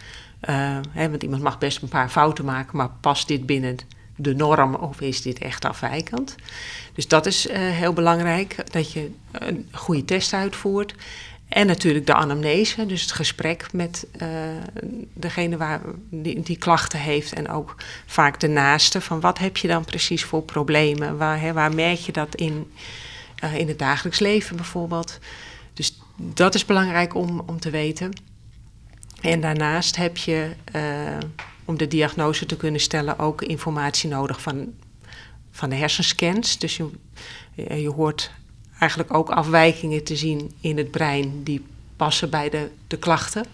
uh, 0.48 0.78
hè, 0.90 1.10
want 1.10 1.22
iemand 1.22 1.42
mag 1.42 1.58
best 1.58 1.82
een 1.82 1.88
paar 1.88 2.08
fouten 2.08 2.44
maken, 2.44 2.76
maar 2.76 2.90
past 3.00 3.28
dit 3.28 3.46
binnen 3.46 3.76
de 4.16 4.34
norm 4.34 4.74
of 4.74 5.00
is 5.00 5.22
dit 5.22 5.38
echt 5.38 5.64
afwijkend? 5.64 6.34
Dus 6.94 7.08
dat 7.08 7.26
is 7.26 7.46
uh, 7.46 7.56
heel 7.56 7.92
belangrijk, 7.92 8.72
dat 8.72 8.92
je 8.92 9.10
een 9.32 9.68
goede 9.72 10.04
test 10.04 10.32
uitvoert. 10.32 10.94
En 11.50 11.66
natuurlijk 11.66 12.06
de 12.06 12.14
anamnese, 12.14 12.86
dus 12.86 13.02
het 13.02 13.12
gesprek 13.12 13.72
met 13.72 14.06
uh, 14.22 14.28
degene 15.14 15.56
waar, 15.56 15.80
die, 16.10 16.56
klachten 16.56 16.98
heeft. 16.98 17.32
En 17.32 17.48
ook 17.48 17.76
vaak 18.06 18.40
de 18.40 18.48
naaste, 18.48 19.00
van 19.00 19.20
wat 19.20 19.38
heb 19.38 19.56
je 19.56 19.68
dan 19.68 19.84
precies 19.84 20.24
voor 20.24 20.42
problemen? 20.42 21.16
Waar, 21.16 21.54
waar 21.54 21.74
merk 21.74 21.98
je 21.98 22.12
dat 22.12 22.34
in, 22.34 22.72
uh, 23.44 23.54
in 23.54 23.68
het 23.68 23.78
dagelijks 23.78 24.18
leven 24.18 24.56
bijvoorbeeld? 24.56 25.18
Dus 25.74 25.98
dat 26.16 26.54
is 26.54 26.64
belangrijk 26.64 27.14
om, 27.14 27.42
om 27.46 27.60
te 27.60 27.70
weten. 27.70 28.12
En 29.20 29.40
daarnaast 29.40 29.96
heb 29.96 30.16
je, 30.16 30.50
uh, 30.76 30.82
om 31.64 31.76
de 31.76 31.88
diagnose 31.88 32.46
te 32.46 32.56
kunnen 32.56 32.80
stellen, 32.80 33.18
ook 33.18 33.42
informatie 33.42 34.08
nodig 34.10 34.40
van, 34.40 34.74
van 35.50 35.70
de 35.70 35.76
hersenscans. 35.76 36.58
Dus 36.58 36.76
je, 36.76 36.88
je 37.54 37.90
hoort 37.90 38.30
eigenlijk 38.80 39.14
ook 39.14 39.30
afwijkingen 39.30 40.04
te 40.04 40.16
zien 40.16 40.52
in 40.60 40.76
het 40.76 40.90
brein 40.90 41.42
die 41.42 41.64
passen 41.96 42.30
bij 42.30 42.50
de, 42.50 42.70
de 42.86 42.98
klachten. 42.98 43.44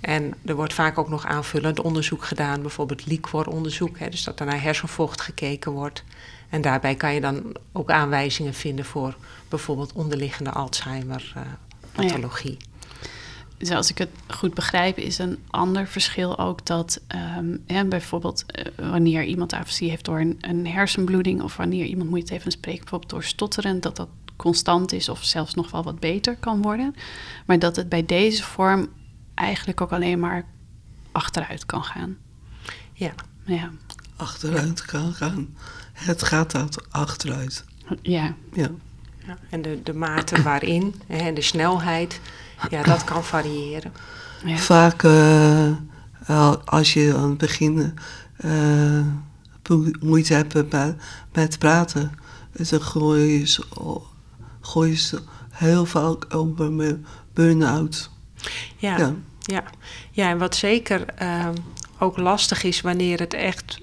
En 0.00 0.34
er 0.44 0.54
wordt 0.54 0.74
vaak 0.74 0.98
ook 0.98 1.08
nog 1.08 1.26
aanvullend 1.26 1.80
onderzoek 1.80 2.24
gedaan, 2.24 2.62
bijvoorbeeld 2.62 3.06
liquoronderzoek, 3.06 3.98
hè, 3.98 4.08
dus 4.08 4.24
dat 4.24 4.40
er 4.40 4.46
naar 4.46 4.62
hersenvocht 4.62 5.20
gekeken 5.20 5.72
wordt. 5.72 6.04
En 6.48 6.60
daarbij 6.60 6.94
kan 6.94 7.14
je 7.14 7.20
dan 7.20 7.56
ook 7.72 7.90
aanwijzingen 7.90 8.54
vinden 8.54 8.84
voor 8.84 9.16
bijvoorbeeld 9.48 9.92
onderliggende 9.92 10.50
Alzheimer-pathologie. 10.50 12.56
Uh, 12.60 12.68
dus 13.60 13.70
als 13.70 13.90
ik 13.90 13.98
het 13.98 14.08
goed 14.28 14.54
begrijp, 14.54 14.98
is 14.98 15.18
een 15.18 15.38
ander 15.50 15.86
verschil 15.86 16.38
ook 16.38 16.66
dat 16.66 17.00
um, 17.36 17.88
bijvoorbeeld 17.88 18.44
uh, 18.48 18.90
wanneer 18.90 19.24
iemand 19.24 19.52
afasie 19.52 19.90
heeft 19.90 20.04
door 20.04 20.20
een, 20.20 20.38
een, 20.40 20.66
hersenbloeding 20.66 21.42
of 21.42 21.56
wanneer 21.56 21.84
iemand 21.84 22.10
moeite 22.10 22.32
heeft 22.32 22.44
met 22.44 22.52
spreken, 22.52 22.80
bijvoorbeeld 22.80 23.10
door 23.10 23.24
stotteren, 23.24 23.80
dat 23.80 23.96
dat 23.96 24.08
constant 24.40 24.92
is 24.92 25.08
of 25.08 25.24
zelfs 25.24 25.54
nog 25.54 25.70
wel 25.70 25.82
wat 25.82 26.00
beter 26.00 26.36
kan 26.36 26.62
worden. 26.62 26.94
Maar 27.46 27.58
dat 27.58 27.76
het 27.76 27.88
bij 27.88 28.06
deze 28.06 28.42
vorm 28.42 28.88
eigenlijk 29.34 29.80
ook 29.80 29.92
alleen 29.92 30.18
maar 30.20 30.44
achteruit 31.12 31.66
kan 31.66 31.84
gaan. 31.84 32.16
Ja. 32.92 33.12
ja. 33.44 33.70
Achteruit 34.16 34.84
kan 34.84 35.12
gaan. 35.12 35.56
Het 35.92 36.22
gaat 36.22 36.50
dat 36.50 36.90
achteruit. 36.90 37.64
Ja. 38.02 38.34
ja. 38.52 38.70
ja 39.26 39.38
en 39.50 39.62
de, 39.62 39.80
de 39.82 39.94
mate 39.94 40.42
waarin 40.42 40.94
en 41.06 41.34
de 41.34 41.42
snelheid, 41.42 42.20
ja, 42.70 42.82
dat 42.82 43.04
kan 43.04 43.24
variëren. 43.24 43.92
Ja. 44.44 44.56
Vaak 44.56 45.02
uh, 45.02 46.54
als 46.64 46.92
je 46.92 47.14
aan 47.16 47.28
het 47.28 47.38
begin 47.38 47.98
uh, 48.44 49.06
moeite 50.00 50.34
hebben 50.34 50.68
bij, 50.68 50.96
met 51.32 51.58
praten, 51.58 52.12
dan 52.52 52.82
gooien 52.82 53.48
ze, 53.48 53.64
gooien 54.70 54.96
ze 54.96 55.20
heel 55.50 55.86
vaak 55.86 56.34
over 56.34 56.72
mijn 56.72 57.06
burn-out. 57.32 58.10
Ja, 58.76 58.98
ja. 58.98 59.14
Ja. 59.40 59.64
ja, 60.10 60.30
en 60.30 60.38
wat 60.38 60.56
zeker 60.56 61.04
ehm, 61.14 61.54
ook 61.98 62.16
lastig 62.16 62.62
is 62.62 62.80
wanneer 62.80 63.18
het 63.18 63.34
echt 63.34 63.78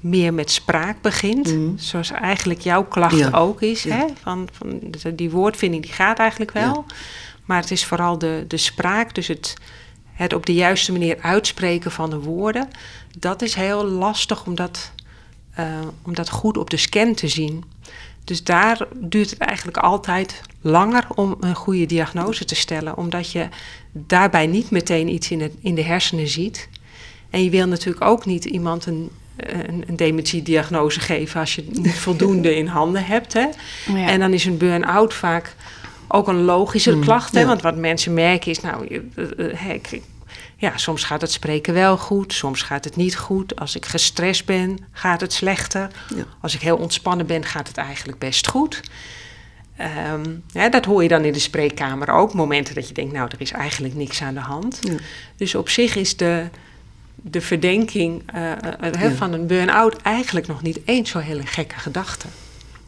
meer 0.00 0.34
met 0.34 0.50
spraak 0.50 1.00
begint. 1.00 1.54
Mhm. 1.54 1.76
Zoals 1.76 2.10
eigenlijk 2.10 2.60
jouw 2.60 2.84
klacht 2.84 3.32
ook 3.34 3.62
is. 3.62 3.84
Hè? 3.84 4.04
Van, 4.20 4.48
van, 4.52 4.80
die 5.14 5.30
woordvinding 5.30 5.82
die 5.82 5.92
gaat 5.92 6.18
eigenlijk 6.18 6.50
wel. 6.50 6.84
Maar 7.44 7.60
het 7.60 7.70
is 7.70 7.84
vooral 7.84 8.18
de, 8.18 8.44
de 8.48 8.56
spraak, 8.56 9.14
dus 9.14 9.26
het, 9.26 9.54
het 10.12 10.32
op 10.32 10.46
de 10.46 10.54
juiste 10.54 10.92
manier 10.92 11.18
uitspreken 11.20 11.90
van 11.90 12.10
de 12.10 12.18
woorden. 12.18 12.68
Dat 13.18 13.42
is 13.42 13.54
heel 13.54 13.84
lastig 13.84 14.46
om 14.46 14.54
dat, 14.54 14.92
uh, 15.58 15.78
om 16.02 16.14
dat 16.14 16.30
goed 16.30 16.56
op 16.56 16.70
de 16.70 16.76
scan 16.76 17.14
te 17.14 17.28
zien. 17.28 17.64
Dus 18.24 18.44
daar 18.44 18.86
duurt 18.94 19.30
het 19.30 19.38
eigenlijk 19.38 19.78
altijd 19.78 20.40
langer 20.60 21.04
om 21.14 21.36
een 21.40 21.54
goede 21.54 21.86
diagnose 21.86 22.44
te 22.44 22.54
stellen, 22.54 22.96
omdat 22.96 23.32
je 23.32 23.48
daarbij 23.92 24.46
niet 24.46 24.70
meteen 24.70 25.08
iets 25.08 25.30
in, 25.30 25.40
het, 25.40 25.52
in 25.60 25.74
de 25.74 25.82
hersenen 25.82 26.28
ziet. 26.28 26.68
En 27.30 27.44
je 27.44 27.50
wil 27.50 27.66
natuurlijk 27.66 28.04
ook 28.04 28.24
niet 28.26 28.44
iemand 28.44 28.86
een, 28.86 29.10
een, 29.36 29.84
een 29.86 29.96
dementie-diagnose 29.96 31.00
geven 31.00 31.40
als 31.40 31.54
je 31.54 31.64
niet 31.70 31.98
voldoende 32.08 32.56
in 32.56 32.66
handen 32.66 33.04
hebt. 33.04 33.32
Hè? 33.32 33.46
Ja. 33.86 34.08
En 34.08 34.20
dan 34.20 34.32
is 34.32 34.44
een 34.44 34.56
burn-out 34.56 35.14
vaak 35.14 35.54
ook 36.08 36.28
een 36.28 36.42
logische 36.44 36.94
mm, 36.94 37.00
klacht. 37.00 37.34
Hè? 37.34 37.46
Want 37.46 37.62
wat 37.62 37.76
mensen 37.76 38.14
merken 38.14 38.50
is, 38.50 38.60
nou, 38.60 39.02
ja, 40.62 40.76
soms 40.76 41.04
gaat 41.04 41.20
het 41.20 41.32
spreken 41.32 41.74
wel 41.74 41.98
goed, 41.98 42.32
soms 42.32 42.62
gaat 42.62 42.84
het 42.84 42.96
niet 42.96 43.16
goed. 43.16 43.56
Als 43.56 43.76
ik 43.76 43.86
gestrest 43.86 44.44
ben, 44.44 44.78
gaat 44.92 45.20
het 45.20 45.32
slechter. 45.32 45.90
Als 46.40 46.54
ik 46.54 46.60
heel 46.60 46.76
ontspannen 46.76 47.26
ben, 47.26 47.44
gaat 47.44 47.68
het 47.68 47.76
eigenlijk 47.76 48.18
best 48.18 48.48
goed. 48.48 48.80
Um, 50.12 50.42
dat 50.70 50.84
hoor 50.84 51.02
je 51.02 51.08
dan 51.08 51.24
in 51.24 51.32
de 51.32 51.38
spreekkamer 51.38 52.10
ook. 52.10 52.34
Momenten 52.34 52.74
dat 52.74 52.88
je 52.88 52.94
denkt, 52.94 53.12
nou, 53.12 53.28
er 53.28 53.40
is 53.40 53.50
eigenlijk 53.50 53.94
niks 53.94 54.22
aan 54.22 54.34
de 54.34 54.40
hand. 54.40 54.80
Dus 55.36 55.54
op 55.54 55.68
zich 55.68 55.96
is 55.96 56.16
de, 56.16 56.48
de 57.14 57.40
verdenking 57.40 58.22
uh, 58.34 59.16
van 59.16 59.32
een 59.32 59.46
burn-out 59.46 59.96
eigenlijk 60.02 60.46
nog 60.46 60.62
niet 60.62 60.80
eens 60.84 61.10
zo 61.10 61.18
hele 61.18 61.46
gekke 61.46 61.78
gedachte. 61.78 62.26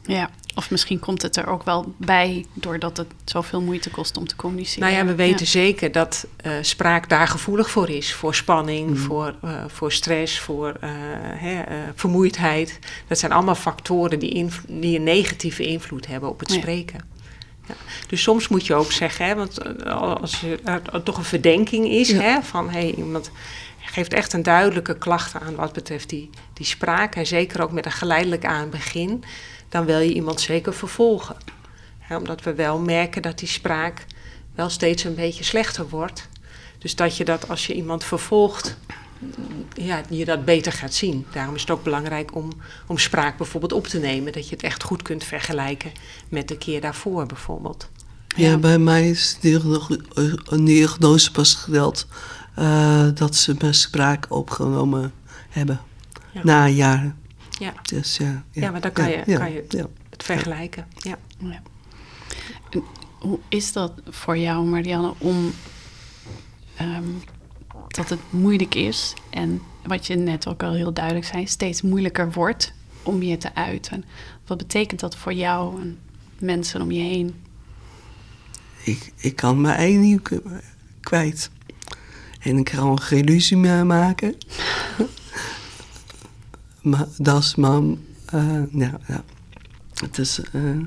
Ja, 0.03 0.31
of 0.55 0.71
misschien 0.71 0.99
komt 0.99 1.23
het 1.23 1.37
er 1.37 1.47
ook 1.47 1.63
wel 1.63 1.95
bij 1.97 2.45
doordat 2.53 2.97
het 2.97 3.07
zoveel 3.25 3.61
moeite 3.61 3.91
kost 3.91 4.17
om 4.17 4.27
te 4.27 4.37
communiceren. 4.37 4.89
Nou 4.89 4.95
ja, 4.95 5.05
we 5.07 5.15
weten 5.15 5.47
zeker 5.47 5.93
dat 5.93 6.27
uh, 6.47 6.53
spraak 6.61 7.09
daar 7.09 7.29
gevoelig 7.29 7.71
voor 7.71 7.91
is. 7.91 8.15
Voor 8.15 8.35
spanning, 8.35 8.89
mm. 8.89 8.97
voor, 8.97 9.35
uh, 9.45 9.65
voor 9.67 9.93
stress, 9.93 10.39
voor 10.39 10.69
uh, 10.69 10.91
hè, 11.37 11.63
vermoeidheid. 11.95 12.79
Dat 13.07 13.19
zijn 13.19 13.33
allemaal 13.33 13.55
factoren 13.55 14.19
die, 14.19 14.49
die 14.69 14.97
een 14.97 15.03
negatieve 15.03 15.67
invloed 15.67 16.07
hebben 16.07 16.29
op 16.29 16.41
het 16.41 16.51
spreken. 16.51 17.13
Ja. 17.69 17.75
Dus 18.09 18.23
soms 18.23 18.49
moet 18.49 18.67
je 18.67 18.75
ook 18.75 18.93
zeggen, 18.93 19.27
hè, 19.27 19.35
want 19.35 19.85
als 20.21 20.41
je, 20.41 20.59
er 20.65 21.03
toch 21.03 21.17
een 21.17 21.25
verdenking 21.25 21.89
is 21.89 22.13
hè, 22.13 22.43
van 22.43 22.71
hey, 22.71 22.95
iemand 22.97 23.31
geeft 23.95 24.13
echt 24.13 24.33
een 24.33 24.43
duidelijke 24.43 24.99
klacht 24.99 25.35
aan 25.35 25.55
wat 25.55 25.73
betreft 25.73 26.09
die, 26.09 26.31
die 26.53 26.67
spraak. 26.67 27.15
En 27.15 27.27
zeker 27.27 27.63
ook 27.63 27.73
met 27.73 27.87
een 27.87 27.93
geleidelijk 27.93 28.45
aan 28.45 28.71
begin 28.71 29.25
dan 29.75 29.85
wil 29.85 29.99
je 29.99 30.15
iemand 30.15 30.41
zeker 30.41 30.75
vervolgen. 30.75 31.37
omdat 32.09 32.43
we 32.43 32.55
wel 32.55 32.79
merken 32.79 33.23
dat 33.23 33.39
die 33.39 33.49
spraak 33.49 34.07
wel 34.55 34.69
steeds 34.69 35.05
een 35.05 35.15
beetje 35.15 35.45
slechter 35.45 35.89
wordt. 35.89 36.29
Dus 36.79 36.95
dat 36.97 37.17
je 37.17 37.25
dat 37.25 37.49
als 37.49 37.67
je 37.67 37.75
iemand 37.75 38.05
vervolgt, 38.05 38.77
ja, 39.73 40.03
je 40.09 40.25
dat 40.25 40.45
beter 40.45 40.73
gaat 40.73 40.95
zien. 40.95 41.27
Daarom 41.33 41.55
is 41.55 41.61
het 41.61 41.71
ook 41.71 41.83
belangrijk 41.83 42.35
om, 42.35 42.53
om 42.87 42.99
spraak 42.99 43.37
bijvoorbeeld 43.37 43.73
op 43.73 43.87
te 43.87 43.99
nemen. 43.99 44.33
Dat 44.33 44.49
je 44.49 44.55
het 44.55 44.65
echt 44.65 44.83
goed 44.83 45.03
kunt 45.03 45.25
vergelijken 45.25 45.93
met 46.29 46.49
de 46.49 46.59
keer 46.59 46.81
daarvoor 46.81 47.27
bijvoorbeeld. 47.27 47.91
Ja, 48.37 48.57
bij 48.57 48.79
mij 48.79 49.11
is 49.11 49.39
een 50.45 50.65
diagnose 50.65 51.31
pas 51.31 51.55
gesteld 51.55 52.07
uh, 52.59 53.09
dat 53.15 53.37
ze 53.37 53.57
mijn 53.59 53.75
spraak 53.75 54.27
opgenomen 54.29 55.13
hebben. 55.49 55.81
Na 56.43 56.69
jaren. 56.69 57.23
Ja. 57.59 57.73
Dus, 57.83 58.17
ja, 58.17 58.45
ja. 58.51 58.63
ja, 58.63 58.71
maar 58.71 58.81
dan 58.81 58.93
kan 58.93 59.11
je, 59.11 59.23
kan 59.25 59.53
je 59.53 59.65
het 60.11 60.23
vergelijken. 60.23 60.87
Ja. 60.97 61.19
Hoe 63.19 63.39
is 63.49 63.73
dat 63.73 63.93
voor 64.09 64.39
jou, 64.39 64.67
Marianne, 64.67 65.15
om 65.19 65.53
ehm, 66.77 67.09
dat 67.89 68.09
het 68.09 68.21
moeilijk 68.31 68.75
is 68.75 69.15
en 69.31 69.63
wat 69.87 70.07
je 70.07 70.15
net 70.15 70.47
ook 70.47 70.63
al 70.63 70.73
heel 70.73 70.93
duidelijk 70.93 71.27
zei, 71.27 71.47
steeds 71.47 71.83
moeilijker 71.83 72.33
wordt 72.33 72.73
om 73.03 73.23
je 73.23 73.37
te 73.37 73.55
uiten? 73.55 74.05
Wat 74.47 74.59
betekent 74.59 75.01
dat 75.01 75.17
voor 75.17 75.33
jou 75.33 75.81
en 75.81 75.99
mensen 76.39 76.83
om 76.83 76.91
je 76.91 77.03
heen? 77.03 77.35
Ik, 78.83 79.13
ik 79.17 79.37
kan 79.37 79.61
mijn 79.61 79.77
eigen 79.77 80.01
niet 80.01 80.41
kwijt. 81.01 81.51
En 82.41 82.59
ik 82.59 82.65
kan 82.65 83.01
geen 83.01 83.25
illusie 83.25 83.57
meer 83.57 83.87
maken. 83.87 84.35
Maar 86.85 87.07
dat 87.17 87.43
is 87.43 87.55
mam. 87.55 88.05
Uh, 88.35 88.63
ja, 88.73 88.99
ja. 89.07 89.25
Het 89.95 90.19
is. 90.19 90.41
Uh, 90.53 90.85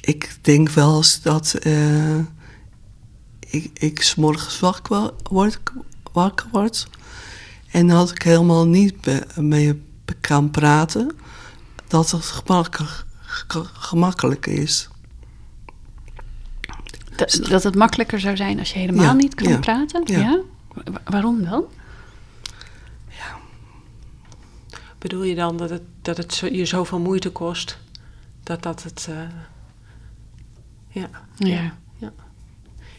ik 0.00 0.38
denk 0.40 0.68
wel 0.68 0.96
eens 0.96 1.22
dat 1.22 1.56
uh, 1.66 2.18
ik, 3.40 3.70
ik 3.74 4.02
s'morgens 4.02 4.60
wakker 4.60 5.10
word, 5.22 5.60
wakker 6.12 6.46
word. 6.52 6.88
En 7.70 7.86
dat 7.86 8.10
ik 8.10 8.22
helemaal 8.22 8.66
niet 8.66 8.94
mee 9.36 9.82
kan 10.20 10.50
praten. 10.50 11.10
Dat 11.88 12.10
het 12.10 12.24
gemakkelijk, 12.24 13.04
gemakkelijk 13.72 14.46
is. 14.46 14.88
Dat, 17.16 17.40
dat 17.48 17.62
het 17.62 17.74
makkelijker 17.74 18.20
zou 18.20 18.36
zijn 18.36 18.58
als 18.58 18.72
je 18.72 18.78
helemaal 18.78 19.14
niet 19.14 19.34
kan 19.34 19.60
praten? 19.60 20.02
Ja. 20.04 20.18
ja. 20.18 20.40
Waarom 21.04 21.44
dan? 21.44 21.64
Bedoel 25.02 25.22
je 25.22 25.34
dan 25.34 25.56
dat 25.56 25.70
het, 25.70 25.82
dat 26.02 26.16
het 26.16 26.38
je 26.52 26.64
zoveel 26.64 26.98
moeite 26.98 27.30
kost? 27.30 27.78
Dat 28.42 28.62
dat 28.62 28.82
het. 28.82 29.06
Uh, 29.10 29.16
ja. 30.88 31.08
ja. 31.36 31.74
Ja. 31.98 32.12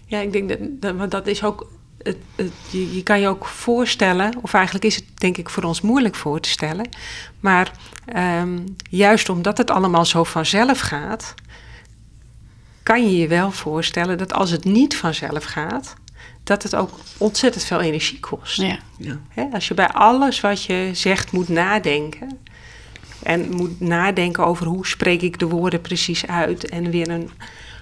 Ja, 0.06 0.20
ik 0.20 0.32
denk 0.32 0.50
dat, 0.50 1.00
dat, 1.00 1.12
dat 1.12 1.28
is 1.28 1.44
ook. 1.44 1.72
Het, 1.98 2.18
het, 2.36 2.52
je, 2.70 2.96
je, 2.96 3.04
kan 3.04 3.20
je 3.20 3.28
ook 3.28 3.46
voorstellen, 3.46 4.34
of 4.42 4.54
eigenlijk 4.54 4.86
is 4.86 4.96
het 4.96 5.06
denk 5.16 5.38
ik 5.38 5.50
voor 5.50 5.63
ons 5.63 5.82
moeilijk 5.82 6.16
voor 6.16 6.39
te 6.39 6.50
stellen. 6.50 6.89
Maar 7.39 7.72
um, 8.16 8.76
juist 8.89 9.30
omdat 9.30 9.58
het 9.58 9.72
allemaal 9.72 10.06
zo 10.06 10.24
vanzelf 10.24 10.80
gaat, 10.80 11.34
kan 12.84 13.04
je 13.04 13.18
je 13.18 13.28
wel 13.28 13.52
voorstellen 13.52 14.18
dat 14.18 14.34
als 14.34 14.50
het 14.50 14.63
niet 14.63 14.98
vanzelf 14.98 15.44
gaat, 15.44 15.96
dat 16.43 16.63
het 16.63 16.75
ook 16.75 16.89
ontzettend 17.17 17.63
veel 17.63 17.82
energie 17.82 18.19
kost. 18.19 18.62
Ja. 18.62 18.77
ja. 18.97 19.47
als 19.51 19.67
je 19.67 19.73
bij 19.73 19.88
alles 19.88 20.41
wat 20.41 20.63
je 20.63 20.89
zegt 20.93 21.32
moet 21.32 21.49
nadenken. 21.49 22.38
En 23.23 23.49
moet 23.56 23.79
nadenken 23.79 24.45
over 24.45 24.65
hoe 24.65 24.88
spreek 24.88 25.21
ik 25.21 25.39
de 25.39 25.47
woorden 25.47 25.82
precies 25.82 26.27
uit. 26.27 26.69
En 26.69 26.91
weer 26.91 27.10
een. 27.10 27.29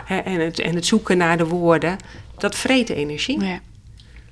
en, 0.07 0.39
het, 0.39 0.59
en 0.59 0.75
het 0.75 0.85
zoeken 0.85 1.17
naar 1.17 1.37
de 1.37 1.45
woorden. 1.45 1.97
Dat 2.37 2.55
vreet 2.55 2.89
energie. 2.89 3.43
Ja. 3.43 3.59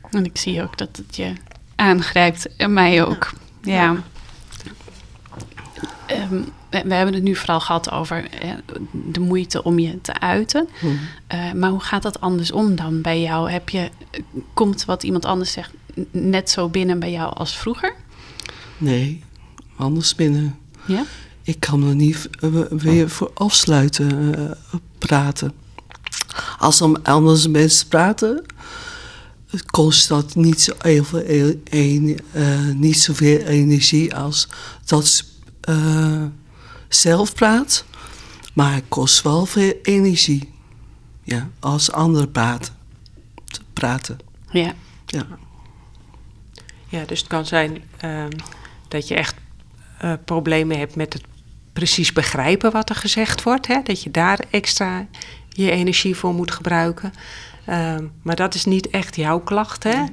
En 0.10 0.26
ik 0.26 0.38
zie 0.38 0.64
ook 0.64 0.78
dat 0.78 0.90
het 0.98 1.16
je 1.16 1.34
aangrijpt. 1.76 2.56
En 2.56 2.74
mij 2.74 3.04
ook. 3.06 3.32
ja. 3.62 3.96
Ehm, 6.06 6.42
we, 6.70 6.94
hebben 6.94 7.14
het 7.14 7.24
nu 7.24 7.36
vooral 7.36 7.60
gehad 7.60 7.92
over 7.92 8.30
eh, 8.30 8.50
de 8.92 9.20
moeite 9.20 9.64
om 9.64 9.80
je 9.80 10.02
te 10.02 10.20
uiten. 10.20 10.70
Mhm. 10.82 10.94
Eh, 11.28 11.52
maar 11.52 11.70
hoe 11.70 11.80
gaat 11.80 12.02
dat 12.02 12.22
andersom 12.22 12.76
dan 12.76 13.02
bij 13.02 13.22
jou? 13.22 13.52
Heb 13.52 13.70
je, 13.70 13.90
komt 14.54 14.86
wat 14.86 15.04
iemand 15.04 15.26
anders 15.26 15.52
zegt 15.52 15.72
net 16.12 16.50
zo 16.50 16.70
binnen 16.70 17.00
bij 17.00 17.12
jou 17.12 17.36
als 17.36 17.58
vroeger? 17.58 17.96
Nee, 18.78 19.24
anders 19.76 20.16
binnen. 20.16 20.58
Ja? 20.86 21.04
Ik 21.44 21.60
kan 21.60 21.88
er 21.88 21.96
niet 21.96 22.30
weer 22.70 23.10
voor 23.10 23.32
afsluiten 23.34 24.40
uh, 24.40 24.50
praten. 24.98 25.54
Als 26.58 26.80
er 26.80 27.00
anders 27.04 27.48
mensen 27.48 27.88
praten, 27.88 28.46
kost 29.66 30.08
dat 30.08 30.36
niet, 30.36 30.62
zo 30.62 30.74
even, 30.82 31.24
een, 31.64 32.20
uh, 32.36 32.68
niet 32.76 33.00
zoveel 33.00 33.38
energie 33.38 34.16
als 34.16 34.48
dat 34.86 35.24
uh, 35.70 36.24
zelf 36.90 37.34
praat. 37.34 37.86
Maar 38.54 38.74
het 38.74 38.84
kost 38.88 39.22
wel 39.22 39.46
veel 39.46 39.74
energie. 39.84 40.54
Ja, 41.24 41.50
als 41.60 41.92
anderen 41.92 42.32
praten. 42.32 42.74
Te 43.46 43.60
praten. 43.74 44.20
Ja. 44.52 44.74
Ja. 45.06 45.26
Ja, 46.88 47.06
dus 47.06 47.20
het 47.20 47.28
kan 47.28 47.46
zijn 47.46 47.84
um, 48.06 48.30
dat 48.88 49.08
je 49.08 49.16
echt 49.16 49.36
uh, 50.04 50.14
problemen 50.26 50.78
hebt 50.78 50.96
met 50.96 51.14
het 51.14 51.24
precies 51.74 52.14
begrijpen 52.14 52.72
wat 52.72 52.90
er 52.90 52.96
gezegd 52.96 53.44
wordt. 53.44 53.68
Hè? 53.68 53.82
Dat 53.84 54.04
je 54.04 54.12
daar 54.12 54.40
extra 54.50 55.08
je 55.50 55.72
energie 55.72 56.16
voor 56.16 56.34
moet 56.34 56.52
gebruiken. 56.52 57.14
Um, 57.70 58.12
maar 58.22 58.36
dat 58.36 58.56
is 58.56 58.66
niet 58.66 58.90
echt 58.90 59.16
jouw 59.16 59.40
klacht, 59.40 59.84
hè? 59.84 60.04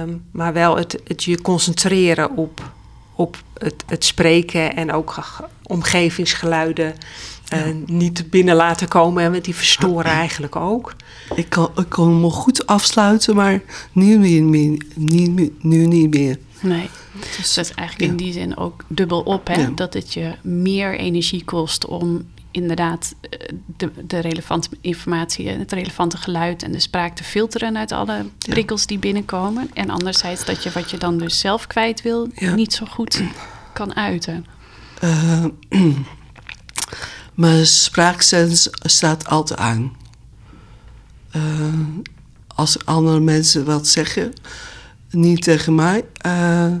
Um, 0.00 0.24
maar 0.30 0.52
wel 0.52 0.76
het, 0.76 1.00
het 1.04 1.24
je 1.24 1.42
concentreren 1.42 2.36
op 2.36 2.72
op 3.16 3.42
het, 3.58 3.84
het 3.86 4.04
spreken 4.04 4.76
en 4.76 4.92
ook 4.92 5.14
omgevingsgeluiden 5.62 6.94
uh, 7.54 7.60
niet 7.86 8.30
binnen 8.30 8.56
laten 8.56 8.88
komen. 8.88 9.34
En 9.34 9.42
die 9.42 9.54
verstoren 9.54 10.10
eigenlijk 10.10 10.56
ook. 10.56 10.94
Ik 11.34 11.48
kan, 11.48 11.70
ik 11.76 11.88
kon 11.88 12.20
me 12.20 12.30
goed 12.30 12.66
afsluiten, 12.66 13.34
maar 13.34 13.60
nu, 13.92 14.18
meer, 14.18 14.80
niet, 14.94 15.64
nu 15.64 15.86
niet 15.86 16.14
meer. 16.14 16.38
Nee, 16.60 16.88
dus 17.36 17.54
dat 17.54 17.64
is 17.64 17.72
eigenlijk 17.74 18.10
in 18.10 18.16
die 18.16 18.32
zin 18.32 18.56
ook 18.56 18.84
dubbel 18.88 19.20
op. 19.20 19.46
Hè? 19.46 19.74
Dat 19.74 19.94
het 19.94 20.12
je 20.12 20.34
meer 20.42 20.98
energie 20.98 21.44
kost 21.44 21.86
om 21.86 22.24
inderdaad 22.56 23.14
eh, 23.20 23.38
de, 23.76 23.90
de 24.06 24.18
relevante 24.18 24.68
informatie 24.80 25.48
en 25.48 25.58
het 25.58 25.72
relevante 25.72 26.16
geluid 26.16 26.62
en 26.62 26.72
de 26.72 26.80
spraak 26.80 27.16
te 27.16 27.24
filteren 27.24 27.76
uit 27.76 27.92
alle 27.92 28.26
prikkels 28.38 28.86
die 28.86 28.98
binnenkomen. 28.98 29.70
En 29.74 29.90
anderzijds 29.90 30.44
dat 30.44 30.62
je 30.62 30.70
wat 30.70 30.90
je 30.90 30.98
dan 30.98 31.18
dus 31.18 31.38
zelf 31.38 31.66
kwijt 31.66 32.02
wil, 32.02 32.28
niet 32.54 32.72
zo 32.72 32.86
goed 32.86 33.22
kan 33.72 33.96
uiten. 33.96 34.46
Uh, 35.04 35.44
mijn 37.34 37.66
spraaksens 37.66 38.68
staat 38.82 39.26
altijd 39.26 39.60
aan. 39.60 39.96
Uh, 41.36 41.42
als 42.46 42.84
andere 42.84 43.20
mensen 43.20 43.64
wat 43.64 43.86
zeggen, 43.86 44.32
niet 45.10 45.42
tegen 45.42 45.74
mij, 45.74 46.04
uh, 46.26 46.72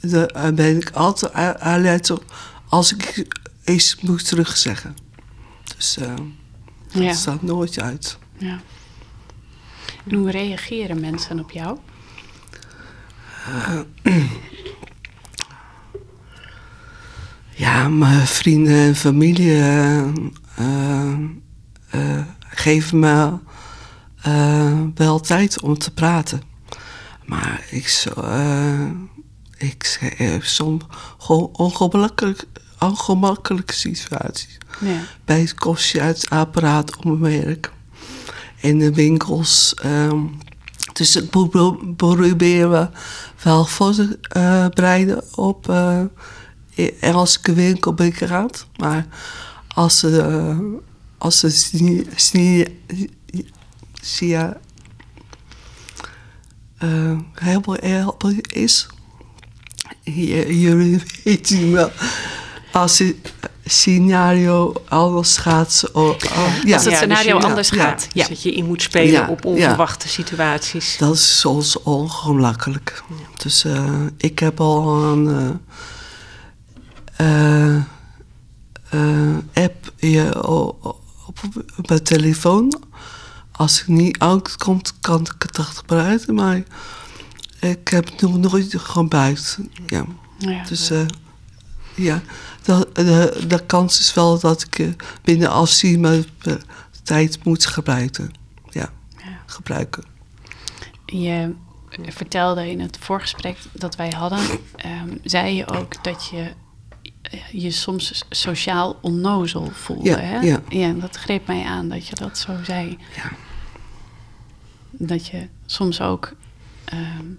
dan 0.00 0.54
ben 0.54 0.76
ik 0.76 0.90
altijd 0.90 1.32
alert 1.60 2.10
als 2.68 2.94
ik 2.94 3.26
iets 3.64 3.96
moet 4.00 4.28
terugzeggen. 4.28 5.03
Dus 5.76 5.98
uh, 5.98 6.14
ja. 6.88 7.12
staat 7.12 7.42
nooit 7.42 7.80
uit. 7.80 8.18
Ja. 8.38 8.60
En 10.06 10.14
hoe 10.14 10.30
reageren 10.30 11.00
mensen 11.00 11.38
op 11.38 11.50
jou? 11.50 11.78
ja, 17.64 17.88
mijn 17.88 18.26
vrienden 18.26 18.74
en 18.74 18.96
familie 18.96 19.50
uh, 19.50 20.08
geven 22.38 22.98
me 22.98 23.32
wel 24.94 25.20
tijd 25.20 25.60
om 25.60 25.78
te 25.78 25.90
praten. 25.90 26.42
Maar 27.24 27.66
ik, 27.70 27.88
zo, 27.88 28.10
ik 29.58 29.98
heb 30.16 30.44
soms 30.44 30.84
gewoon 31.18 31.48
ongemakkelijk, 31.52 32.44
ongemakkelijke 32.84 33.74
situaties. 33.74 34.58
Ja. 34.80 35.00
Bij 35.24 35.40
het 35.40 35.54
kostjesapparaat 35.54 36.96
op 36.96 37.04
mijn 37.04 37.20
werk. 37.20 37.72
In 38.60 38.78
de 38.78 38.94
winkels. 38.94 39.74
Um, 39.84 40.38
dus 40.92 41.16
ik 41.16 41.30
probeer 41.96 42.70
we 42.70 42.88
wel 43.42 43.64
voorbereiden 43.64 45.24
op 45.34 45.68
uh, 45.68 46.00
elke 47.00 47.52
winkel 47.52 47.94
ben 47.94 48.06
ik 48.06 48.18
raad. 48.18 48.66
Maar 48.76 49.06
als 49.68 49.98
ze, 49.98 50.08
uh, 50.08 50.58
als 51.18 51.38
ze 51.38 51.50
sia 54.00 54.56
uh, 56.82 57.18
heel 57.34 57.76
helpen 57.80 58.40
is, 58.40 58.86
jullie 60.02 61.02
weten 61.24 61.72
wel, 61.72 61.90
als 62.74 62.98
het 62.98 63.32
scenario 63.64 64.72
anders 64.88 65.36
gaat. 65.36 65.84
Oh, 65.92 66.08
oh, 66.08 66.54
ja. 66.64 66.74
Als 66.74 66.84
het 66.84 66.94
scenario 66.94 67.34
dus 67.36 67.44
anders 67.44 67.70
gaat. 67.70 68.06
Ja. 68.12 68.26
Dus 68.26 68.28
dat 68.28 68.42
je 68.42 68.52
in 68.52 68.66
moet 68.66 68.82
spelen 68.82 69.28
op 69.28 69.44
onverwachte 69.44 70.08
situaties. 70.08 70.96
Dat 70.98 71.14
is 71.14 71.40
soms 71.40 71.82
ongemakkelijk. 71.82 73.02
Dus 73.36 73.64
uh, 73.64 74.00
ik 74.16 74.38
heb 74.38 74.60
al 74.60 75.02
een 75.04 75.58
uh, 77.20 77.76
uh, 78.92 79.36
app 79.64 79.92
op, 80.46 81.42
op 81.76 81.88
mijn 81.88 82.02
telefoon. 82.02 82.82
Als 83.52 83.80
ik 83.80 83.88
niet 83.88 84.18
uitkomt, 84.18 84.94
kan 85.00 85.20
ik 85.20 85.34
het 85.38 85.58
gebruiken. 85.58 86.34
Maar 86.34 86.62
ik 87.60 87.88
heb 87.88 88.04
het 88.04 88.20
nog 88.20 88.36
nooit 88.38 88.74
gebruikt. 88.78 89.58
Ja. 89.86 90.04
Ja, 90.38 90.64
dus 90.68 90.90
uh, 90.90 91.00
ja, 91.94 92.22
de, 92.64 92.88
de, 92.92 93.44
de, 93.46 93.66
kans 93.66 93.98
is 94.00 94.14
wel 94.14 94.38
dat 94.38 94.62
ik 94.62 94.78
uh, 94.78 94.92
binnen 95.22 95.50
afzienbare 95.50 96.24
tijd 97.02 97.44
moet 97.44 97.66
gebruiken. 97.66 98.32
Ja, 98.70 98.90
ja, 99.16 99.38
gebruiken. 99.46 100.04
Je 101.06 101.54
vertelde 102.02 102.70
in 102.70 102.80
het 102.80 102.98
voorgesprek 103.00 103.58
dat 103.72 103.96
wij 103.96 104.12
hadden, 104.16 104.38
um, 104.40 105.20
zei 105.22 105.54
je 105.54 105.66
ook 105.66 106.04
dat 106.04 106.28
je 106.30 106.52
eh, 107.24 107.40
je 107.52 107.70
soms 107.70 108.24
sociaal 108.30 108.98
onnozel 109.00 109.70
voelde. 109.72 110.10
Ja, 110.10 110.18
hè? 110.18 110.38
Ja. 110.38 110.60
ja, 110.68 110.92
dat 110.92 111.16
greep 111.16 111.46
mij 111.46 111.64
aan 111.64 111.88
dat 111.88 112.06
je 112.06 112.14
dat 112.14 112.38
zo 112.38 112.52
zei. 112.64 112.98
Ja. 113.16 113.30
Dat 114.90 115.26
je 115.26 115.48
soms 115.66 116.00
ook 116.00 116.32
um, 116.92 117.38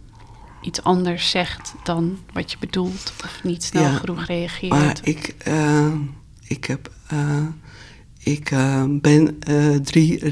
iets 0.66 0.84
anders 0.84 1.30
zegt 1.30 1.74
dan 1.84 2.18
wat 2.34 2.52
je 2.52 2.58
bedoelt 2.60 3.14
of 3.24 3.44
niet 3.44 3.64
snel 3.64 3.94
genoeg 3.94 4.26
reageert. 4.26 4.72
Maar 4.72 4.98
ik, 5.04 5.36
uh, 5.48 5.94
ik, 6.48 6.66
heb, 6.66 6.92
uh, 7.14 7.48
ik 8.18 8.52
uh, 8.52 8.84
ben 8.90 9.40
drie 9.84 10.32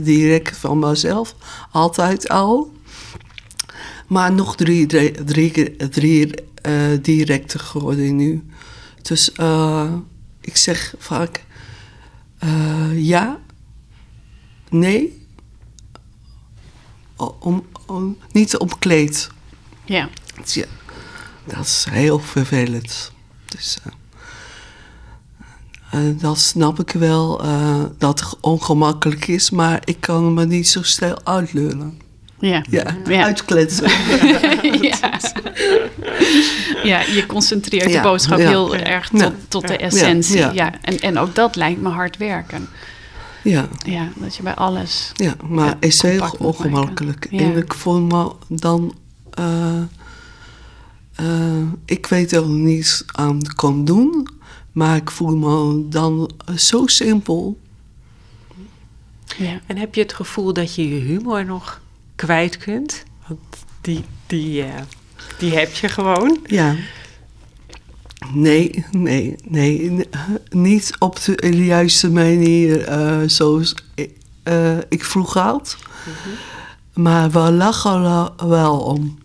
direct 0.00 0.56
van 0.56 0.78
mezelf, 0.78 1.34
altijd 1.70 2.28
al. 2.28 2.74
Maar 4.06 4.32
nog 4.32 4.56
drie, 4.56 4.86
drie, 4.86 5.24
drie, 5.24 5.76
drie 5.88 6.34
directe 7.00 7.58
geworden 7.58 8.16
nu. 8.16 8.44
Dus 9.02 9.30
ik 10.40 10.56
zeg 10.56 10.94
vaak 10.98 11.44
ja, 12.94 13.40
nee, 14.70 15.26
om, 17.38 17.66
om, 17.86 18.16
niet 18.32 18.56
omkleed. 18.56 19.30
Ja. 19.86 20.08
ja. 20.44 20.64
Dat 21.44 21.64
is 21.64 21.86
heel 21.90 22.18
vervelend. 22.18 23.12
Dus 23.46 23.78
uh, 25.94 26.20
dat 26.20 26.38
snap 26.38 26.80
ik 26.80 26.90
wel, 26.90 27.44
uh, 27.44 27.82
dat 27.98 28.20
het 28.20 28.36
ongemakkelijk 28.40 29.26
is, 29.26 29.50
maar 29.50 29.80
ik 29.84 30.00
kan 30.00 30.34
me 30.34 30.46
niet 30.46 30.68
zo 30.68 30.82
snel 30.82 31.18
uitleunen. 31.24 32.00
Ja. 32.38 32.64
ja, 32.70 32.96
ja. 33.04 33.24
Uitkletsen. 33.24 33.90
ja. 34.90 35.20
ja, 36.82 37.00
je 37.00 37.24
concentreert 37.26 37.92
de 37.92 38.00
boodschap 38.00 38.38
heel 38.38 38.76
erg 38.76 39.08
tot, 39.08 39.32
tot 39.48 39.68
de 39.68 39.76
essentie. 39.76 40.52
Ja, 40.52 40.72
En, 40.82 41.00
en 41.00 41.18
ook 41.18 41.34
dat 41.34 41.56
lijkt 41.56 41.80
me 41.80 41.88
hard 41.88 42.16
werken. 42.16 42.68
Ja. 43.42 43.68
Ja, 43.84 44.08
dat 44.16 44.36
je 44.36 44.42
bij 44.42 44.54
alles. 44.54 45.12
Ja, 45.14 45.34
maar 45.48 45.68
het 45.68 45.76
is 45.80 46.02
heel 46.02 46.34
ongemakkelijk. 46.38 47.24
En 47.24 47.56
ik 47.56 47.74
voel 47.74 48.00
me 48.00 48.32
dan 48.48 48.94
ik 51.84 52.06
weet 52.06 52.32
er 52.32 52.48
niets 52.48 53.02
aan 53.06 53.40
kan 53.54 53.84
doen, 53.84 54.28
maar 54.72 54.96
ik 54.96 55.10
voel 55.10 55.36
me 55.36 55.88
dan 55.88 56.30
zo 56.56 56.86
simpel. 56.86 57.58
Ja. 59.36 59.60
En 59.66 59.76
heb 59.76 59.94
je 59.94 60.00
het 60.00 60.12
gevoel 60.12 60.52
dat 60.52 60.74
je 60.74 60.88
je 60.88 61.00
humor 61.00 61.44
nog 61.44 61.80
kwijt 62.14 62.56
kunt? 62.56 63.04
Want 63.26 63.40
die, 63.80 64.04
die, 64.26 64.64
uh, 64.64 64.74
die 65.38 65.54
heb 65.54 65.74
je 65.74 65.88
gewoon. 65.88 66.38
Ja. 66.46 66.74
Nee, 68.32 68.84
nee, 68.90 69.36
nee. 69.48 70.06
Niet 70.50 70.96
op 70.98 71.24
de 71.24 71.64
juiste 71.64 72.10
manier 72.10 72.88
uh, 72.88 73.28
zoals 73.28 73.74
uh, 74.44 74.78
ik 74.88 75.04
vroeg 75.04 75.34
had. 75.34 75.76
Mm 76.06 76.12
-hmm. 76.22 77.02
Maar 77.02 77.30
we 77.30 77.52
lachen 77.52 78.32
wel 78.48 78.78
om. 78.78 79.18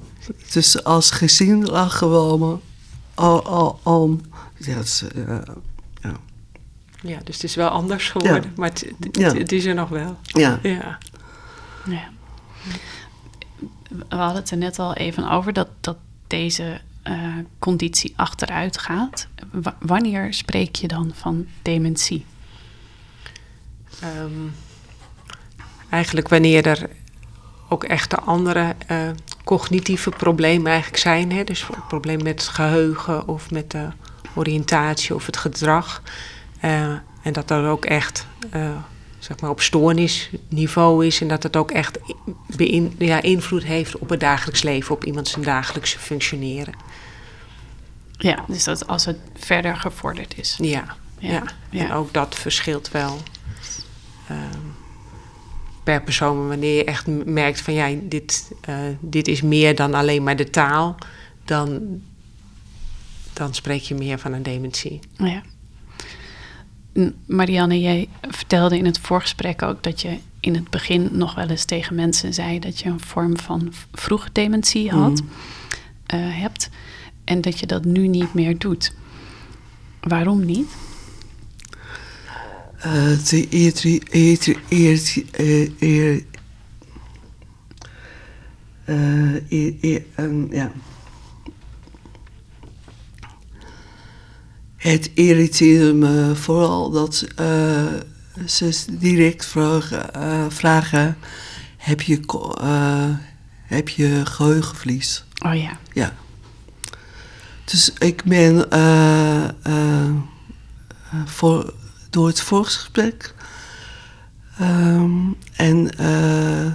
Dus 0.51 0.83
als 0.83 1.11
gezin 1.11 1.65
we 2.11 2.19
om. 2.19 2.61
om, 3.15 3.77
om 3.83 4.21
ja, 4.57 4.73
het, 4.73 5.05
uh, 5.15 5.37
ja. 6.01 6.15
ja, 7.01 7.19
dus 7.23 7.35
het 7.35 7.43
is 7.43 7.55
wel 7.55 7.69
anders 7.69 8.09
geworden, 8.09 8.43
ja. 8.43 8.49
maar 8.55 8.69
het, 8.69 8.85
het, 8.99 9.17
ja. 9.17 9.33
het, 9.33 9.51
is 9.51 9.65
er 9.65 9.73
nog 9.73 9.89
wel. 9.89 10.17
Ja. 10.23 10.59
ja. 10.63 10.97
ja. 11.85 12.09
We 13.89 14.15
hadden 14.15 14.41
het 14.41 14.51
er 14.51 14.57
net 14.57 14.79
al 14.79 14.93
even 14.93 15.29
over 15.29 15.53
dat, 15.53 15.67
dat 15.79 15.97
deze 16.27 16.81
uh, 17.07 17.37
conditie 17.59 18.13
achteruit 18.15 18.77
gaat. 18.77 19.27
W 19.51 19.67
wanneer 19.79 20.33
spreek 20.33 20.75
je 20.75 20.87
dan 20.87 21.11
van 21.15 21.47
dementie? 21.61 22.25
Um, 24.03 24.53
eigenlijk 25.89 26.29
wanneer 26.29 26.67
er 26.67 26.89
ook 27.69 27.83
echt 27.83 28.21
andere 28.21 28.75
uh, 28.91 29.09
cognitieve 29.43 30.09
problemen 30.09 30.71
eigenlijk 30.71 31.01
zijn. 31.01 31.31
Hè? 31.31 31.43
Dus 31.43 31.61
een 31.61 31.87
probleem 31.87 32.23
met 32.23 32.41
het 32.41 32.49
geheugen 32.49 33.27
of 33.27 33.51
met 33.51 33.71
de 33.71 33.87
oriëntatie 34.33 35.15
of 35.15 35.25
het 35.25 35.37
gedrag. 35.37 36.01
Uh, 36.65 36.93
en 37.21 37.33
dat 37.33 37.47
dat 37.47 37.65
ook 37.65 37.85
echt 37.85 38.25
uh, 38.55 38.69
zeg 39.19 39.39
maar 39.39 39.49
op 39.49 39.61
stoornisniveau 39.61 41.05
is. 41.05 41.21
En 41.21 41.27
dat 41.27 41.43
het 41.43 41.55
ook 41.55 41.71
echt 41.71 41.99
beïn, 42.55 42.95
ja, 42.97 43.21
invloed 43.21 43.63
heeft 43.63 43.97
op 43.97 44.09
het 44.09 44.19
dagelijks 44.19 44.61
leven, 44.61 44.95
op 44.95 45.05
iemand 45.05 45.27
zijn 45.27 45.43
dagelijkse 45.43 45.99
functioneren. 45.99 46.73
Ja, 48.17 48.43
dus 48.47 48.63
dat 48.63 48.87
als 48.87 49.05
het 49.05 49.17
verder 49.35 49.75
gevorderd 49.77 50.37
is. 50.37 50.55
Ja, 50.61 50.95
Ja, 51.17 51.29
ja. 51.29 51.43
ja. 51.69 51.83
En 51.83 51.91
ook 51.91 52.13
dat 52.13 52.35
verschilt 52.35 52.91
wel 52.91 53.21
ehm, 54.27 54.70
per 55.83 56.01
persoon. 56.03 56.37
Maar 56.37 56.47
Wanneer 56.47 56.75
je 56.75 56.83
echt 56.83 57.07
merkt 57.25 57.61
van 57.61 57.73
ja, 57.73 57.89
dit, 58.03 58.51
eh, 58.61 58.75
dit 58.99 59.27
is 59.27 59.41
meer 59.41 59.75
dan 59.75 59.93
alleen 59.93 60.23
maar 60.23 60.35
de 60.35 60.49
taal, 60.49 60.95
dan, 61.45 61.81
dan 63.33 63.53
spreek 63.53 63.81
je 63.81 63.95
meer 63.95 64.19
van 64.19 64.33
een 64.33 64.43
dementie. 64.43 64.99
Ja. 65.17 65.41
Marianne, 67.25 67.79
jij 67.79 68.09
vertelde 68.21 68.77
in 68.77 68.85
het 68.85 68.99
voorgesprek 68.99 69.61
ook 69.61 69.83
dat 69.83 70.01
je 70.01 70.17
in 70.39 70.55
het 70.55 70.69
begin 70.69 71.09
nog 71.11 71.35
wel 71.35 71.47
eens 71.47 71.65
tegen 71.65 71.95
mensen 71.95 72.33
zei 72.33 72.59
dat 72.59 72.79
je 72.79 72.89
een 72.89 72.99
vorm 72.99 73.37
van 73.37 73.67
v- 73.71 73.83
vroegdementie 73.93 74.89
had, 74.91 75.21
eh, 76.05 76.19
hebt 76.21 76.69
en 77.23 77.41
dat 77.41 77.59
je 77.59 77.65
dat 77.65 77.85
nu 77.85 78.07
niet 78.07 78.33
meer 78.33 78.57
doet. 78.57 78.93
Waarom 80.01 80.45
niet? 80.45 80.69
Eh, 82.81 83.17
ja. 90.51 90.71
Het 94.75 95.11
irriteerde 95.13 95.93
me 95.93 96.35
vooral 96.35 96.89
dat 96.91 97.27
eh, 97.35 97.85
ze 98.45 98.85
direct 98.91 99.45
vragen, 99.45 100.13
eh, 100.13 100.45
vragen 100.49 101.17
heb, 101.77 102.01
je, 102.01 102.19
heb 103.65 103.89
je 103.89 104.21
geheugenverlies? 104.25 105.23
Oh 105.45 105.55
ja, 105.55 105.77
Ja. 105.93 106.13
Dus 107.65 107.93
ik 107.97 108.23
ben 108.23 108.65
voor, 111.25 111.73
door 112.11 112.27
het 112.27 112.41
voorgesprek 112.41 113.33
ehm, 114.57 115.19
en 115.55 115.97
eh, 115.97 116.71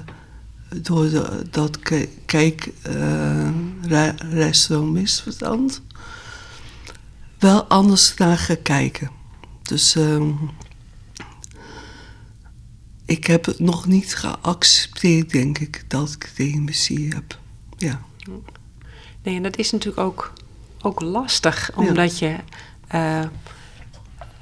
door 0.83 1.09
de, 1.11 1.42
dat 1.51 1.79
ke- 1.79 2.09
kijk 2.27 2.68
eh, 2.83 3.49
restaurant 4.31 4.92
misverstand 4.92 5.83
wel 7.38 7.64
anders 7.64 8.14
naar 8.14 8.38
gaan 8.38 8.62
kijken. 8.62 9.11
Dus 9.62 9.94
ehm, 9.96 10.31
ik 13.05 13.27
heb 13.27 13.44
het 13.44 13.59
nog 13.59 13.87
niet 13.87 14.16
geaccepteerd, 14.16 15.31
denk 15.31 15.59
ik, 15.59 15.85
dat 15.88 16.12
ik 16.12 16.33
dementie 16.37 17.09
heb. 17.14 17.38
Ja. 17.77 18.01
Nee, 19.22 19.37
en 19.37 19.42
dat 19.42 19.57
is 19.57 19.70
natuurlijk 19.70 20.07
ook, 20.07 20.33
ook 20.81 21.01
lastig, 21.01 21.70
omdat 21.75 22.18
je 22.18 22.37
eh, 22.88 23.25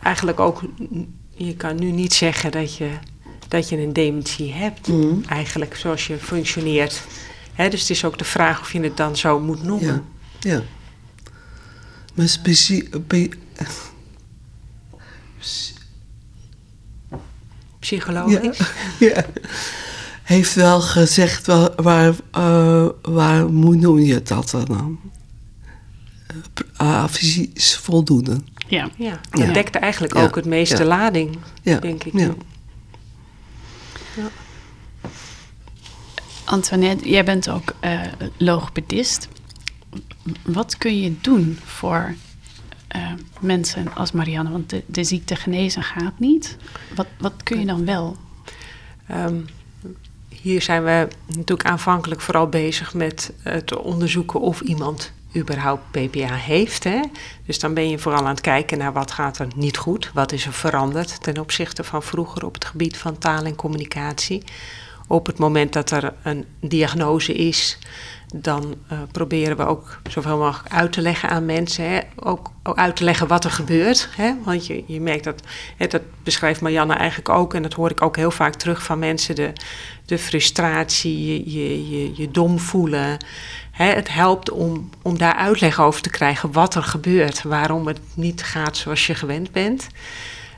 eigenlijk 0.05 0.40
ook, 0.40 0.62
je 1.35 1.57
kan 1.57 1.77
nu 1.79 1.90
niet 1.90 2.12
zeggen 2.12 2.51
dat 2.51 2.77
je, 2.77 2.90
dat 3.49 3.69
je 3.69 3.79
een 3.79 3.93
dementie 3.93 4.53
hebt, 4.53 4.88
Mhm. 4.88 5.23
eigenlijk 5.29 5.77
zoals 5.77 6.07
je 6.07 6.19
functioneert. 6.19 7.03
Dus 7.57 7.81
het 7.81 7.90
is 7.90 8.05
ook 8.05 8.19
de 8.19 8.25
vraag 8.25 8.61
of 8.61 8.73
je 8.73 8.81
het 8.81 8.97
dan 8.97 9.17
zo 9.17 9.40
moet 9.40 9.62
noemen. 9.62 10.05
Ja, 10.40 10.51
ja. 10.51 10.62
Maar 12.14 12.29
specie... 12.29 12.88
Psychologisch. 17.79 18.59
ja, 18.99 19.09
ja. 19.14 19.25
Heeft 20.23 20.55
wel 20.55 20.81
gezegd 20.81 21.47
waar, 21.47 21.71
waar, 21.77 22.14
eh, 22.31 22.88
waar 23.03 23.40
hoe 23.40 23.77
noem 23.77 23.99
je 23.99 24.23
dat 24.23 24.51
dan? 24.51 24.99
Uh, 26.83 27.05
is 27.55 27.77
voldoende. 27.77 28.40
Ja. 28.66 28.88
Ja, 28.96 29.20
Ja. 29.31 29.44
dat 29.44 29.55
dekte 29.55 29.79
eigenlijk 29.79 30.14
Ja. 30.14 30.22
ook 30.22 30.35
het 30.35 30.44
meeste 30.44 30.77
Ja. 30.83 30.85
lading, 30.88 31.37
Ja, 31.62 31.79
denk 31.79 32.05
ik. 32.05 32.12
ja. 32.18 32.35
Antoinette, 36.44 37.09
jij 37.09 37.24
bent 37.24 37.48
ook 37.48 37.74
eh 37.81 38.00
logopedist. 38.37 39.29
Wat 40.42 40.79
kun 40.79 41.00
je 41.00 41.14
doen 41.20 41.59
voor 41.64 42.14
eh, 42.88 43.12
mensen 43.40 43.94
als 43.94 44.12
Marianne? 44.12 44.50
Want 44.50 44.70
de, 44.70 44.83
de 44.87 45.05
ziekte 45.05 45.37
genezen 45.37 45.83
gaat 45.83 46.18
niet. 46.18 46.57
Wat, 46.94 47.07
wat 47.18 47.42
kun 47.42 47.59
je 47.61 47.66
dan 47.66 47.85
wel? 47.85 48.16
Ehm, 49.07 49.35
hier 50.29 50.62
zijn 50.62 50.85
we 50.85 51.09
natuurlijk 51.27 51.68
aanvankelijk 51.68 52.20
vooral 52.20 52.48
bezig 52.48 52.94
met 52.94 53.33
het 53.42 53.77
onderzoeken 53.77 54.40
of 54.40 54.61
iemand 54.61 55.12
überhaupt 55.37 55.90
PPA 55.90 56.35
heeft. 56.35 56.85
Hè? 56.85 57.01
Dus 57.47 57.59
dan 57.59 57.75
ben 57.75 57.88
je 57.88 57.99
vooral 57.99 58.20
aan 58.20 58.27
het 58.27 58.40
kijken 58.40 58.79
naar 58.79 58.92
wat 58.92 59.11
gaat 59.11 59.38
er 59.38 59.49
niet 59.57 59.77
goed, 59.77 60.11
wat 60.14 60.33
is 60.33 60.47
er 60.47 60.53
veranderd 60.53 61.23
ten 61.23 61.38
opzichte 61.38 61.85
van 61.85 62.03
vroeger 62.03 62.44
op 62.44 62.55
het 62.55 62.64
gebied 62.64 62.97
van 62.97 63.18
taal 63.18 63.44
en 63.44 63.55
communicatie. 63.55 64.42
Op 65.07 65.27
het 65.27 65.38
moment 65.38 65.73
dat 65.73 65.90
er 65.90 66.14
een 66.23 66.44
diagnose 66.61 67.35
is, 67.35 67.79
dan 68.37 68.75
eh, 68.88 68.99
proberen 69.12 69.57
we 69.57 69.66
ook 69.66 70.01
zoveel 70.11 70.38
mogelijk 70.38 70.75
uit 70.75 70.92
te 70.92 71.01
leggen 71.01 71.29
aan 71.29 71.44
mensen. 71.44 72.03
Ook, 72.16 72.51
ook 72.62 72.77
uit 72.77 72.97
te 72.97 73.05
leggen 73.05 73.27
wat 73.27 73.44
er 73.44 73.51
gebeurt. 73.51 74.09
Hè? 74.16 74.33
Want 74.44 74.66
je, 74.66 74.85
je 74.87 75.01
merkt 75.01 75.25
dat, 75.25 75.42
hè, 75.77 75.87
dat 75.87 76.03
beschrijft 76.23 76.61
Marianne 76.61 76.94
eigenlijk 76.94 77.29
ook, 77.29 77.55
en 77.55 77.62
dat 77.62 77.73
hoor 77.73 77.90
ik 77.90 78.03
ook 78.03 78.16
heel 78.16 78.31
vaak 78.31 78.55
terug 78.55 78.83
van 78.83 78.99
mensen: 78.99 79.35
de, 79.35 79.53
de 80.05 80.18
frustratie, 80.18 81.27
je, 81.27 81.53
je, 81.53 81.88
je, 81.90 82.12
je 82.16 82.31
dom 82.31 82.59
voelen. 82.59 83.18
Hè? 83.70 83.87
Het 83.87 84.12
helpt 84.12 84.51
om, 84.51 84.90
om 85.03 85.18
daar 85.18 85.35
uitleg 85.35 85.81
over 85.81 86.03
te 86.03 86.11
krijgen 86.11 86.53
wat 86.53 86.75
er 86.75 86.83
gebeurt, 86.83 87.42
waarom 87.42 87.87
het 87.87 88.01
niet 88.14 88.42
gaat 88.42 88.77
zoals 88.77 89.07
je 89.07 89.14
gewend 89.14 89.53
bent. 89.53 89.88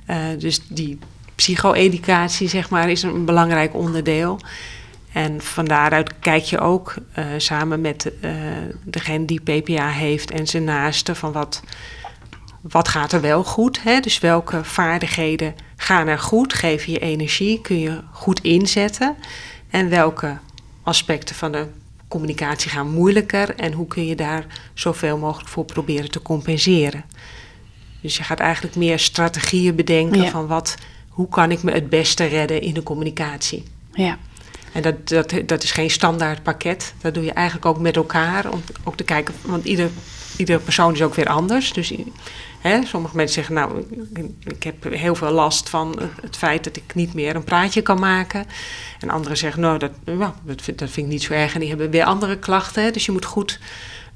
Eh, 0.07 0.19
dus 0.39 0.61
die 0.69 0.99
psycho-educatie, 1.35 2.49
zeg 2.49 2.71
maar, 2.71 2.91
is 2.91 3.03
een 3.03 3.25
belangrijk 3.25 3.75
onderdeel. 3.75 4.41
En 5.16 5.40
van 5.40 5.64
daaruit 5.64 6.18
kijk 6.18 6.44
je 6.44 6.59
ook 6.59 6.94
eh, 7.12 7.24
samen 7.37 7.81
met 7.81 8.12
eh, 8.20 8.33
degene 8.85 9.24
die 9.24 9.40
PPA 9.40 9.88
heeft 9.88 10.31
en 10.31 10.46
zijn 10.46 10.64
naasten 10.64 11.16
van 11.16 11.33
wat, 11.33 11.62
wat 12.61 12.88
gaat 12.88 13.12
er 13.12 13.20
wel 13.20 13.44
goed. 13.44 13.83
Hè? 13.83 14.00
Dus 14.00 14.18
welke 14.18 14.64
vaardigheden 14.64 15.55
gaan 15.76 16.07
er 16.07 16.18
goed, 16.18 16.55
geven 16.55 16.92
je 16.92 16.98
energie, 16.98 17.61
kun 17.61 17.79
je 17.79 18.00
goed 18.12 18.40
inzetten. 18.40 19.16
En 19.70 19.88
welke 19.88 20.38
aspecten 20.83 21.35
van 21.35 21.52
de 21.52 21.66
communicatie 22.09 22.70
gaan 22.70 22.90
moeilijker 22.90 23.55
en 23.55 23.72
hoe 23.72 23.87
kun 23.87 24.07
je 24.07 24.16
daar 24.16 24.46
zoveel 24.74 25.18
mogelijk 25.18 25.48
voor 25.48 25.64
proberen 25.64 26.11
te 26.11 26.22
compenseren. 26.22 27.05
Dus 28.00 28.16
je 28.16 28.22
gaat 28.22 28.40
eigenlijk 28.40 28.76
meer 28.76 28.98
strategieën 28.98 29.74
bedenken 29.74 30.22
Ja. 30.22 30.31
van 30.31 30.46
wat, 30.46 30.74
hoe 31.09 31.29
kan 31.29 31.50
ik 31.50 31.62
me 31.62 31.72
het 31.72 31.88
beste 31.88 32.24
redden 32.24 32.61
in 32.61 32.74
de 32.74 32.83
communicatie. 32.83 33.64
Ja, 33.92 34.18
En 34.77 34.83
dat, 34.83 35.09
dat, 35.09 35.49
dat 35.49 35.62
is 35.62 35.73
geen 35.73 35.91
standaard 35.91 36.43
pakket. 36.43 36.95
Dat 37.01 37.15
doe 37.15 37.25
je 37.25 37.33
eigenlijk 37.33 37.67
ook 37.67 37.79
met 37.79 37.97
elkaar. 37.97 38.51
Om 38.51 38.62
ook 38.85 38.97
te 38.97 39.05
kijken, 39.05 39.35
want 39.43 39.65
ieder, 39.65 39.91
iedere 40.37 40.59
persoon 40.59 40.93
is 40.93 41.03
ook 41.03 41.15
weer 41.15 41.27
anders. 41.27 41.73
Dus 41.73 41.93
hè, 42.61 42.85
sommige 42.85 43.17
mensen 43.17 43.35
zeggen, 43.35 43.55
nou, 43.55 43.85
ik, 44.45 44.62
heb 44.62 44.93
heel 44.93 45.15
veel 45.15 45.31
last 45.31 45.69
van 45.69 45.99
het, 46.23 46.37
feit 46.37 46.65
dat 46.65 46.77
ik 46.77 46.95
niet 46.95 47.15
meer 47.15 47.37
een 47.37 47.45
praatje 47.45 47.83
kan 47.83 47.99
maken. 47.99 48.47
En 49.01 49.11
anderen 49.11 49.37
zeggen, 49.37 49.61
nou, 49.61 49.79
dat, 49.79 49.91
nou, 50.05 50.33
dat, 50.43 50.62
vind, 50.62 50.79
dat 50.79 50.91
vind 50.91 51.07
ik 51.07 51.12
niet 51.12 51.23
zo 51.23 51.33
erg. 51.33 51.55
En 51.55 51.61
die 51.61 51.69
hebben 51.69 51.91
weer 51.91 52.05
andere 52.05 52.39
klachten. 52.39 52.93
Dus 52.93 53.07
je 53.07 53.12
moet 53.12 53.25
goed 53.25 53.59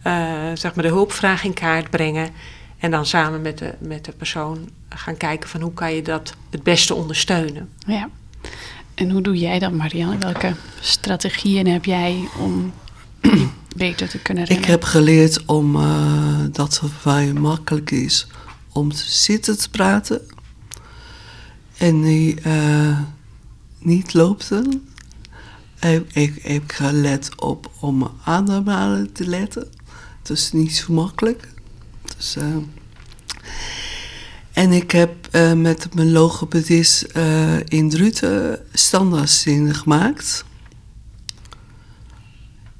eh, 0.03 0.12
zeg 0.55 0.75
maar 0.75 0.85
de 0.85 0.90
hulpvraag 0.90 1.44
in 1.44 1.55
kaart 1.55 1.90
brengen. 1.90 2.31
En 2.79 2.90
dan 2.90 3.07
samen 3.07 3.42
met 3.42 3.59
de, 3.59 3.75
met 3.79 4.05
de 4.05 4.12
persoon 4.12 4.70
gaan 4.88 5.16
kijken 5.16 5.49
van 5.49 5.61
hoe 5.61 5.75
kan 5.75 5.94
je 5.94 6.03
dat 6.03 6.35
het 6.51 6.62
beste 6.62 6.94
ondersteunen. 6.94 7.70
ja. 7.87 8.09
En 9.00 9.10
hoe 9.10 9.22
doe 9.22 9.38
jij 9.38 9.58
dat, 9.58 9.72
Marianne? 9.72 10.18
Welke 10.18 10.54
strategieën 10.80 11.66
heb 11.66 11.84
jij 11.84 12.28
om 12.38 12.72
beter 13.76 14.09
te 14.09 14.18
kunnen 14.18 14.44
redden? 14.44 14.62
Ik 14.62 14.70
heb 14.70 14.82
geleerd 14.82 15.44
om 15.44 15.76
eh, 15.76 16.44
dat 16.53 16.80
het 16.80 16.90
vrij 16.98 17.32
makkelijk 17.32 17.90
is 17.90 18.26
om 18.72 18.92
te 18.92 19.11
zitten 19.11 19.59
te 19.59 19.70
praten. 19.70 20.20
En 21.76 22.03
die, 22.03 22.40
eh, 22.40 22.98
niet 23.78 24.14
lopen. 24.14 24.88
Ik, 25.80 26.14
ik 26.14 26.42
heb 26.42 26.70
gelet 26.70 27.40
op 27.40 27.70
om 27.80 27.98
mijn 27.98 28.11
ademhalen 28.24 29.12
te 29.12 29.26
letten. 29.26 29.68
Dat 30.22 30.36
is 30.36 30.53
niet 30.53 30.76
zo 30.76 30.92
makkelijk. 30.92 31.48
Dus, 32.16 32.36
eh, 32.36 32.57
en 34.53 34.72
ik 34.72 34.90
heb 34.90 35.12
eh, 35.30 35.53
met 35.53 35.94
mijn 35.94 36.12
logopedist 36.12 37.03
eh, 37.03 37.61
in 37.68 37.88
Druten 37.90 38.59
standaardzinnen 38.72 39.74
gemaakt. 39.74 40.44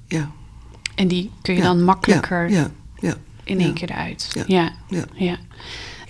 Ja. 0.07 0.31
En 0.95 1.09
die 1.09 1.31
kun 1.43 1.55
je 1.55 1.61
Ja, 1.61 1.67
dan 1.67 1.83
makkelijker 1.85 2.51
Ja, 2.51 2.71
ja, 3.01 3.15
in 3.45 3.59
ja. 3.59 3.65
één 3.65 3.75
keer 3.75 3.91
eruit. 3.91 4.29
Ja. 4.33 4.45
Ja. 4.47 4.73
ja. 4.89 5.05
Ja. 5.15 5.37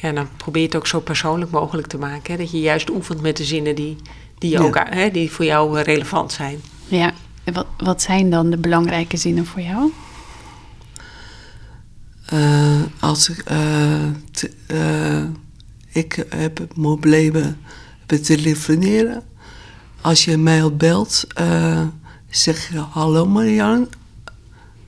Ja, 0.00 0.12
dan 0.12 0.28
probeer 0.36 0.62
je 0.62 0.66
het 0.68 0.76
ook 0.76 0.86
zo 0.86 1.00
persoonlijk 1.00 1.50
mogelijk 1.50 1.86
te 1.86 1.98
maken. 1.98 2.32
Hè? 2.32 2.38
Dat 2.38 2.50
je 2.50 2.60
juist 2.60 2.90
oefent 2.90 3.20
met 3.20 3.36
de 3.36 3.44
zinnen 3.44 3.74
die, 3.74 3.96
die, 4.38 4.58
ook, 4.60 4.80
hè, 4.88 5.10
die 5.10 5.30
voor 5.30 5.44
jou 5.44 5.78
eh, 5.78 5.84
relevant 5.84 6.32
zijn. 6.32 6.60
ja. 6.88 7.12
En 7.44 7.52
wat, 7.52 7.66
wat 7.78 8.02
zijn 8.02 8.30
dan 8.30 8.50
de 8.50 8.56
belangrijke 8.56 9.16
zinnen 9.16 9.46
voor 9.46 9.60
jou? 9.60 9.92
eh, 12.26 12.80
als 13.00 13.28
ik, 13.28 13.38
eh, 13.38 14.06
eh, 14.66 15.24
ik 15.92 16.26
heb 16.28 16.66
problemen 16.74 17.60
met 18.06 18.24
telefoneren. 18.24 19.22
Als 20.00 20.24
je 20.24 20.36
mij 20.36 20.62
al 20.62 20.76
belt, 20.76 21.24
eh, 21.34 21.86
zeg 22.30 22.68
je 22.72 22.78
hallo 22.78 23.26
Marianne, 23.26 23.88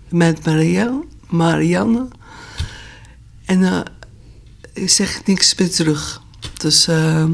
met 0.09 0.45
Marianne, 0.45 1.05
Marianne. 1.29 2.09
En 3.45 3.63
eh, 3.65 3.81
ik 4.73 4.91
zeg 4.91 5.25
niks 5.25 5.55
meer 5.55 5.71
terug. 5.71 6.23
Dus 6.57 6.87
eh, 6.89 7.25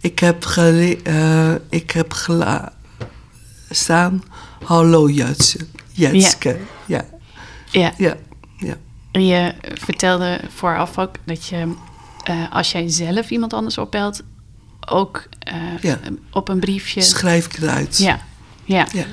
ik 0.00 0.18
heb, 0.18 0.44
gele- 0.44 1.60
ik 1.68 1.90
heb 1.90 2.12
gela- 2.12 2.72
staan, 3.70 4.22
hallo 4.64 5.08
Jutske. 5.10 5.66
Jetske. 5.92 6.58
Ja. 6.86 7.04
Ja. 7.70 7.92
Ja. 7.98 8.16
ja. 8.56 8.76
Je 9.20 9.54
vertelde 9.74 10.40
vooraf 10.56 10.98
ook 10.98 11.14
dat 11.24 11.46
je, 11.46 11.72
eh, 12.24 12.52
als 12.52 12.72
jij 12.72 12.88
zelf 12.88 13.30
iemand 13.30 13.52
anders 13.52 13.78
opbelt, 13.78 14.22
ook 14.88 15.26
eh, 15.38 15.54
Ja. 15.80 15.98
op 16.30 16.48
een 16.48 16.60
briefje. 16.60 17.00
Schrijf 17.02 17.46
ik 17.46 17.52
het 17.52 17.64
uit. 17.68 17.98
Ja, 17.98 18.20
ja. 18.64 18.86
Ja. 18.92 19.04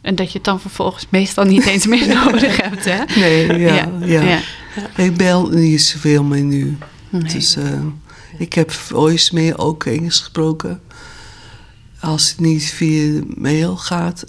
En 0.00 0.14
dat 0.14 0.26
je 0.26 0.34
het 0.36 0.44
dan 0.44 0.60
vervolgens 0.60 1.06
meestal 1.10 1.44
niet 1.44 1.66
eens 1.66 1.86
meer 1.86 2.06
nodig 2.24 2.56
hebt, 2.62 2.84
hè? 2.84 3.20
Nee, 3.20 3.58
ja, 3.58 3.88
ja. 4.00 4.22
ja. 4.22 4.40
Ik 4.96 5.16
bel 5.16 5.48
niet 5.48 5.82
zoveel 5.82 6.22
meer 6.22 6.42
nu. 6.42 6.76
Nee. 7.08 7.22
Dus 7.22 7.56
eh, 7.56 7.80
ik 8.38 8.52
heb 8.52 8.70
voicemail 8.70 9.56
ook 9.56 9.84
Engels 9.84 10.18
gesproken. 10.18 10.80
Als 12.00 12.28
het 12.30 12.40
niet 12.40 12.64
via 12.64 13.22
mail 13.36 13.76
gaat, 13.76 14.24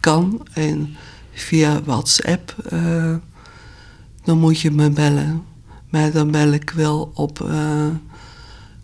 kan. 0.00 0.46
En 0.52 0.96
via 1.32 1.82
WhatsApp, 1.82 2.54
dan 4.24 4.38
moet 4.38 4.60
je 4.60 4.70
me 4.70 4.90
bellen. 4.90 5.42
Maar 5.92 6.12
dan 6.12 6.30
bel 6.30 6.52
ik 6.52 6.70
wel 6.70 7.10
op, 7.14 7.40
eh, 7.40 7.86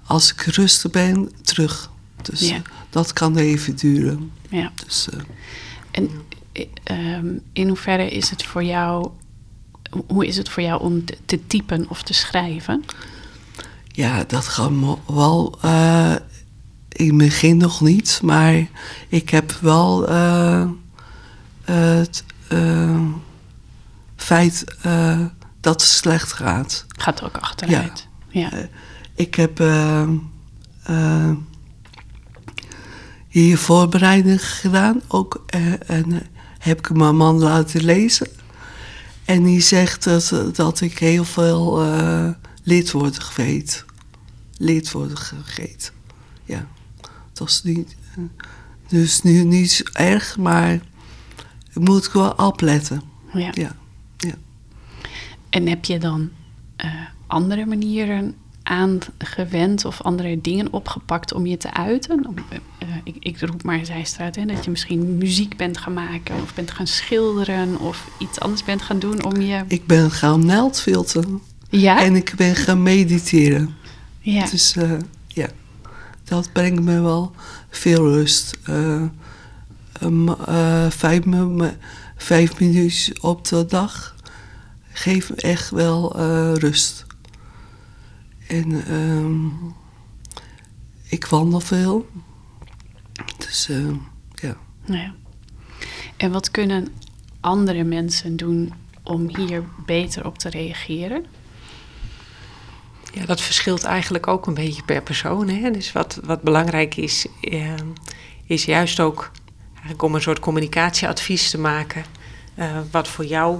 als 0.06 0.32
ik 0.32 0.40
rustig 0.42 0.90
ben, 0.90 1.30
terug. 1.42 1.90
Dus 2.22 2.48
Ja. 2.48 2.62
dat 2.90 3.12
kan 3.12 3.36
even 3.36 3.76
duren. 3.76 4.30
ja. 4.50 4.72
Dus, 4.86 5.08
eh, 5.10 5.18
En 5.90 6.10
eh, 6.52 6.66
ehm, 6.84 7.26
in 7.52 7.68
hoeverre 7.68 8.10
is 8.10 8.30
het 8.30 8.42
voor 8.44 8.64
jou, 8.64 9.10
hoe 10.06 10.26
is 10.26 10.36
het 10.36 10.48
voor 10.48 10.62
jou 10.62 10.80
om 10.80 11.04
te, 11.04 11.16
te 11.24 11.46
typen 11.46 11.86
of 11.88 12.02
te 12.02 12.12
schrijven? 12.14 12.84
Ja, 13.86 14.24
dat 14.24 14.44
gaat 14.48 14.72
wel. 15.06 15.58
eh 15.62 16.14
in 16.88 17.06
het 17.08 17.16
begin 17.16 17.56
nog 17.56 17.80
niet, 17.80 18.20
maar 18.22 18.66
ik 19.08 19.30
heb 19.30 19.50
wel 19.60 20.08
het 21.64 22.24
feit 24.16 24.64
eh, 24.82 25.24
dat 25.60 25.80
het 25.80 25.90
slecht 25.90 26.32
gaat. 26.32 26.84
Gaat 26.88 27.22
ook 27.22 27.36
achteruit. 27.36 28.08
Ja. 28.28 28.52
Eh, 28.52 28.64
ik 29.14 29.34
heb 29.34 29.60
eh, 29.60 30.08
eh, 30.82 31.30
hier 33.28 33.58
voorbereiding 33.58 34.48
gedaan 34.48 35.00
ook. 35.08 35.44
en 35.86 36.26
heb 36.58 36.78
ik 36.78 36.96
mijn 36.96 37.16
man 37.16 37.38
laten 37.38 37.84
lezen. 37.84 38.28
En 39.24 39.42
die 39.42 39.60
zegt 39.60 40.04
dat, 40.04 40.34
dat 40.52 40.80
ik 40.80 40.98
heel 40.98 41.24
veel 41.24 41.82
eh 41.82 42.28
lidwoorden 42.62 43.14
vergeet. 43.22 43.84
Lidwoorden 44.56 45.18
vergeet. 45.18 45.92
Ja, 46.44 46.66
dat 47.32 47.48
is 47.48 47.62
niet... 47.62 47.96
dus 48.88 49.22
nu 49.22 49.44
niet 49.44 49.70
zo 49.70 49.84
erg, 49.92 50.36
maar 50.36 50.80
moet 51.72 52.06
ik 52.06 52.12
wel 52.12 52.30
opletten. 52.30 53.02
Ja. 53.32 53.40
Ja, 53.40 53.50
ja. 53.54 53.76
En 55.50 55.66
heb 55.66 55.84
je 55.84 55.98
dan 55.98 56.30
eh, 56.76 56.90
andere 57.26 57.66
manieren 57.66 58.34
aangewend 58.62 59.84
of 59.84 60.02
andere 60.02 60.40
dingen 60.40 60.72
opgepakt 60.72 61.32
om 61.32 61.46
je 61.46 61.56
te 61.56 61.74
uiten? 61.74 62.26
Om, 62.26 62.34
eh, 62.48 62.58
eh, 62.78 62.88
ik, 63.04 63.16
ik 63.18 63.40
roep 63.40 63.62
maar 63.62 63.84
zijstraat, 63.84 64.36
hè, 64.36 64.44
dat 64.44 64.64
je 64.64 64.70
misschien 64.70 65.18
muziek 65.18 65.56
bent 65.56 65.78
gaan 65.78 65.92
maken 65.92 66.34
of 66.42 66.54
bent 66.54 66.70
gaan 66.70 66.86
schilderen 66.86 67.80
of 67.80 68.08
iets 68.18 68.40
anders 68.40 68.64
bent 68.64 68.82
gaan 68.82 68.98
doen 68.98 69.24
om 69.24 69.40
je... 69.40 69.64
Ik 69.68 69.86
ben 69.86 70.10
gaan 70.10 70.46
naaldfilteren. 70.46 71.40
Ja? 71.70 72.02
En 72.02 72.16
ik 72.16 72.32
ben 72.36 72.54
gaan 72.54 72.82
mediteren. 72.82 73.74
ja. 74.20 74.46
Dus 74.50 74.76
ja, 75.26 75.48
dat 76.24 76.52
brengt 76.52 76.82
me 76.82 77.00
wel 77.00 77.32
veel 77.70 78.12
rust. 78.12 78.58
Vijf 82.16 82.58
minuutjes 82.58 83.12
op 83.20 83.48
de 83.48 83.66
dag 83.66 84.16
geeft 84.98 85.28
me 85.30 85.36
echt 85.36 85.70
wel 85.70 86.16
eh, 86.18 86.52
rust. 86.54 87.06
En 88.46 88.86
ehm, 88.86 89.46
ik 91.08 91.26
wandel 91.26 91.60
veel. 91.60 92.08
Dus 93.38 93.68
eh, 93.68 93.90
ja. 94.34 94.56
Ja. 94.84 95.14
En 96.16 96.32
wat 96.32 96.50
kunnen 96.50 96.88
andere 97.40 97.84
mensen 97.84 98.36
doen 98.36 98.72
om 99.02 99.36
hier 99.36 99.64
beter 99.86 100.26
op 100.26 100.38
te 100.38 100.48
reageren? 100.48 101.24
Ja, 103.12 103.24
dat 103.26 103.40
verschilt 103.40 103.84
eigenlijk 103.84 104.26
ook 104.26 104.46
een 104.46 104.54
beetje 104.54 104.82
per 104.82 105.02
persoon. 105.02 105.48
Hè? 105.48 105.70
Dus 105.70 105.92
wat, 105.92 106.20
wat 106.24 106.42
belangrijk 106.42 106.96
is, 106.96 107.26
eh, 107.40 107.72
is 108.46 108.64
juist 108.64 109.00
ook 109.00 109.30
eigenlijk 109.74 110.02
om 110.02 110.14
een 110.14 110.20
soort 110.20 110.38
communicatieadvies 110.38 111.50
te 111.50 111.58
maken. 111.58 112.04
eh, 112.54 112.78
wat 112.90 113.08
voor 113.08 113.24
jou 113.24 113.58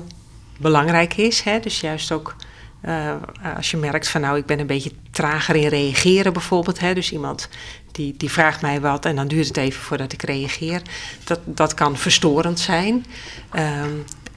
belangrijk 0.59 1.17
is. 1.17 1.41
Hè? 1.41 1.61
Dus 1.61 1.81
juist 1.81 2.13
ook 2.13 2.37
eh, 2.81 3.15
als 3.57 3.71
je 3.71 3.77
merkt 3.77 4.09
van 4.09 4.21
nou, 4.21 4.39
ik 4.39 4.47
ben 4.47 4.59
een 4.59 4.67
beetje 4.67 4.93
trager 5.11 5.57
in 5.57 5.69
reageren 5.69 6.33
bijvoorbeeld. 6.33 6.81
Hè? 6.81 6.95
Dus 6.95 7.13
iemand 7.13 7.49
die, 7.93 8.15
die 8.17 8.31
vraagt 8.31 8.61
mij 8.61 8.81
wat 8.81 9.05
en 9.05 9.17
dan 9.17 9.29
duurt 9.29 9.47
het 9.49 9.57
even 9.57 9.83
voordat 9.83 10.13
ik 10.13 10.23
reageer. 10.23 10.83
Dat, 11.25 11.41
dat 11.45 11.75
kan 11.75 11.97
verstorend 11.97 12.61
zijn. 12.61 13.07
Ehm, 13.51 13.93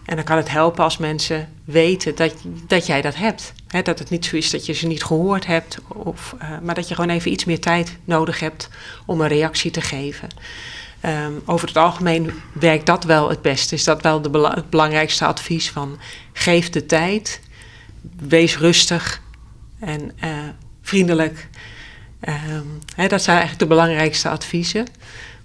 en 0.06 0.16
dan 0.16 0.26
kan 0.26 0.38
het 0.38 0.50
helpen 0.50 0.84
als 0.84 0.98
mensen 0.98 1.50
weten 1.66 2.16
dat, 2.16 2.34
dat 2.68 2.86
jij 2.86 3.02
dat 3.02 3.16
hebt. 3.16 3.54
Dat 3.84 4.00
het 4.00 4.10
niet 4.10 4.26
zo 4.26 4.36
is 4.36 4.50
dat 4.50 4.66
je 4.66 4.74
ze 4.74 4.88
niet 4.88 5.04
gehoord 5.04 5.46
hebt, 5.46 5.78
of, 5.88 6.36
eh, 6.40 6.50
maar 6.64 6.76
dat 6.76 6.88
je 6.88 6.96
gewoon 6.96 7.10
even 7.10 7.32
iets 7.32 7.46
meer 7.46 7.60
tijd 7.60 7.98
nodig 8.04 8.40
hebt 8.40 8.70
om 9.06 9.22
een 9.22 9.28
reactie 9.28 9.72
te 9.72 9.82
geven. 9.82 10.30
Ehm, 11.02 11.32
over 11.46 11.68
het 11.68 11.78
algemeen 11.78 12.32
werkt 12.54 12.86
dat 12.86 13.04
wel 13.04 13.30
het 13.30 13.42
beste. 13.42 13.76
Is 13.76 13.84
dat 13.84 14.02
wel 14.02 14.22
de 14.22 14.30
bela- 14.30 14.54
het 14.54 14.70
belangrijkste 14.70 15.26
advies 15.26 15.70
van 15.72 16.00
geef 16.34 16.70
de 16.70 16.86
tijd, 16.86 17.42
wees 18.20 18.58
rustig 18.58 19.22
en 19.80 20.12
eh, 20.20 20.30
vriendelijk. 20.82 21.50
Ehm, 22.20 22.66
hè, 22.96 23.08
dat 23.08 23.22
zijn 23.22 23.38
eigenlijk 23.38 23.70
de 23.70 23.76
belangrijkste 23.76 24.30
adviezen. 24.30 24.86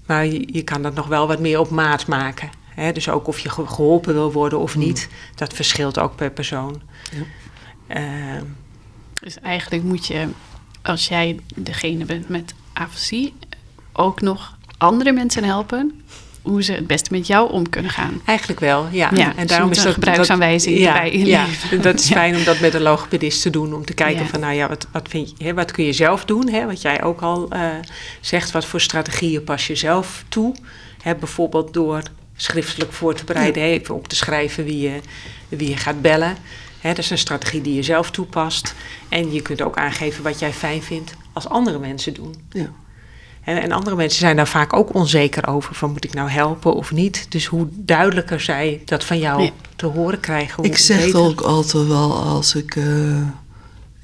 Maar 0.07 0.27
je, 0.27 0.49
je 0.53 0.63
kan 0.63 0.83
dat 0.83 0.95
nog 0.95 1.07
wel 1.07 1.27
wat 1.27 1.39
meer 1.41 1.59
op 1.59 1.71
maat 1.71 2.07
maken. 2.07 2.51
Hè? 2.75 2.93
Dus 2.93 3.09
ook 3.09 3.27
of 3.27 3.39
je 3.39 3.49
ge- 3.49 3.67
geholpen 3.67 4.15
wil 4.15 4.33
worden 4.33 4.59
of 4.59 4.77
niet, 4.77 5.09
dat 5.35 5.53
verschilt 5.53 5.99
ook 5.99 6.17
per 6.17 6.31
persoon. 6.31 6.83
Ja. 7.13 7.23
Ehm, 7.95 8.45
Dus 9.21 9.41
eigenlijk 9.41 9.85
moet 9.85 10.07
je, 10.07 10.29
als 10.83 11.09
jij 11.09 11.41
degene 11.55 12.05
bent 12.05 12.29
met 12.29 12.55
afasie, 12.73 13.35
ook 13.93 14.21
nog 14.21 14.56
andere 14.79 15.13
mensen 15.13 15.45
helpen 15.45 16.01
hoe 16.43 16.63
ze 16.63 16.73
het 16.73 16.87
beste 16.87 17.13
met 17.13 17.27
jou 17.27 17.53
om 17.53 17.69
kunnen 17.71 17.91
gaan. 17.91 18.21
eigenlijk 18.25 18.61
wel, 18.61 18.87
ja. 18.91 19.11
Ja, 19.15 19.33
dus 19.47 19.57
je 19.57 19.63
moet 19.63 19.85
een 19.85 19.93
gebruiksaanwijzing 19.93 20.79
ja, 20.79 20.95
erbij 21.05 21.19
Ja, 21.19 21.47
dat 21.81 21.99
is 22.01 22.09
Ja. 22.09 22.15
fijn 22.15 22.37
om 22.37 22.45
dat 22.45 22.61
met 22.61 22.75
een 22.75 22.83
logopedist 22.83 23.43
te 23.43 23.51
doen. 23.51 23.75
Om 23.75 23.85
te 23.85 23.95
kijken 23.95 24.23
Ja. 24.25 24.29
van, 24.29 24.41
nou 24.41 24.55
ja, 24.55 24.69
wat, 24.69 24.87
wat, 24.93 25.09
vind 25.09 25.33
je, 25.39 25.45
hè, 25.45 25.55
wat 25.55 25.71
kun 25.71 25.85
je 25.85 25.93
zelf 25.93 26.25
doen? 26.25 26.49
Hè? 26.49 26.67
Wat 26.67 26.83
jij 26.83 27.03
ook 27.03 27.21
al 27.21 27.49
eh, 27.51 27.61
zegt, 28.21 28.51
wat 28.51 28.65
voor 28.65 28.81
strategieën 28.81 29.45
pas 29.45 29.67
je 29.67 29.75
zelf 29.77 30.25
toe? 30.29 30.55
Hè, 31.03 31.15
bijvoorbeeld 31.15 31.73
door 31.75 32.03
schriftelijk 32.37 32.93
voor 32.93 33.15
te 33.15 33.25
bereiden, 33.25 33.63
hè, 33.63 33.69
even 33.69 33.95
op 33.95 34.09
te 34.09 34.17
schrijven 34.17 34.65
wie 34.65 34.81
je, 34.81 35.01
wie 35.49 35.69
je 35.69 35.77
gaat 35.77 36.03
bellen. 36.03 36.37
Hè, 36.81 36.89
dat 36.89 36.99
is 36.99 37.11
een 37.11 37.19
strategie 37.19 37.61
die 37.61 37.75
je 37.75 37.83
zelf 37.83 38.11
toepast. 38.11 38.75
En 39.09 39.33
je 39.33 39.43
kunt 39.43 39.63
ook 39.63 39.77
aangeven 39.77 40.23
wat 40.23 40.39
jij 40.39 40.53
fijn 40.53 40.83
vindt 40.83 41.15
als 41.33 41.49
andere 41.49 41.79
mensen 41.79 42.15
doen. 42.15 42.35
ja. 42.53 42.73
En, 43.47 43.63
en 43.63 43.73
andere 43.73 43.97
mensen 43.97 44.19
zijn 44.19 44.37
daar 44.37 44.49
vaak 44.49 44.73
ook 44.73 44.95
onzeker 44.95 45.47
over. 45.47 45.75
Van 45.75 45.91
moet 45.93 46.05
ik 46.05 46.15
nou 46.15 46.31
helpen 46.31 46.75
of 46.75 46.93
niet? 46.93 47.27
Dus 47.29 47.47
hoe 47.47 47.69
duidelijker 47.73 48.41
zij 48.41 48.83
dat 48.85 49.05
van 49.05 49.19
jou 49.19 49.51
te 49.77 49.87
horen 49.87 50.21
krijgen. 50.21 50.55
Hoe 50.57 50.65
Ik 50.65 50.79
zeg 50.79 51.05
beter. 51.05 51.21
ook 51.21 51.41
altijd 51.41 51.87
wel 51.87 52.23
als 52.23 52.55
ik 52.55 52.77
eh, 52.77 53.17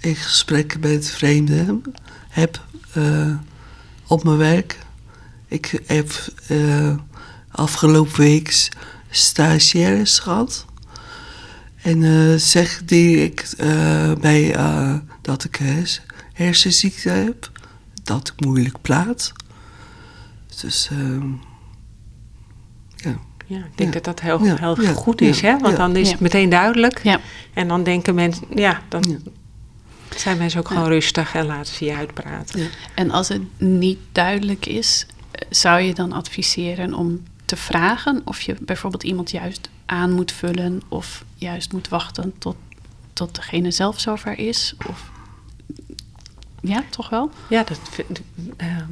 in 0.01 0.16
gesprekken 0.16 0.80
met 0.80 1.11
vreemden 1.11 1.82
heb 2.28 2.61
eh, 2.93 3.34
op 4.07 4.24
mijn 4.24 4.36
werk. 4.36 4.78
Ik 5.49 5.80
heb 5.86 6.11
eh, 6.49 6.97
afgelopen 7.51 8.16
week 8.20 8.68
stagiaires 9.11 10.18
gehad. 10.18 10.64
En 11.82 12.40
zeg 12.40 12.82
die 12.84 13.24
ik 13.24 13.55
bij 14.20 14.57
dat 15.22 15.45
ik 15.45 15.57
hers- 15.57 16.01
hersenziekte 16.32 17.09
heb, 17.09 17.51
dat 18.12 18.32
moeilijk 18.36 18.80
praat. 18.82 19.32
Dus 20.60 20.88
ehm, 20.90 21.30
ja. 22.96 23.18
Ja, 23.46 23.58
ik 23.58 23.76
denk 23.76 23.94
Ja. 23.94 24.00
dat 24.00 24.04
dat 24.04 24.20
heel, 24.20 24.44
Ja, 24.44 24.56
heel 24.56 24.82
ja, 24.82 24.92
goed 24.92 25.20
ja, 25.20 25.26
is, 25.26 25.40
hè? 25.40 25.58
Want 25.58 25.72
ja. 25.72 25.76
dan 25.76 25.96
is 25.96 26.06
Ja. 26.06 26.12
het 26.12 26.20
meteen 26.20 26.48
duidelijk. 26.48 27.00
Ja. 27.02 27.20
En 27.54 27.68
dan 27.68 27.82
denken 27.82 28.14
mensen, 28.14 28.46
ja, 28.54 28.80
dan 28.88 29.02
Ja. 29.08 29.16
zijn 30.16 30.38
mensen 30.38 30.60
ook 30.60 30.68
gewoon 30.68 30.86
rustig 30.88 31.34
en 31.34 31.46
laten 31.46 31.74
ze 31.74 31.84
je 31.84 31.94
uitpraten. 31.94 32.60
Ja. 32.60 32.66
En 32.94 33.10
als 33.10 33.28
het 33.28 33.42
niet 33.58 33.98
duidelijk 34.12 34.66
is, 34.66 35.06
eh, 35.30 35.46
zou 35.50 35.80
je 35.80 35.94
dan 35.94 36.12
adviseren 36.12 36.94
om 36.94 37.22
te 37.44 37.56
vragen 37.56 38.22
of 38.24 38.40
je 38.40 38.56
bijvoorbeeld 38.60 39.02
iemand 39.02 39.30
juist 39.30 39.70
aan 39.86 40.12
moet 40.12 40.32
vullen 40.32 40.82
of 40.88 41.24
juist 41.34 41.72
moet 41.72 41.88
wachten 41.88 42.32
tot, 42.38 42.56
tot 43.12 43.34
degene 43.34 43.70
zelf 43.70 44.00
zover 44.00 44.38
is? 44.38 44.74
Of... 44.88 45.10
Ja, 46.62 46.84
toch 46.90 47.08
wel? 47.10 47.30
Ja, 47.48 47.64
dat 47.64 47.78
vind, 47.90 48.20
ehm, 48.56 48.90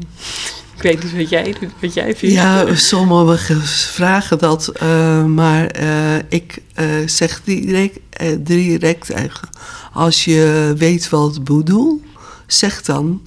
ik 0.77 0.83
weet 0.83 1.03
niet 1.03 1.17
wat 1.17 1.29
jij, 1.29 1.57
wat 1.81 1.95
jij 1.95 2.17
vindt. 2.17 2.35
Ja, 2.35 2.75
sommigen 2.75 3.63
vragen 3.67 4.39
dat, 4.39 4.69
eh, 4.69 5.25
maar 5.25 5.67
eh, 5.67 6.17
ik 6.29 6.63
eh, 6.75 6.87
zeg 7.07 7.43
direct, 7.45 7.99
eh, 8.11 8.37
direct 8.39 9.11
eigenlijk, 9.11 9.53
als 9.93 10.25
je 10.25 10.75
weet 10.77 11.09
wat 11.09 11.37
ik 11.37 11.45
bedoel, 11.45 12.03
zeg 12.47 12.83
dan. 12.83 13.23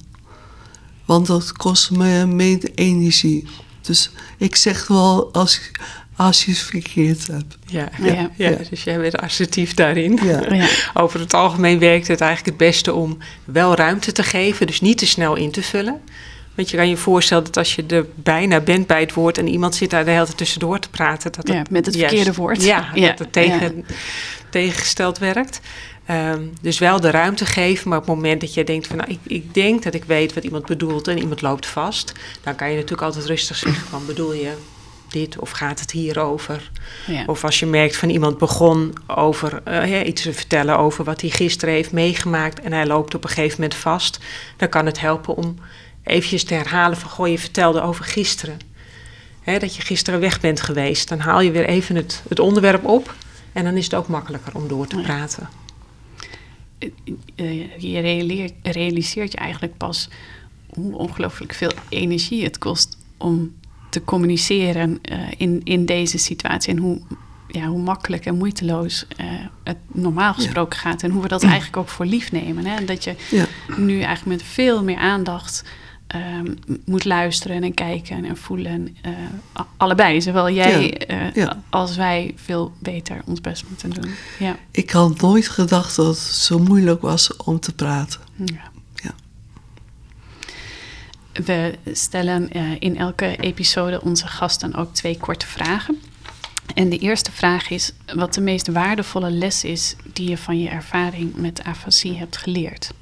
Want 1.04 1.26
dat 1.26 1.52
kost 1.52 1.90
me 1.90 2.26
meer 2.26 2.70
energie. 2.74 3.48
Dus 3.80 4.10
ik 4.38 4.56
zeg 4.56 4.86
wel 4.86 5.32
als, 5.32 5.60
als 6.16 6.44
je 6.44 6.50
het 6.50 6.60
verkeerd 6.60 7.26
hebt. 7.26 7.56
Ja, 7.66 7.88
Ja. 7.98 8.12
ja, 8.12 8.30
ja, 8.36 8.56
dus 8.70 8.84
jij 8.84 8.98
bent 8.98 9.16
assertief 9.16 9.74
daarin. 9.74 10.18
Ja. 10.22 10.54
Ja. 10.54 10.68
Over 10.94 11.20
het 11.20 11.34
algemeen 11.34 11.78
werkt 11.78 12.08
het 12.08 12.20
eigenlijk 12.20 12.58
het 12.58 12.68
beste 12.68 12.92
om 12.92 13.18
wel 13.44 13.74
ruimte 13.74 14.12
te 14.12 14.22
geven, 14.22 14.66
dus 14.66 14.80
niet 14.80 14.98
te 14.98 15.06
snel 15.06 15.34
in 15.36 15.50
te 15.50 15.62
vullen. 15.62 16.00
Want 16.54 16.70
je 16.70 16.76
kan 16.76 16.88
je 16.88 16.96
voorstellen 16.96 17.44
dat 17.44 17.56
als 17.56 17.74
je 17.74 17.84
er 17.86 18.06
bijna 18.14 18.60
bent 18.60 18.86
bij 18.86 19.00
het 19.00 19.12
woord 19.12 19.38
en 19.38 19.48
iemand 19.48 19.74
zit 19.74 19.90
daar 19.90 20.04
de 20.04 20.10
hele 20.10 20.24
tijd 20.24 20.36
tussendoor 20.36 20.78
te 20.78 20.88
praten, 20.88 21.32
dat 21.32 21.48
Ja, 21.48 21.62
met 21.70 21.86
het 21.86 21.96
verkeerde 21.96 22.32
woord. 22.32 22.62
Ja, 22.64 22.90
Ja, 22.94 23.08
dat 23.08 23.18
het 23.18 23.32
tegen, 23.32 23.84
tegengesteld 24.50 25.18
werkt. 25.18 25.60
Ehm, 26.06 26.40
dus 26.60 26.78
wel 26.78 27.00
de 27.00 27.10
ruimte 27.10 27.46
geven, 27.46 27.88
maar 27.88 27.98
op 27.98 28.06
het 28.06 28.14
moment 28.14 28.40
dat 28.40 28.54
je 28.54 28.64
denkt 28.64 28.86
van 28.86 28.96
nou, 28.96 29.10
ik, 29.10 29.18
ik 29.22 29.54
denk 29.54 29.82
dat 29.82 29.94
ik 29.94 30.04
weet 30.04 30.34
wat 30.34 30.44
iemand 30.44 30.66
bedoelt 30.66 31.08
en 31.08 31.18
iemand 31.18 31.42
loopt 31.42 31.66
vast, 31.66 32.12
dan 32.42 32.54
kan 32.54 32.68
je 32.68 32.74
natuurlijk 32.74 33.02
altijd 33.02 33.26
rustig 33.26 33.56
zeggen 33.56 33.86
van 33.86 34.06
bedoel 34.06 34.32
je 34.32 34.52
dit 35.08 35.38
of 35.38 35.50
gaat 35.50 35.80
het 35.80 35.90
hierover? 35.90 36.70
Ja. 37.06 37.24
Of 37.26 37.44
als 37.44 37.58
je 37.58 37.66
merkt 37.66 37.96
van 37.96 38.08
iemand 38.08 38.38
begon 38.38 38.92
over 39.06 39.62
eh, 39.64 40.06
iets 40.06 40.22
te 40.22 40.32
vertellen 40.32 40.78
over 40.78 41.04
wat 41.04 41.20
hij 41.20 41.30
gisteren 41.30 41.74
heeft 41.74 41.92
meegemaakt 41.92 42.60
en 42.60 42.72
hij 42.72 42.86
loopt 42.86 43.14
op 43.14 43.24
een 43.24 43.30
gegeven 43.30 43.60
moment 43.60 43.78
vast, 43.78 44.18
dan 44.56 44.68
kan 44.68 44.86
het 44.86 45.00
helpen 45.00 45.36
om 45.36 45.54
eventjes 46.02 46.44
te 46.44 46.54
herhalen 46.54 46.96
van 46.98 47.10
goh, 47.10 47.28
je 47.28 47.38
vertelde 47.38 47.80
over 47.82 48.04
gisteren. 48.04 48.58
Hè, 49.42 49.58
dat 49.58 49.76
je 49.76 49.82
gisteren 49.82 50.20
weg 50.20 50.40
bent 50.40 50.60
geweest. 50.60 51.08
Dan 51.08 51.18
haal 51.18 51.40
je 51.40 51.50
weer 51.50 51.66
even 51.66 51.96
het, 51.96 52.22
het 52.28 52.38
onderwerp 52.38 52.84
op 52.84 53.14
en 53.52 53.64
dan 53.64 53.76
is 53.76 53.84
het 53.84 53.94
ook 53.94 54.08
makkelijker 54.08 54.54
om 54.54 54.68
door 54.68 54.86
te 54.86 54.96
Ja. 54.96 55.02
praten. 55.02 55.48
Eh, 57.36 57.78
je 57.78 58.00
realiseert, 58.00 58.52
realiseert 58.62 59.32
je 59.32 59.38
eigenlijk 59.38 59.76
pas 59.76 60.08
hoe 60.68 60.96
ongelooflijk 60.96 61.52
veel 61.54 61.70
energie 61.88 62.44
het 62.44 62.58
kost 62.58 62.96
om 63.16 63.54
te 63.94 64.04
communiceren 64.04 64.98
eh, 65.02 65.18
in, 65.36 65.60
in 65.64 65.86
deze 65.86 66.18
situatie. 66.18 66.72
En 66.72 66.78
hoe, 66.78 67.00
ja, 67.48 67.66
hoe 67.66 67.82
makkelijk 67.82 68.26
en 68.26 68.36
moeiteloos 68.36 69.06
eh, 69.16 69.26
het 69.64 69.76
normaal 69.92 70.34
gesproken 70.34 70.78
gaat. 70.78 71.02
En 71.02 71.10
hoe 71.10 71.22
we 71.22 71.28
dat 71.28 71.42
eigenlijk 71.42 71.76
ook 71.76 71.88
voor 71.88 72.06
lief 72.06 72.32
nemen. 72.32 72.66
Hè? 72.66 72.76
En 72.76 72.86
dat 72.86 73.04
je 73.04 73.14
Ja. 73.30 73.46
nu 73.76 74.00
eigenlijk 74.00 74.26
met 74.40 74.42
veel 74.52 74.84
meer 74.84 74.96
aandacht 74.96 75.64
ehm, 76.06 76.54
moet 76.84 77.04
luisteren 77.04 77.62
en 77.62 77.74
kijken 77.74 78.24
en 78.24 78.36
voelen. 78.36 78.96
eh, 79.02 79.12
allebei, 79.76 80.20
zowel 80.22 80.50
jij 80.50 81.00
ja. 81.34 81.62
als 81.70 81.96
wij 81.96 82.32
veel 82.36 82.72
beter 82.78 83.20
ons 83.24 83.40
best 83.40 83.64
moeten 83.68 83.90
doen. 83.90 84.10
Ja. 84.38 84.56
Ik 84.70 84.90
had 84.90 85.20
nooit 85.20 85.48
gedacht 85.48 85.96
dat 85.96 86.06
het 86.06 86.18
zo 86.18 86.58
moeilijk 86.58 87.00
was 87.02 87.36
om 87.36 87.60
te 87.60 87.72
praten. 87.74 88.20
Ja. 88.44 88.72
We 91.44 91.74
stellen 91.92 92.50
eh, 92.50 92.62
in 92.78 92.98
elke 92.98 93.36
episode 93.36 94.00
onze 94.00 94.26
gasten 94.26 94.74
ook 94.74 94.94
twee 94.94 95.18
korte 95.18 95.46
vragen. 95.46 96.00
En 96.74 96.88
de 96.88 96.98
eerste 96.98 97.32
vraag 97.32 97.70
is 97.70 97.92
wat 98.14 98.34
de 98.34 98.40
meest 98.40 98.68
waardevolle 98.68 99.30
les 99.30 99.64
is 99.64 99.96
die 100.12 100.28
je 100.28 100.38
van 100.38 100.58
je 100.58 100.68
ervaring 100.68 101.36
met 101.36 101.62
afasie 101.62 102.18
hebt 102.18 102.36
geleerd. 102.36 102.92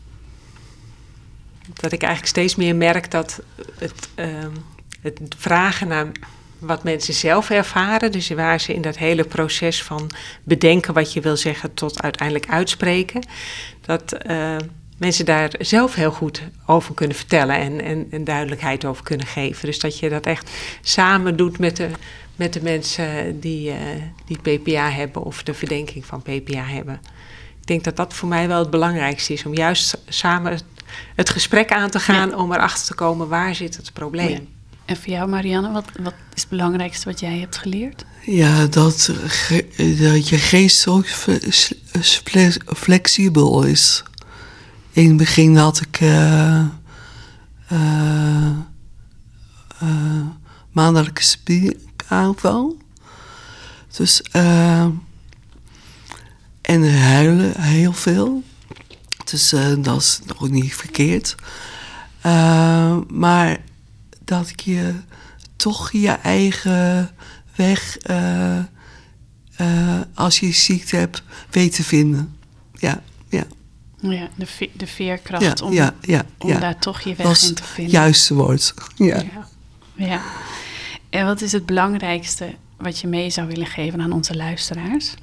Dat 1.75 1.93
ik 1.93 2.03
eigenlijk 2.03 2.33
steeds 2.33 2.55
meer 2.55 2.77
merk 2.77 3.11
dat 3.11 3.43
het, 3.79 4.09
ehm, 4.15 4.53
het 5.01 5.21
vragen 5.39 5.89
naar 5.89 6.07
wat 6.59 6.83
mensen 6.83 7.15
zelf 7.15 7.51
ervaren, 7.51 8.13
dus 8.13 8.29
waar 8.29 8.61
ze 8.61 8.75
in 8.75 8.83
dat 8.83 8.97
hele 8.97 9.25
proces 9.25 9.83
van 9.83 10.11
bedenken 10.43 10.95
wat 10.95 11.13
je 11.13 11.21
wil 11.21 11.37
zeggen 11.37 11.75
tot 11.75 12.03
uiteindelijk 12.03 12.49
uitspreken, 12.49 13.27
dat 13.81 14.13
eh, 14.13 14.57
mensen 15.03 15.25
daar 15.25 15.51
zelf 15.59 15.95
heel 15.95 16.11
goed 16.11 16.43
over 16.67 16.95
kunnen 16.95 17.17
vertellen 17.17 17.57
en, 17.57 17.81
en, 17.85 18.07
en 18.11 18.25
duidelijkheid 18.25 18.85
over 18.85 19.05
kunnen 19.05 19.27
geven. 19.27 19.67
Dus 19.67 19.79
dat 19.79 19.99
je 19.99 20.09
dat 20.09 20.27
echt 20.27 20.51
samen 20.83 21.37
doet 21.37 21.59
met 21.59 21.77
de, 21.77 21.89
met 22.37 22.53
de 22.53 22.63
mensen 22.63 23.41
die, 23.41 23.71
eh, 23.71 23.77
die 24.27 24.59
PPA 24.59 24.91
hebben 24.91 25.23
of 25.23 25.43
de 25.43 25.55
verdenking 25.55 26.07
van 26.07 26.23
PPA 26.23 26.65
hebben. 26.65 27.01
Ik 27.61 27.67
denk 27.67 27.85
dat 27.85 27.97
dat 27.97 28.15
voor 28.15 28.29
mij 28.29 28.49
wel 28.49 28.59
het 28.59 28.71
belangrijkste 28.71 29.33
is, 29.33 29.45
om 29.47 29.55
juist 29.55 29.99
samen 30.09 30.53
het- 31.15 31.31
gesprek 31.31 31.73
aan 31.73 31.91
te 31.91 32.01
gaan 32.01 32.35
om 32.37 32.53
erachter 32.53 32.87
te 32.87 32.95
komen 32.95 33.29
waar 33.29 33.55
zit 33.55 33.77
het 33.77 33.93
probleem. 33.93 34.31
Ja. 34.31 34.39
En 34.85 34.97
voor 34.97 35.09
jou, 35.13 35.29
Marianne, 35.29 35.73
wat, 35.73 35.85
wat 36.03 36.15
is 36.35 36.41
het 36.41 36.51
belangrijkste 36.51 37.09
wat 37.11 37.21
jij 37.21 37.39
hebt 37.39 37.57
geleerd? 37.59 38.05
Ja, 38.27 38.67
dat, 38.67 39.13
ge- 39.27 39.97
dat 40.01 40.29
je 40.29 40.39
geest 40.39 40.79
zo 40.81 41.03
fle- 41.03 41.41
fle- 42.01 42.53
flexibel 42.77 43.63
is. 43.63 44.03
In 44.93 45.09
het 45.09 45.17
begin 45.17 45.57
had 45.57 45.81
ik 45.81 46.01
eh 46.01 46.65
eh, 47.73 48.47
eh, 49.79 50.27
maandelijke 50.71 51.23
spieraanval. 51.23 52.77
Dus, 53.97 54.23
en 56.61 57.01
huilen 57.01 57.61
heel 57.61 57.93
veel. 57.93 58.43
Dus 59.25 59.55
dat 59.79 60.01
is 60.01 60.21
nog 60.27 60.51
niet 60.51 60.75
verkeerd. 60.75 61.35
Maar 63.09 63.59
dat 64.25 64.53
je 64.65 64.95
toch 65.57 65.93
je 65.93 66.11
eigen 66.11 67.11
weg, 67.55 67.97
als 70.15 70.41
je 70.41 70.53
ziekte 70.53 70.97
hebt, 70.97 71.23
weet 71.51 71.75
te 71.75 71.85
vinden. 71.85 72.37
Ja, 72.75 73.03
ja, 74.11 74.29
de, 74.35 74.47
ve- 74.47 74.71
de 74.77 74.87
veerkracht 74.87 75.59
ja, 75.59 75.67
om, 75.67 75.73
ja, 75.73 75.95
ja. 76.01 76.25
om 76.39 76.61
daar 76.61 76.79
toch 76.79 77.01
je 77.01 77.15
weg 77.15 77.43
in 77.49 77.55
te 77.55 77.63
vinden. 77.65 77.93
juiste 77.93 78.35
woord. 78.35 78.75
Ja. 78.97 79.23
Ja. 79.95 80.21
En 81.11 81.27
wat 81.27 81.41
is 81.41 81.53
het 81.53 81.67
belangrijkste 81.67 82.55
wat 82.77 82.99
je 82.99 83.07
mee 83.07 83.31
zou 83.31 83.47
willen 83.49 83.67
geven 83.67 84.01
aan 84.01 84.13
onze 84.13 84.37
luisteraars? 84.37 85.15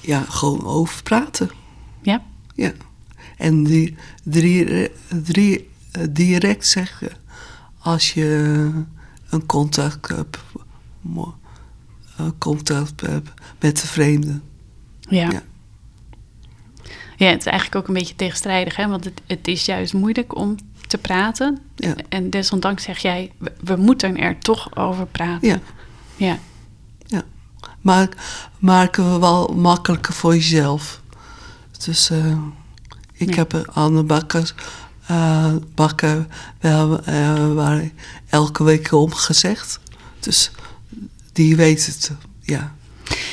ja, 0.00 0.24
gewoon 0.28 0.66
over 0.66 1.02
praten. 1.02 1.50
Ja? 2.02 2.22
Ja. 2.54 2.72
En 3.36 3.64
die, 3.64 3.96
drie, 4.24 4.90
drie, 5.22 5.68
eh, 5.92 6.02
direct 6.10 6.66
zeggen 6.66 7.08
als 7.78 8.12
je 8.12 8.70
een 9.30 9.46
contact 9.46 10.08
hebt, 10.08 10.38
een 12.16 12.38
contact 12.38 13.00
hebt 13.00 13.30
met 13.60 13.80
de 13.80 13.86
vreemde. 13.86 14.40
Ja. 15.00 15.42
Ja. 17.18 17.26
Het 17.30 17.38
is 17.40 17.46
eigenlijk 17.46 17.76
ook 17.76 17.88
een 17.88 17.94
beetje 17.94 18.16
tegenstrijdig, 18.16 18.76
hè? 18.76 18.88
want 18.88 19.04
het, 19.04 19.20
het 19.26 19.48
is 19.48 19.64
juist 19.64 19.92
moeilijk 19.92 20.36
om 20.36 20.56
te 20.86 20.98
praten. 20.98 21.58
Ja. 21.76 21.94
En 22.08 22.30
desondanks 22.30 22.82
zeg 22.82 22.98
jij, 22.98 23.32
we, 23.38 23.52
we 23.60 23.76
moeten 23.76 24.16
er 24.16 24.38
toch 24.38 24.76
over 24.76 25.06
praten. 25.06 25.48
Ja. 25.48 25.60
Ja, 26.16 26.38
Ja. 27.06 27.22
Maak, 27.80 28.14
maken 28.58 29.12
we 29.12 29.18
wel 29.18 29.46
makkelijker 29.54 30.12
voor 30.14 30.34
jezelf. 30.34 31.00
Dus 31.84 32.10
eh, 32.10 32.36
ik 33.12 33.34
Ja. 33.34 33.36
heb 33.36 33.70
Bakker, 34.06 34.54
eh, 35.06 35.54
Bakker 35.74 36.26
wel, 36.60 37.02
eh, 37.04 37.52
waar 37.52 37.90
elke 38.28 38.64
week 38.64 38.92
om 38.92 39.12
gezegd. 39.14 39.80
Dus 40.20 40.50
die 41.32 41.56
weet 41.56 41.86
het. 41.86 42.10
Ja. 42.40 42.74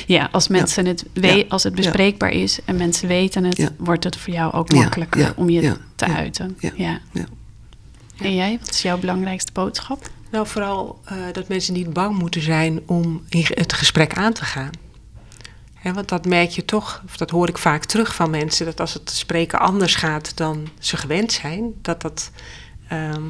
Ja 0.06 0.28
als 0.32 0.48
mensen 0.48 0.86
het 0.86 1.04
we- 1.12 1.26
Ja. 1.26 1.44
als 1.48 1.62
het 1.62 1.72
Ja. 1.76 1.82
bespreekbaar 1.82 2.30
is 2.30 2.58
en 2.64 2.76
mensen 2.76 3.08
weten 3.08 3.44
het, 3.44 3.56
Ja. 3.56 3.68
wordt 3.78 4.04
het 4.04 4.16
voor 4.16 4.32
jou 4.32 4.52
ook 4.52 4.72
makkelijker 4.72 5.20
Ja. 5.20 5.32
om 5.36 5.50
je 5.50 5.60
Ja. 5.62 5.76
te 5.94 6.06
Ja. 6.06 6.16
uiten. 6.16 6.56
Ja. 6.60 6.70
Ja. 6.76 7.00
Ja. 7.12 7.24
En 8.18 8.34
jij, 8.34 8.56
wat 8.60 8.70
is 8.70 8.82
jouw 8.82 8.98
belangrijkste 8.98 9.52
boodschap? 9.52 10.10
Nou, 10.30 10.46
vooral 10.46 11.00
eh, 11.04 11.16
dat 11.32 11.48
mensen 11.48 11.72
niet 11.74 11.92
bang 11.92 12.18
moeten 12.18 12.42
zijn 12.42 12.80
om 12.86 13.24
het 13.48 13.72
gesprek 13.72 14.14
aan 14.14 14.32
te 14.32 14.44
gaan. 14.44 14.70
Hè, 15.74 15.92
want 15.92 16.08
dat 16.08 16.24
merk 16.26 16.50
je 16.50 16.64
toch, 16.64 17.02
of 17.06 17.16
dat 17.16 17.30
hoor 17.30 17.48
ik 17.48 17.58
vaak 17.58 17.84
terug 17.84 18.14
van 18.14 18.30
mensen, 18.30 18.64
dat 18.66 18.80
als 18.80 18.94
het 18.94 19.10
spreken 19.10 19.58
anders 19.60 19.94
gaat 19.94 20.36
dan 20.36 20.68
ze 20.78 20.96
gewend 20.96 21.32
zijn, 21.32 21.72
dat, 21.82 22.00
dat, 22.02 22.30
ehm, 22.88 23.22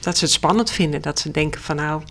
dat 0.00 0.18
ze 0.18 0.24
het 0.24 0.32
spannend 0.34 0.70
vinden. 0.70 1.02
Dat 1.02 1.18
ze 1.18 1.30
denken 1.30 1.60
van 1.60 1.76
nou, 1.76 2.02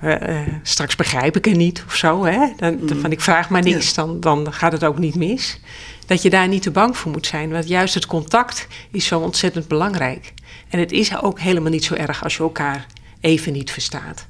eh, 0.00 0.40
eh, 0.40 0.46
straks 0.62 0.96
begrijp 0.96 1.36
ik 1.36 1.44
het 1.44 1.56
niet 1.56 1.82
of 1.86 1.94
zo. 1.94 2.24
Hè? 2.24 2.38
Dan, 2.56 2.78
dan 2.86 2.96
Mm. 2.96 3.02
van 3.02 3.12
ik 3.12 3.20
vraag 3.20 3.50
maar 3.50 3.62
niks, 3.62 3.94
dan, 3.94 4.20
dan 4.20 4.52
gaat 4.52 4.72
het 4.72 4.84
ook 4.84 4.98
niet 4.98 5.14
mis. 5.14 5.60
Dat 6.06 6.22
je 6.22 6.30
daar 6.30 6.48
niet 6.48 6.62
te 6.62 6.70
bang 6.70 6.96
voor 6.96 7.10
moet 7.10 7.26
zijn. 7.26 7.50
Want 7.50 7.68
juist 7.68 7.94
het 7.94 8.06
contact 8.06 8.66
is 8.90 9.06
zo 9.06 9.20
ontzettend 9.20 9.68
belangrijk. 9.68 10.32
En 10.68 10.78
het 10.78 10.92
is 10.92 11.20
ook 11.22 11.40
helemaal 11.40 11.70
niet 11.70 11.84
zo 11.84 11.94
erg 11.94 12.24
als 12.24 12.36
je 12.36 12.42
elkaar 12.42 12.86
even 13.20 13.52
niet 13.52 13.70
verstaat. 13.70 14.26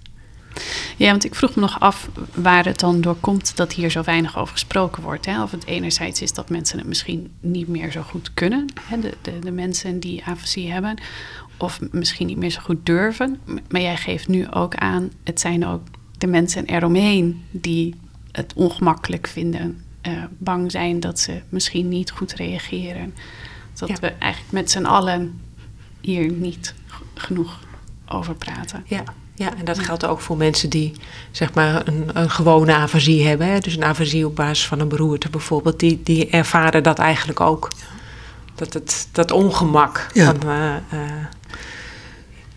Ja, 0.97 1.11
want 1.11 1.25
ik 1.25 1.35
vroeg 1.35 1.55
me 1.55 1.61
nog 1.61 1.81
af 1.81 2.09
waar 2.35 2.65
het 2.65 2.79
dan 2.79 3.01
door 3.01 3.17
komt 3.21 3.57
dat 3.57 3.73
hier 3.73 3.91
zo 3.91 4.03
weinig 4.03 4.39
over 4.39 4.53
gesproken 4.53 5.03
wordt. 5.03 5.27
Hè? 5.27 5.43
Of 5.43 5.51
het 5.51 5.67
enerzijds 5.67 6.23
is 6.23 6.33
dat 6.33 6.49
mensen 6.49 6.79
het 6.79 6.87
misschien 6.87 7.31
niet 7.41 7.69
meer 7.69 7.91
zo 7.91 8.03
goed 8.03 8.31
kunnen, 8.35 8.67
hè? 8.83 9.01
De, 9.01 9.17
de, 9.23 9.39
de 9.39 9.51
mensen 9.51 10.01
die 10.01 10.25
afasie 10.25 10.73
hebben, 10.73 10.99
of 11.59 11.81
misschien 11.91 12.27
niet 12.27 12.37
meer 12.37 12.51
zo 12.51 12.61
goed 12.61 12.87
durven. 12.87 13.41
Maar 13.69 13.81
jij 13.81 13.97
geeft 13.97 14.29
nu 14.29 14.51
ook 14.51 14.75
aan, 14.75 15.11
het 15.25 15.41
zijn 15.41 15.67
ook 15.67 15.81
de 16.19 16.27
mensen 16.27 16.65
eromheen 16.67 17.45
die 17.51 17.95
het 18.33 18.53
ongemakkelijk 18.55 19.27
vinden, 19.27 19.83
eh, 20.01 20.13
bang 20.39 20.71
zijn 20.71 21.01
dat 21.01 21.19
ze 21.21 21.41
misschien 21.49 21.89
niet 21.89 22.11
goed 22.11 22.33
reageren. 22.33 23.15
Dat 23.75 23.89
Ja. 23.89 23.95
we 24.01 24.09
eigenlijk 24.09 24.53
met 24.53 24.71
z'n 24.71 24.85
allen 24.85 25.41
hier 26.01 26.33
niet 26.33 26.75
genoeg 27.15 27.59
over 28.09 28.35
praten. 28.35 28.85
Ja, 28.87 29.03
ja 29.35 29.57
en 29.57 29.65
dat 29.65 29.79
geldt 29.79 30.07
ook 30.07 30.21
voor 30.21 30.37
mensen 30.37 30.71
die 30.71 30.93
zeg 31.31 31.55
maar 31.55 31.87
een, 31.89 32.11
een 32.13 32.31
gewone 32.31 32.75
afasie 32.75 33.27
hebben. 33.27 33.47
Hè? 33.47 33.59
Dus 33.59 33.77
een 33.77 33.85
afasie 33.85 34.27
op 34.27 34.37
basis 34.37 34.67
van 34.67 34.81
een 34.81 34.89
beroerte 34.89 35.31
bijvoorbeeld. 35.31 35.81
Die, 35.81 36.01
die 36.03 36.29
ervaren 36.31 36.83
dat 36.83 36.99
eigenlijk 36.99 37.41
ook. 37.41 37.69
Dat, 38.55 38.73
het, 38.73 39.09
dat 39.13 39.31
ongemak. 39.31 40.07
Ja. 40.15 40.25
Van, 40.35 40.51
eh, 40.51 40.77
eh, 40.77 41.25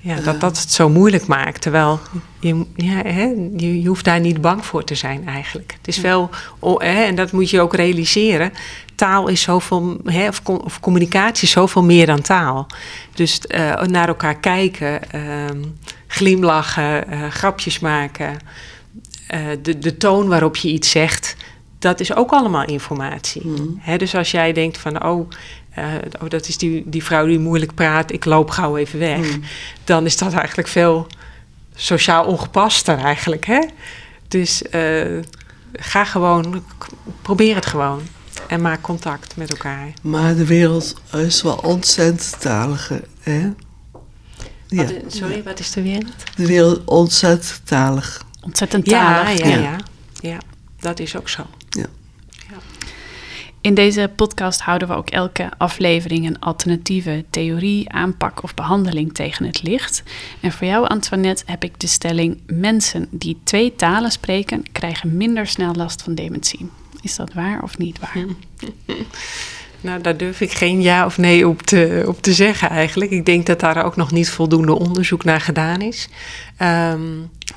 ja, 0.01 0.15
dat 0.21 0.39
dat 0.41 0.59
het 0.59 0.71
zo 0.71 0.89
moeilijk 0.89 1.27
maakt. 1.27 1.61
Terwijl 1.61 1.99
je, 2.39 2.65
ja, 2.75 3.01
hè, 3.01 3.23
je, 3.57 3.81
je 3.81 3.87
hoeft 3.87 4.05
daar 4.05 4.19
niet 4.19 4.41
bang 4.41 4.65
voor 4.65 4.83
te 4.83 4.95
zijn 4.95 5.27
eigenlijk. 5.27 5.73
Het 5.77 5.87
is 5.87 5.97
wel, 5.97 6.29
oh, 6.59 6.81
hè, 6.81 7.03
en 7.03 7.15
dat 7.15 7.31
moet 7.31 7.49
je 7.49 7.61
ook 7.61 7.75
realiseren. 7.75 8.51
Taal 8.95 9.27
is 9.27 9.41
zoveel, 9.41 9.97
hè, 10.05 10.27
of, 10.27 10.41
of 10.45 10.79
communicatie 10.79 11.43
is 11.43 11.51
zoveel 11.53 11.83
meer 11.83 12.05
dan 12.05 12.21
taal. 12.21 12.67
Dus 13.13 13.39
eh, 13.39 13.81
naar 13.81 14.07
elkaar 14.07 14.39
kijken, 14.39 15.11
ehm, 15.11 15.61
glimlachen, 16.07 17.07
eh, 17.07 17.27
grapjes 17.29 17.79
maken. 17.79 18.37
eh, 19.27 19.39
de, 19.61 19.79
de 19.79 19.97
toon 19.97 20.27
waarop 20.27 20.55
je 20.55 20.67
iets 20.69 20.89
zegt, 20.89 21.35
dat 21.79 21.99
is 21.99 22.15
ook 22.15 22.31
allemaal 22.31 22.65
informatie. 22.65 23.47
Mm. 23.47 23.77
Hè, 23.79 23.97
dus 23.97 24.15
als 24.15 24.31
jij 24.31 24.53
denkt 24.53 24.77
van, 24.77 25.05
oh, 25.05 25.29
eh, 25.29 25.37
oh 26.21 26.29
dat 26.29 26.47
is 26.47 26.57
die, 26.57 26.83
die 26.85 27.03
vrouw 27.03 27.25
die 27.25 27.39
moeilijk 27.39 27.73
praat, 27.75 28.11
ik 28.11 28.25
loop 28.25 28.49
gauw 28.49 28.77
even 28.77 28.99
weg. 28.99 29.17
Mm. 29.17 29.41
Dan 29.83 30.05
is 30.05 30.17
dat 30.17 30.33
eigenlijk 30.33 30.67
veel 30.67 31.07
sociaal 31.75 32.25
ongepaster 32.25 32.97
eigenlijk. 32.97 33.45
Hè? 33.45 33.59
Dus 34.27 34.61
eh, 34.61 35.17
ga 35.73 36.05
gewoon, 36.05 36.63
probeer 37.21 37.55
het 37.55 37.65
gewoon. 37.65 38.01
En 38.47 38.61
maak 38.61 38.81
contact 38.81 39.35
met 39.37 39.49
elkaar. 39.49 39.87
Maar 40.01 40.35
de 40.35 40.45
wereld 40.45 41.01
is 41.13 41.41
wel 41.41 41.55
ontzettend 41.55 42.35
talig, 42.41 42.91
hè? 43.19 43.39
Ja, 44.67 44.83
Wat, 44.85 44.93
sorry, 45.07 45.43
wat 45.43 45.59
is 45.59 45.71
de 45.71 45.81
wereld? 45.81 46.13
de 46.35 46.45
wereld 46.45 46.81
ontzettend 46.85 47.61
talig. 47.63 48.23
Ontzettend 48.41 48.89
Ja, 48.89 49.23
talig. 49.23 49.39
ja, 49.39 49.47
ja, 49.47 49.57
Ja. 49.61 49.77
ja. 50.21 50.37
dat 50.79 50.99
is 50.99 51.15
ook 51.15 51.29
zo. 51.29 51.45
In 53.61 53.73
deze 53.73 54.11
podcast 54.15 54.61
houden 54.61 54.87
we 54.87 54.93
ook 54.93 55.09
elke 55.09 55.49
aflevering 55.57 56.27
een 56.27 56.39
alternatieve 56.39 57.25
theorie, 57.29 57.89
aanpak 57.89 58.43
of 58.43 58.53
behandeling 58.53 59.13
tegen 59.13 59.45
het 59.45 59.63
licht. 59.63 60.03
En 60.39 60.51
voor 60.51 60.67
jou, 60.67 60.87
Antoinette, 60.87 61.43
heb 61.45 61.63
ik 61.63 61.79
de 61.79 61.87
stelling: 61.87 62.39
mensen 62.45 63.07
die 63.09 63.39
twee 63.43 63.75
talen 63.75 64.11
spreken, 64.11 64.71
krijgen 64.71 65.17
minder 65.17 65.47
snel 65.47 65.73
last 65.73 66.01
van 66.01 66.15
dementie. 66.15 66.69
Is 67.01 67.15
dat 67.15 67.33
waar 67.33 67.63
of 67.63 67.77
niet 67.77 67.99
waar? 67.99 68.25
Nou, 69.83 70.01
daar 70.01 70.17
durf 70.17 70.41
ik 70.41 70.51
geen 70.51 70.81
ja 70.81 71.05
of 71.05 71.17
nee 71.17 71.47
op 71.47 71.61
te, 71.61 72.03
op 72.07 72.21
te 72.21 72.33
zeggen 72.33 72.69
eigenlijk. 72.69 73.11
Ik 73.11 73.25
denk 73.25 73.45
dat 73.45 73.59
daar 73.59 73.85
ook 73.85 73.95
nog 73.95 74.11
niet 74.11 74.29
voldoende 74.29 74.73
onderzoek 74.73 75.23
naar 75.23 75.41
gedaan 75.41 75.81
is. 75.81 76.09
Ehm, 76.57 77.01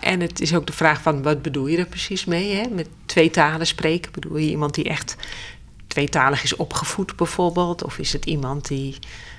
en 0.01 0.21
het 0.21 0.41
is 0.41 0.55
ook 0.55 0.67
de 0.67 0.73
vraag 0.73 1.03
van 1.03 1.23
wat 1.23 1.43
bedoel 1.43 1.67
je 1.67 1.77
er 1.77 1.87
precies 1.87 2.25
mee? 2.25 2.55
Hè? 2.55 2.63
Met 2.71 2.89
twee 3.07 3.31
talen 3.31 3.67
spreken, 3.67 4.13
bedoel 4.13 4.37
je 4.37 4.49
iemand 4.49 4.75
die 4.75 4.85
echt 4.85 5.17
tweetalig 5.95 6.43
is 6.43 6.57
opgevoed 6.57 7.17
bijvoorbeeld? 7.17 7.85
Of 7.85 7.99
is 7.99 8.13
het 8.13 8.25
iemand 8.25 8.69
die 8.69 8.99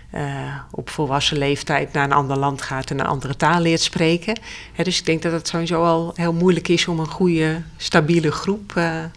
eh, 0.09 0.23
op 0.71 0.89
volwassen 0.89 1.37
leeftijd 1.37 1.93
naar 1.93 2.03
een 2.03 2.11
ander 2.11 2.37
land 2.37 2.61
gaat 2.61 2.89
en 2.89 2.99
een 2.99 3.05
andere 3.05 3.35
taal 3.35 3.61
leert 3.61 3.81
spreken? 3.81 4.39
Hè, 4.73 4.83
dus 4.83 4.99
ik 4.99 5.05
denk 5.05 5.21
dat 5.21 5.31
het 5.31 5.47
sowieso 5.47 5.83
al 5.83 6.11
heel 6.15 6.33
moeilijk 6.33 6.67
is 6.67 6.87
om 6.87 6.99
een 6.99 7.07
goede, 7.07 7.61
stabiele 7.77 8.31
groep 8.31 8.75
eh, 8.75 9.03
eh, 9.03 9.09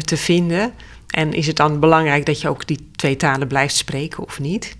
te 0.00 0.16
vinden. 0.16 0.72
En 1.06 1.32
is 1.32 1.46
het 1.46 1.56
dan 1.56 1.80
belangrijk 1.80 2.26
dat 2.26 2.40
je 2.40 2.48
ook 2.48 2.66
die 2.66 2.88
twee 2.96 3.16
talen 3.16 3.48
blijft 3.48 3.76
spreken 3.76 4.24
of 4.24 4.40
niet? 4.40 4.74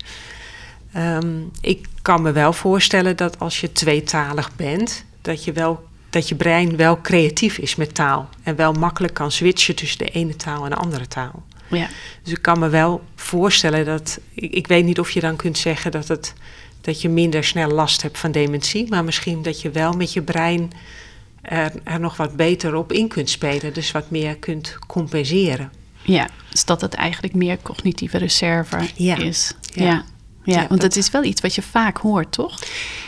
Ehm, 0.93 1.41
ik 1.61 1.87
kan 2.01 2.21
me 2.21 2.31
wel 2.31 2.53
voorstellen 2.53 3.17
dat 3.17 3.39
als 3.39 3.61
je 3.61 3.71
tweetalig 3.71 4.55
bent, 4.55 5.05
dat 5.21 5.43
je, 5.43 5.51
wel, 5.51 5.87
dat 6.09 6.29
je 6.29 6.35
brein 6.35 6.77
wel 6.77 7.01
creatief 7.01 7.57
is 7.57 7.75
met 7.75 7.95
taal. 7.95 8.29
En 8.43 8.55
wel 8.55 8.73
makkelijk 8.73 9.13
kan 9.13 9.31
switchen 9.31 9.75
tussen 9.75 9.97
de 9.97 10.09
ene 10.09 10.35
taal 10.35 10.63
en 10.63 10.69
de 10.69 10.75
andere 10.75 11.07
taal. 11.07 11.43
Ja. 11.75 11.87
Dus 12.23 12.33
ik 12.33 12.41
kan 12.41 12.59
me 12.59 12.69
wel 12.69 13.01
voorstellen 13.15 13.85
dat. 13.85 14.19
Ik, 14.33 14.51
ik 14.51 14.67
weet 14.67 14.85
niet 14.85 14.99
of 14.99 15.11
je 15.11 15.19
dan 15.19 15.35
kunt 15.35 15.57
zeggen 15.57 15.91
dat, 15.91 16.07
het, 16.07 16.33
dat 16.81 17.01
je 17.01 17.09
minder 17.09 17.43
snel 17.43 17.69
last 17.69 18.01
hebt 18.01 18.17
van 18.17 18.31
dementie. 18.31 18.89
Maar 18.89 19.03
misschien 19.03 19.41
dat 19.41 19.61
je 19.61 19.71
wel 19.71 19.93
met 19.93 20.13
je 20.13 20.21
brein 20.21 20.71
er, 21.41 21.71
er 21.83 21.99
nog 21.99 22.17
wat 22.17 22.35
beter 22.35 22.75
op 22.75 22.91
in 22.91 23.07
kunt 23.07 23.29
spelen. 23.29 23.73
Dus 23.73 23.91
wat 23.91 24.09
meer 24.09 24.35
kunt 24.37 24.77
compenseren. 24.87 25.71
ja, 26.01 26.27
dus 26.49 26.65
dat 26.65 26.81
het 26.81 26.93
eigenlijk 26.93 27.33
meer 27.33 27.57
cognitieve 27.61 28.17
reserve 28.17 28.77
Ja. 28.95 29.17
is. 29.17 29.53
Ja. 29.73 29.83
Ja. 29.83 30.03
Ja. 30.45 30.55
Want 30.57 30.69
dat- 30.69 30.81
het 30.81 30.95
is 30.97 31.09
wel 31.11 31.23
iets 31.23 31.41
wat 31.41 31.55
je 31.55 31.61
vaak 31.61 31.97
hoort, 31.97 32.31
toch? 32.31 32.59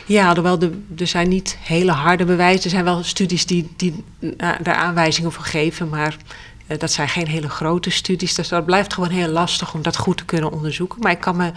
Ja, 0.05 0.27
alhoewel 0.27 0.59
de, 0.59 0.81
er 0.97 1.07
zijn 1.07 1.29
niet 1.29 1.57
hele 1.61 1.91
harde 1.91 2.25
bewijzen. 2.25 2.63
Er 2.63 2.69
zijn 2.69 2.83
wel 2.83 3.03
studies 3.03 3.45
die, 3.45 3.69
die 3.77 4.03
eh, 4.19 4.49
daar 4.63 4.75
aanwijzingen 4.75 5.31
voor 5.31 5.43
geven, 5.43 5.89
maar 5.89 6.17
dat 6.67 6.91
zijn 6.91 7.09
geen 7.09 7.27
hele 7.27 7.49
grote 7.49 7.89
studies. 7.89 8.35
Dus 8.35 8.47
dat 8.47 8.65
blijft 8.65 8.93
gewoon 8.93 9.09
heel 9.09 9.27
lastig 9.27 9.73
om 9.73 9.81
dat 9.81 9.97
goed 9.97 10.17
te 10.17 10.25
kunnen 10.25 10.51
onderzoeken. 10.51 10.99
Maar 11.01 11.11
ik 11.11 11.19
kan 11.19 11.35
me 11.35 11.51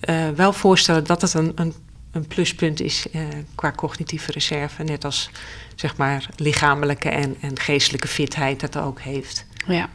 eh, 0.00 0.28
wel 0.28 0.52
voorstellen 0.52 1.04
dat 1.04 1.22
het 1.22 1.34
een, 1.34 1.52
een, 1.54 1.74
een 2.12 2.26
pluspunt 2.26 2.80
is 2.80 3.06
eh, 3.10 3.22
qua 3.54 3.72
cognitieve 3.72 4.32
reserve. 4.32 4.82
Net 4.82 5.04
als 5.04 5.30
zeg 5.74 5.96
maar 5.96 6.28
lichamelijke 6.36 7.08
en, 7.08 7.36
en 7.40 7.58
geestelijke 7.58 8.08
fitheid 8.08 8.60
dat 8.60 8.76
ook 8.76 9.00
heeft. 9.00 9.46
Ja. 9.66 9.88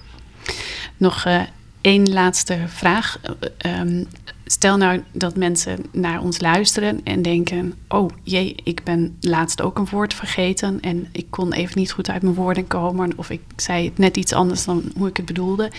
Nog 0.97 1.25
eh, 1.25 1.41
één 1.81 2.13
laatste 2.13 2.59
vraag. 2.67 3.19
Eh, 3.21 3.79
ehm, 3.79 4.03
stel 4.45 4.77
nou 4.77 5.03
dat 5.11 5.35
mensen 5.35 5.85
naar 5.91 6.21
ons 6.21 6.39
luisteren 6.39 7.01
en 7.03 7.21
denken: 7.21 7.73
Oh 7.87 8.09
jee, 8.23 8.55
ik 8.63 8.83
ben 8.83 9.17
laatst 9.19 9.61
ook 9.61 9.77
een 9.77 9.87
woord 9.91 10.13
vergeten 10.13 10.81
en 10.81 11.07
ik 11.11 11.25
kon 11.29 11.53
even 11.53 11.79
niet 11.79 11.91
goed 11.91 12.09
uit 12.09 12.21
mijn 12.21 12.35
woorden 12.35 12.67
komen, 12.67 13.11
of 13.15 13.29
ik 13.29 13.41
zei 13.55 13.85
het 13.85 13.97
net 13.97 14.17
iets 14.17 14.33
anders 14.33 14.65
dan 14.65 14.83
hoe 14.97 15.07
ik 15.07 15.17
het 15.17 15.25
bedoelde. 15.25 15.71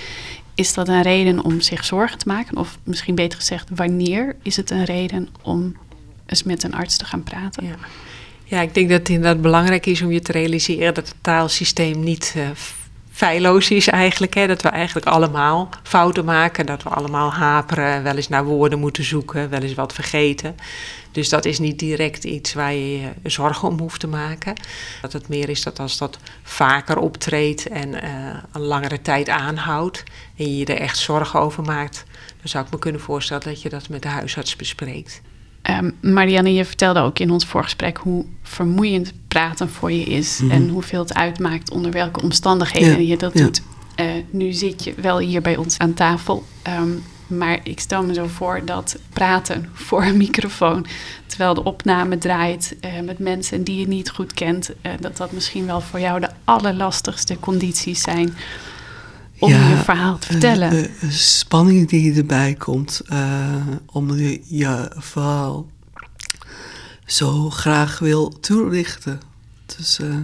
Is 0.54 0.74
dat 0.74 0.88
een 0.88 1.02
reden 1.02 1.44
om 1.44 1.60
zich 1.60 1.84
zorgen 1.84 2.18
te 2.18 2.28
maken? 2.28 2.56
Of 2.56 2.78
misschien 2.84 3.14
beter 3.14 3.38
gezegd, 3.38 3.68
wanneer 3.74 4.36
is 4.42 4.56
het 4.56 4.70
een 4.70 4.84
reden 4.84 5.28
om 5.42 5.76
eens 6.26 6.42
met 6.42 6.62
een 6.62 6.74
arts 6.74 6.96
te 6.96 7.04
gaan 7.04 7.22
praten? 7.22 7.76
Ja. 8.44 8.60
ik 8.60 8.74
denk 8.74 8.88
dat 8.88 8.98
het 8.98 9.08
inderdaad 9.08 9.40
belangrijk 9.40 9.86
is 9.86 10.02
om 10.02 10.10
je 10.10 10.20
te 10.20 10.32
realiseren 10.32 10.94
dat 10.94 11.08
het 11.08 11.16
taalsysteem 11.20 12.00
niet 12.00 12.32
eh, 12.36 12.48
feilloos 13.16 13.70
is 13.70 13.88
eigenlijk. 13.88 14.34
Hè? 14.34 14.46
Dat 14.46 14.62
we 14.62 14.68
eigenlijk 14.68 15.06
allemaal 15.06 15.68
fouten 15.82 16.24
maken, 16.24 16.66
dat 16.66 16.82
we 16.82 16.88
allemaal 16.88 17.32
haperen, 17.32 18.02
wel 18.02 18.16
eens 18.16 18.28
naar 18.28 18.44
woorden 18.44 18.78
moeten 18.78 19.04
zoeken, 19.04 19.50
wel 19.50 19.60
eens 19.60 19.74
wat 19.74 19.92
vergeten. 19.92 20.56
Dus 21.12 21.28
dat 21.28 21.44
is 21.44 21.58
niet 21.58 21.78
direct 21.78 22.24
iets 22.24 22.54
waar 22.54 22.72
je 22.72 23.00
je 23.00 23.10
zorgen 23.22 23.68
om 23.68 23.78
hoeft 23.78 24.00
te 24.00 24.06
maken. 24.06 24.54
Dat 25.02 25.12
het 25.12 25.28
meer 25.28 25.48
is 25.48 25.62
dat 25.62 25.78
als 25.78 25.98
dat 25.98 26.18
vaker 26.42 26.98
optreedt 26.98 27.68
en 27.68 28.02
eh, 28.02 28.10
een 28.52 28.62
langere 28.62 29.02
tijd 29.02 29.28
aanhoudt 29.28 30.02
en 30.36 30.44
je 30.44 30.56
je 30.56 30.64
er 30.64 30.80
echt 30.80 30.98
zorgen 30.98 31.40
over 31.40 31.62
maakt, 31.62 32.04
dan 32.26 32.48
zou 32.48 32.64
ik 32.64 32.70
me 32.70 32.78
kunnen 32.78 33.00
voorstellen 33.00 33.44
dat 33.44 33.62
je 33.62 33.68
dat 33.68 33.88
met 33.88 34.02
de 34.02 34.08
huisarts 34.08 34.56
bespreekt. 34.56 35.22
Ehm, 35.66 35.90
Marianne, 36.00 36.54
je 36.54 36.64
vertelde 36.64 37.00
ook 37.00 37.18
in 37.18 37.30
ons 37.30 37.46
voorgesprek 37.46 37.96
hoe 37.96 38.24
vermoeiend 38.42 39.12
praten 39.28 39.70
voor 39.70 39.92
je 39.92 40.04
is 40.04 40.40
en 40.50 40.68
hoeveel 40.68 41.00
het 41.00 41.14
uitmaakt 41.14 41.70
onder 41.70 41.90
welke 41.90 42.22
omstandigheden 42.22 43.02
Ja, 43.02 43.08
je 43.08 43.16
dat 43.16 43.38
ja. 43.38 43.44
doet. 43.44 43.62
Eh, 43.94 44.06
nu 44.30 44.52
zit 44.52 44.84
je 44.84 44.94
wel 44.96 45.18
hier 45.18 45.42
bij 45.42 45.56
ons 45.56 45.78
aan 45.78 45.94
tafel, 45.94 46.44
ehm, 46.62 46.90
maar 47.26 47.58
ik 47.62 47.80
stel 47.80 48.02
me 48.02 48.14
zo 48.14 48.26
voor 48.26 48.60
dat 48.64 48.98
praten 49.12 49.68
voor 49.86 50.04
een 50.04 50.16
microfoon, 50.16 50.86
terwijl 51.26 51.54
de 51.54 51.64
opname 51.64 52.18
draait 52.18 52.76
eh, 52.80 52.90
met 53.04 53.18
mensen 53.18 53.64
die 53.64 53.80
je 53.80 53.88
niet 53.88 54.10
goed 54.10 54.34
kent, 54.34 54.70
eh, 54.80 54.92
dat 55.00 55.16
dat 55.16 55.32
misschien 55.32 55.66
wel 55.66 55.80
voor 55.80 56.00
jou 56.00 56.20
de 56.20 56.30
allerlastigste 56.44 57.38
condities 57.40 58.00
zijn 58.00 58.36
om 59.38 59.50
Ja, 59.50 59.68
je 59.68 59.76
verhaal 59.76 60.18
te 60.18 60.26
vertellen. 60.26 60.70
De 60.70 61.10
spanning 61.10 61.88
die 61.88 62.14
erbij 62.14 62.54
komt, 62.54 63.00
eh, 63.06 63.66
om 63.86 64.14
je, 64.14 64.40
je 64.44 64.90
verhaal 64.96 65.66
zo 67.06 67.50
graag 67.50 67.98
wil 67.98 68.28
toelichten. 68.40 69.20
Dus 69.76 69.98
eh, 69.98 70.14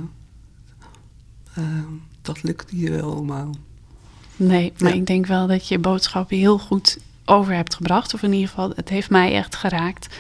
eh, 1.55 1.65
dat 2.23 2.43
lukt 2.43 2.73
niet 2.73 3.01
allemaal. 3.01 3.55
Nee, 4.37 4.73
maar 4.79 4.91
Ja. 4.91 4.97
ik 4.97 5.07
denk 5.07 5.27
wel 5.27 5.47
dat 5.47 5.69
je 5.69 5.79
boodschap 5.79 6.31
heel 6.31 6.59
goed 6.59 6.99
over 7.25 7.55
hebt 7.55 7.75
gebracht. 7.75 8.15
Of 8.15 8.23
in 8.23 8.33
ieder 8.33 8.49
geval, 8.49 8.73
het 8.77 8.89
heeft 8.89 9.11
mij 9.11 9.33
echt 9.35 9.57
geraakt. 9.57 10.15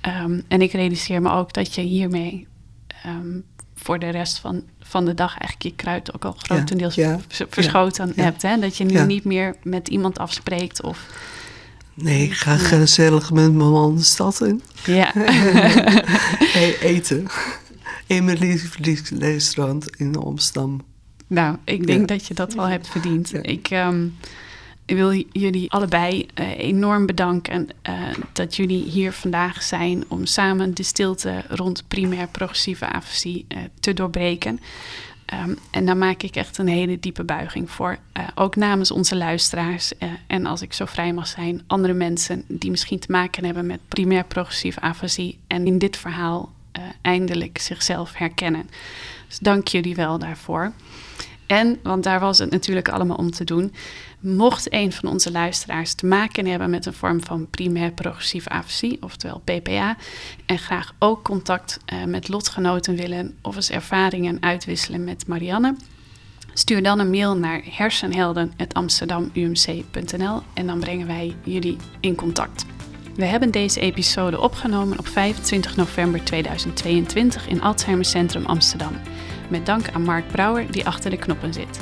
Ehm, 0.00 0.40
en 0.48 0.62
ik 0.62 0.72
realiseer 0.72 1.22
me 1.22 1.30
ook 1.30 1.52
dat 1.52 1.74
je 1.74 1.80
hiermee 1.80 2.46
ehm, 3.04 3.38
voor 3.82 3.98
de 3.98 4.08
rest 4.08 4.38
van, 4.38 4.62
van 4.80 5.04
de 5.04 5.14
dag 5.14 5.30
eigenlijk 5.30 5.62
je 5.62 5.74
kruid 5.74 6.14
ook 6.14 6.24
al 6.24 6.34
grotendeels 6.38 6.94
ja, 6.94 7.18
verschoten 7.28 8.12
ja. 8.16 8.22
hebt. 8.22 8.42
Hè? 8.42 8.58
Dat 8.58 8.76
je 8.76 8.84
nu 8.84 9.00
niet 9.00 9.24
meer 9.24 9.56
met 9.62 9.88
iemand 9.88 10.18
afspreekt 10.18 10.82
of... 10.82 11.06
Nee, 11.94 12.22
ik 12.22 12.34
ga 12.34 12.56
gezellig 12.56 13.32
met 13.32 13.52
mijn 13.52 13.70
man 13.70 13.96
de 13.96 14.02
stad 14.02 14.40
in. 14.40 14.62
Ja, 14.84 15.12
E- 16.54 16.76
eten. 16.80 17.26
In 18.06 18.24
mijn 18.24 18.38
lievelingsrestaurant 18.38 19.96
in 19.96 20.16
Amsterdam. 20.16 20.80
nou, 21.26 21.56
ik 21.64 21.86
denk 21.86 22.08
dat 22.08 22.26
je 22.26 22.34
dat 22.34 22.54
wel 22.54 22.68
hebt 22.68 22.88
verdiend. 22.88 23.30
Ja. 23.30 23.42
Ik 24.90 24.96
wil 24.96 25.24
jullie 25.32 25.70
allebei 25.70 26.26
eh, 26.34 26.58
enorm 26.58 27.06
bedanken 27.06 27.68
eh, 27.82 27.94
dat 28.32 28.56
jullie 28.56 28.82
hier 28.84 29.12
vandaag 29.12 29.62
zijn 29.62 30.04
om 30.08 30.26
samen 30.26 30.74
de 30.74 30.82
stilte 30.82 31.44
rond 31.48 31.84
primair 31.88 32.28
progressieve 32.28 32.86
afasie 32.86 33.44
eh, 33.48 33.58
te 33.80 33.92
doorbreken. 33.92 34.60
Ehm, 35.24 35.54
en 35.70 35.86
daar 35.86 35.96
maak 35.96 36.22
ik 36.22 36.36
echt 36.36 36.58
een 36.58 36.68
hele 36.68 37.00
diepe 37.00 37.24
buiging 37.24 37.70
voor. 37.70 37.98
Ook 38.34 38.56
namens 38.56 38.90
onze 38.90 39.16
luisteraars. 39.16 39.92
en 40.26 40.46
als 40.46 40.62
ik 40.62 40.72
zo 40.72 40.84
vrij 40.84 41.12
mag 41.12 41.26
zijn, 41.26 41.62
andere 41.66 41.92
mensen 41.92 42.44
die 42.48 42.70
misschien 42.70 42.98
te 42.98 43.12
maken 43.12 43.44
hebben 43.44 43.66
met 43.66 43.80
primair 43.88 44.24
progressieve 44.24 44.80
afasie. 44.80 45.38
En 45.46 45.66
in 45.66 45.78
dit 45.78 45.96
verhaal 45.96 46.52
eindelijk 47.02 47.58
zichzelf 47.58 48.14
herkennen. 48.14 48.70
Dus 49.28 49.38
dank 49.38 49.68
jullie 49.68 49.94
wel 49.94 50.18
daarvoor. 50.18 50.72
En, 51.50 51.78
want 51.82 52.04
daar 52.04 52.20
was 52.20 52.38
het 52.38 52.50
natuurlijk 52.50 52.88
allemaal 52.88 53.16
om 53.16 53.30
te 53.30 53.44
doen. 53.44 53.72
Mocht 54.20 54.72
een 54.72 54.92
van 54.92 55.08
onze 55.08 55.30
luisteraars 55.30 55.94
te 55.94 56.06
maken 56.06 56.46
hebben 56.46 56.70
met 56.70 56.86
een 56.86 56.92
vorm 56.92 57.24
van 57.24 57.46
primair 57.50 57.92
progressieve 57.92 58.48
afasie, 58.48 59.02
oftewel 59.02 59.42
PPA, 59.44 59.96
en 60.46 60.58
graag 60.58 60.94
ook 60.98 61.24
contact 61.24 61.78
eh, 61.84 62.04
met 62.04 62.28
lotgenoten 62.28 62.96
willen 62.96 63.38
of 63.42 63.56
eens 63.56 63.70
ervaringen 63.70 64.36
uitwisselen 64.40 65.04
met 65.04 65.26
Marianne, 65.26 65.76
stuur 66.54 66.82
dan 66.82 66.98
een 66.98 67.10
mail 67.10 67.36
naar 67.36 67.62
hersenhelden.amsterdamumc.nl 67.64 70.42
en 70.54 70.66
dan 70.66 70.80
brengen 70.80 71.06
wij 71.06 71.34
jullie 71.44 71.76
in 72.00 72.14
contact. 72.14 72.64
We 73.14 73.24
hebben 73.24 73.50
deze 73.50 73.80
episode 73.80 74.40
opgenomen 74.40 74.98
op 74.98 75.08
25 75.08 75.76
november 75.76 76.24
2022 76.24 77.48
in 77.48 77.62
Alzheimer 77.62 78.04
Centrum 78.04 78.46
Amsterdam. 78.46 78.92
Met 79.48 79.66
dank 79.66 79.90
aan 79.90 80.02
Mark 80.02 80.28
Brouwer 80.28 80.72
die 80.72 80.86
achter 80.86 81.10
de 81.10 81.16
knoppen 81.16 81.52
zit. 81.52 81.80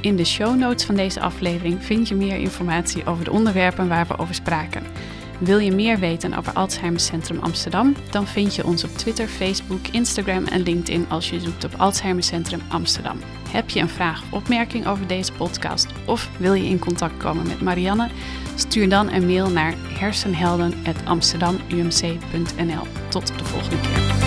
In 0.00 0.16
de 0.16 0.24
show 0.24 0.56
notes 0.56 0.84
van 0.84 0.94
deze 0.94 1.20
aflevering 1.20 1.84
vind 1.84 2.08
je 2.08 2.14
meer 2.14 2.36
informatie 2.36 3.06
over 3.06 3.24
de 3.24 3.30
onderwerpen 3.30 3.88
waar 3.88 4.06
we 4.06 4.18
over 4.18 4.34
spraken. 4.34 4.82
Wil 5.38 5.58
je 5.58 5.72
meer 5.72 5.98
weten 5.98 6.34
over 6.34 6.52
Alzheimer 6.52 7.00
Centrum 7.00 7.38
Amsterdam? 7.38 7.94
Dan 8.10 8.26
vind 8.26 8.54
je 8.54 8.64
ons 8.64 8.84
op 8.84 8.90
Twitter, 8.90 9.26
Facebook, 9.26 9.86
Instagram 9.90 10.44
en 10.44 10.62
LinkedIn 10.62 11.06
als 11.08 11.30
je 11.30 11.40
zoekt 11.40 11.64
op 11.64 11.74
Alzheimer 11.76 12.22
Centrum 12.22 12.60
Amsterdam. 12.68 13.18
Heb 13.50 13.70
je 13.70 13.80
een 13.80 13.88
vraag 13.88 14.22
of 14.22 14.32
opmerking 14.32 14.86
over 14.86 15.06
deze 15.06 15.32
podcast 15.32 15.86
of 16.06 16.30
wil 16.38 16.54
je 16.54 16.68
in 16.68 16.78
contact 16.78 17.16
komen 17.16 17.46
met 17.46 17.60
Marianne? 17.60 18.08
Stuur 18.54 18.88
dan 18.88 19.12
een 19.12 19.26
mail 19.26 19.50
naar 19.50 19.74
hersenhelden.amsterdamumc.nl. 19.98 22.86
Tot 23.08 23.38
de 23.38 23.44
volgende 23.44 23.80
keer. 23.80 24.25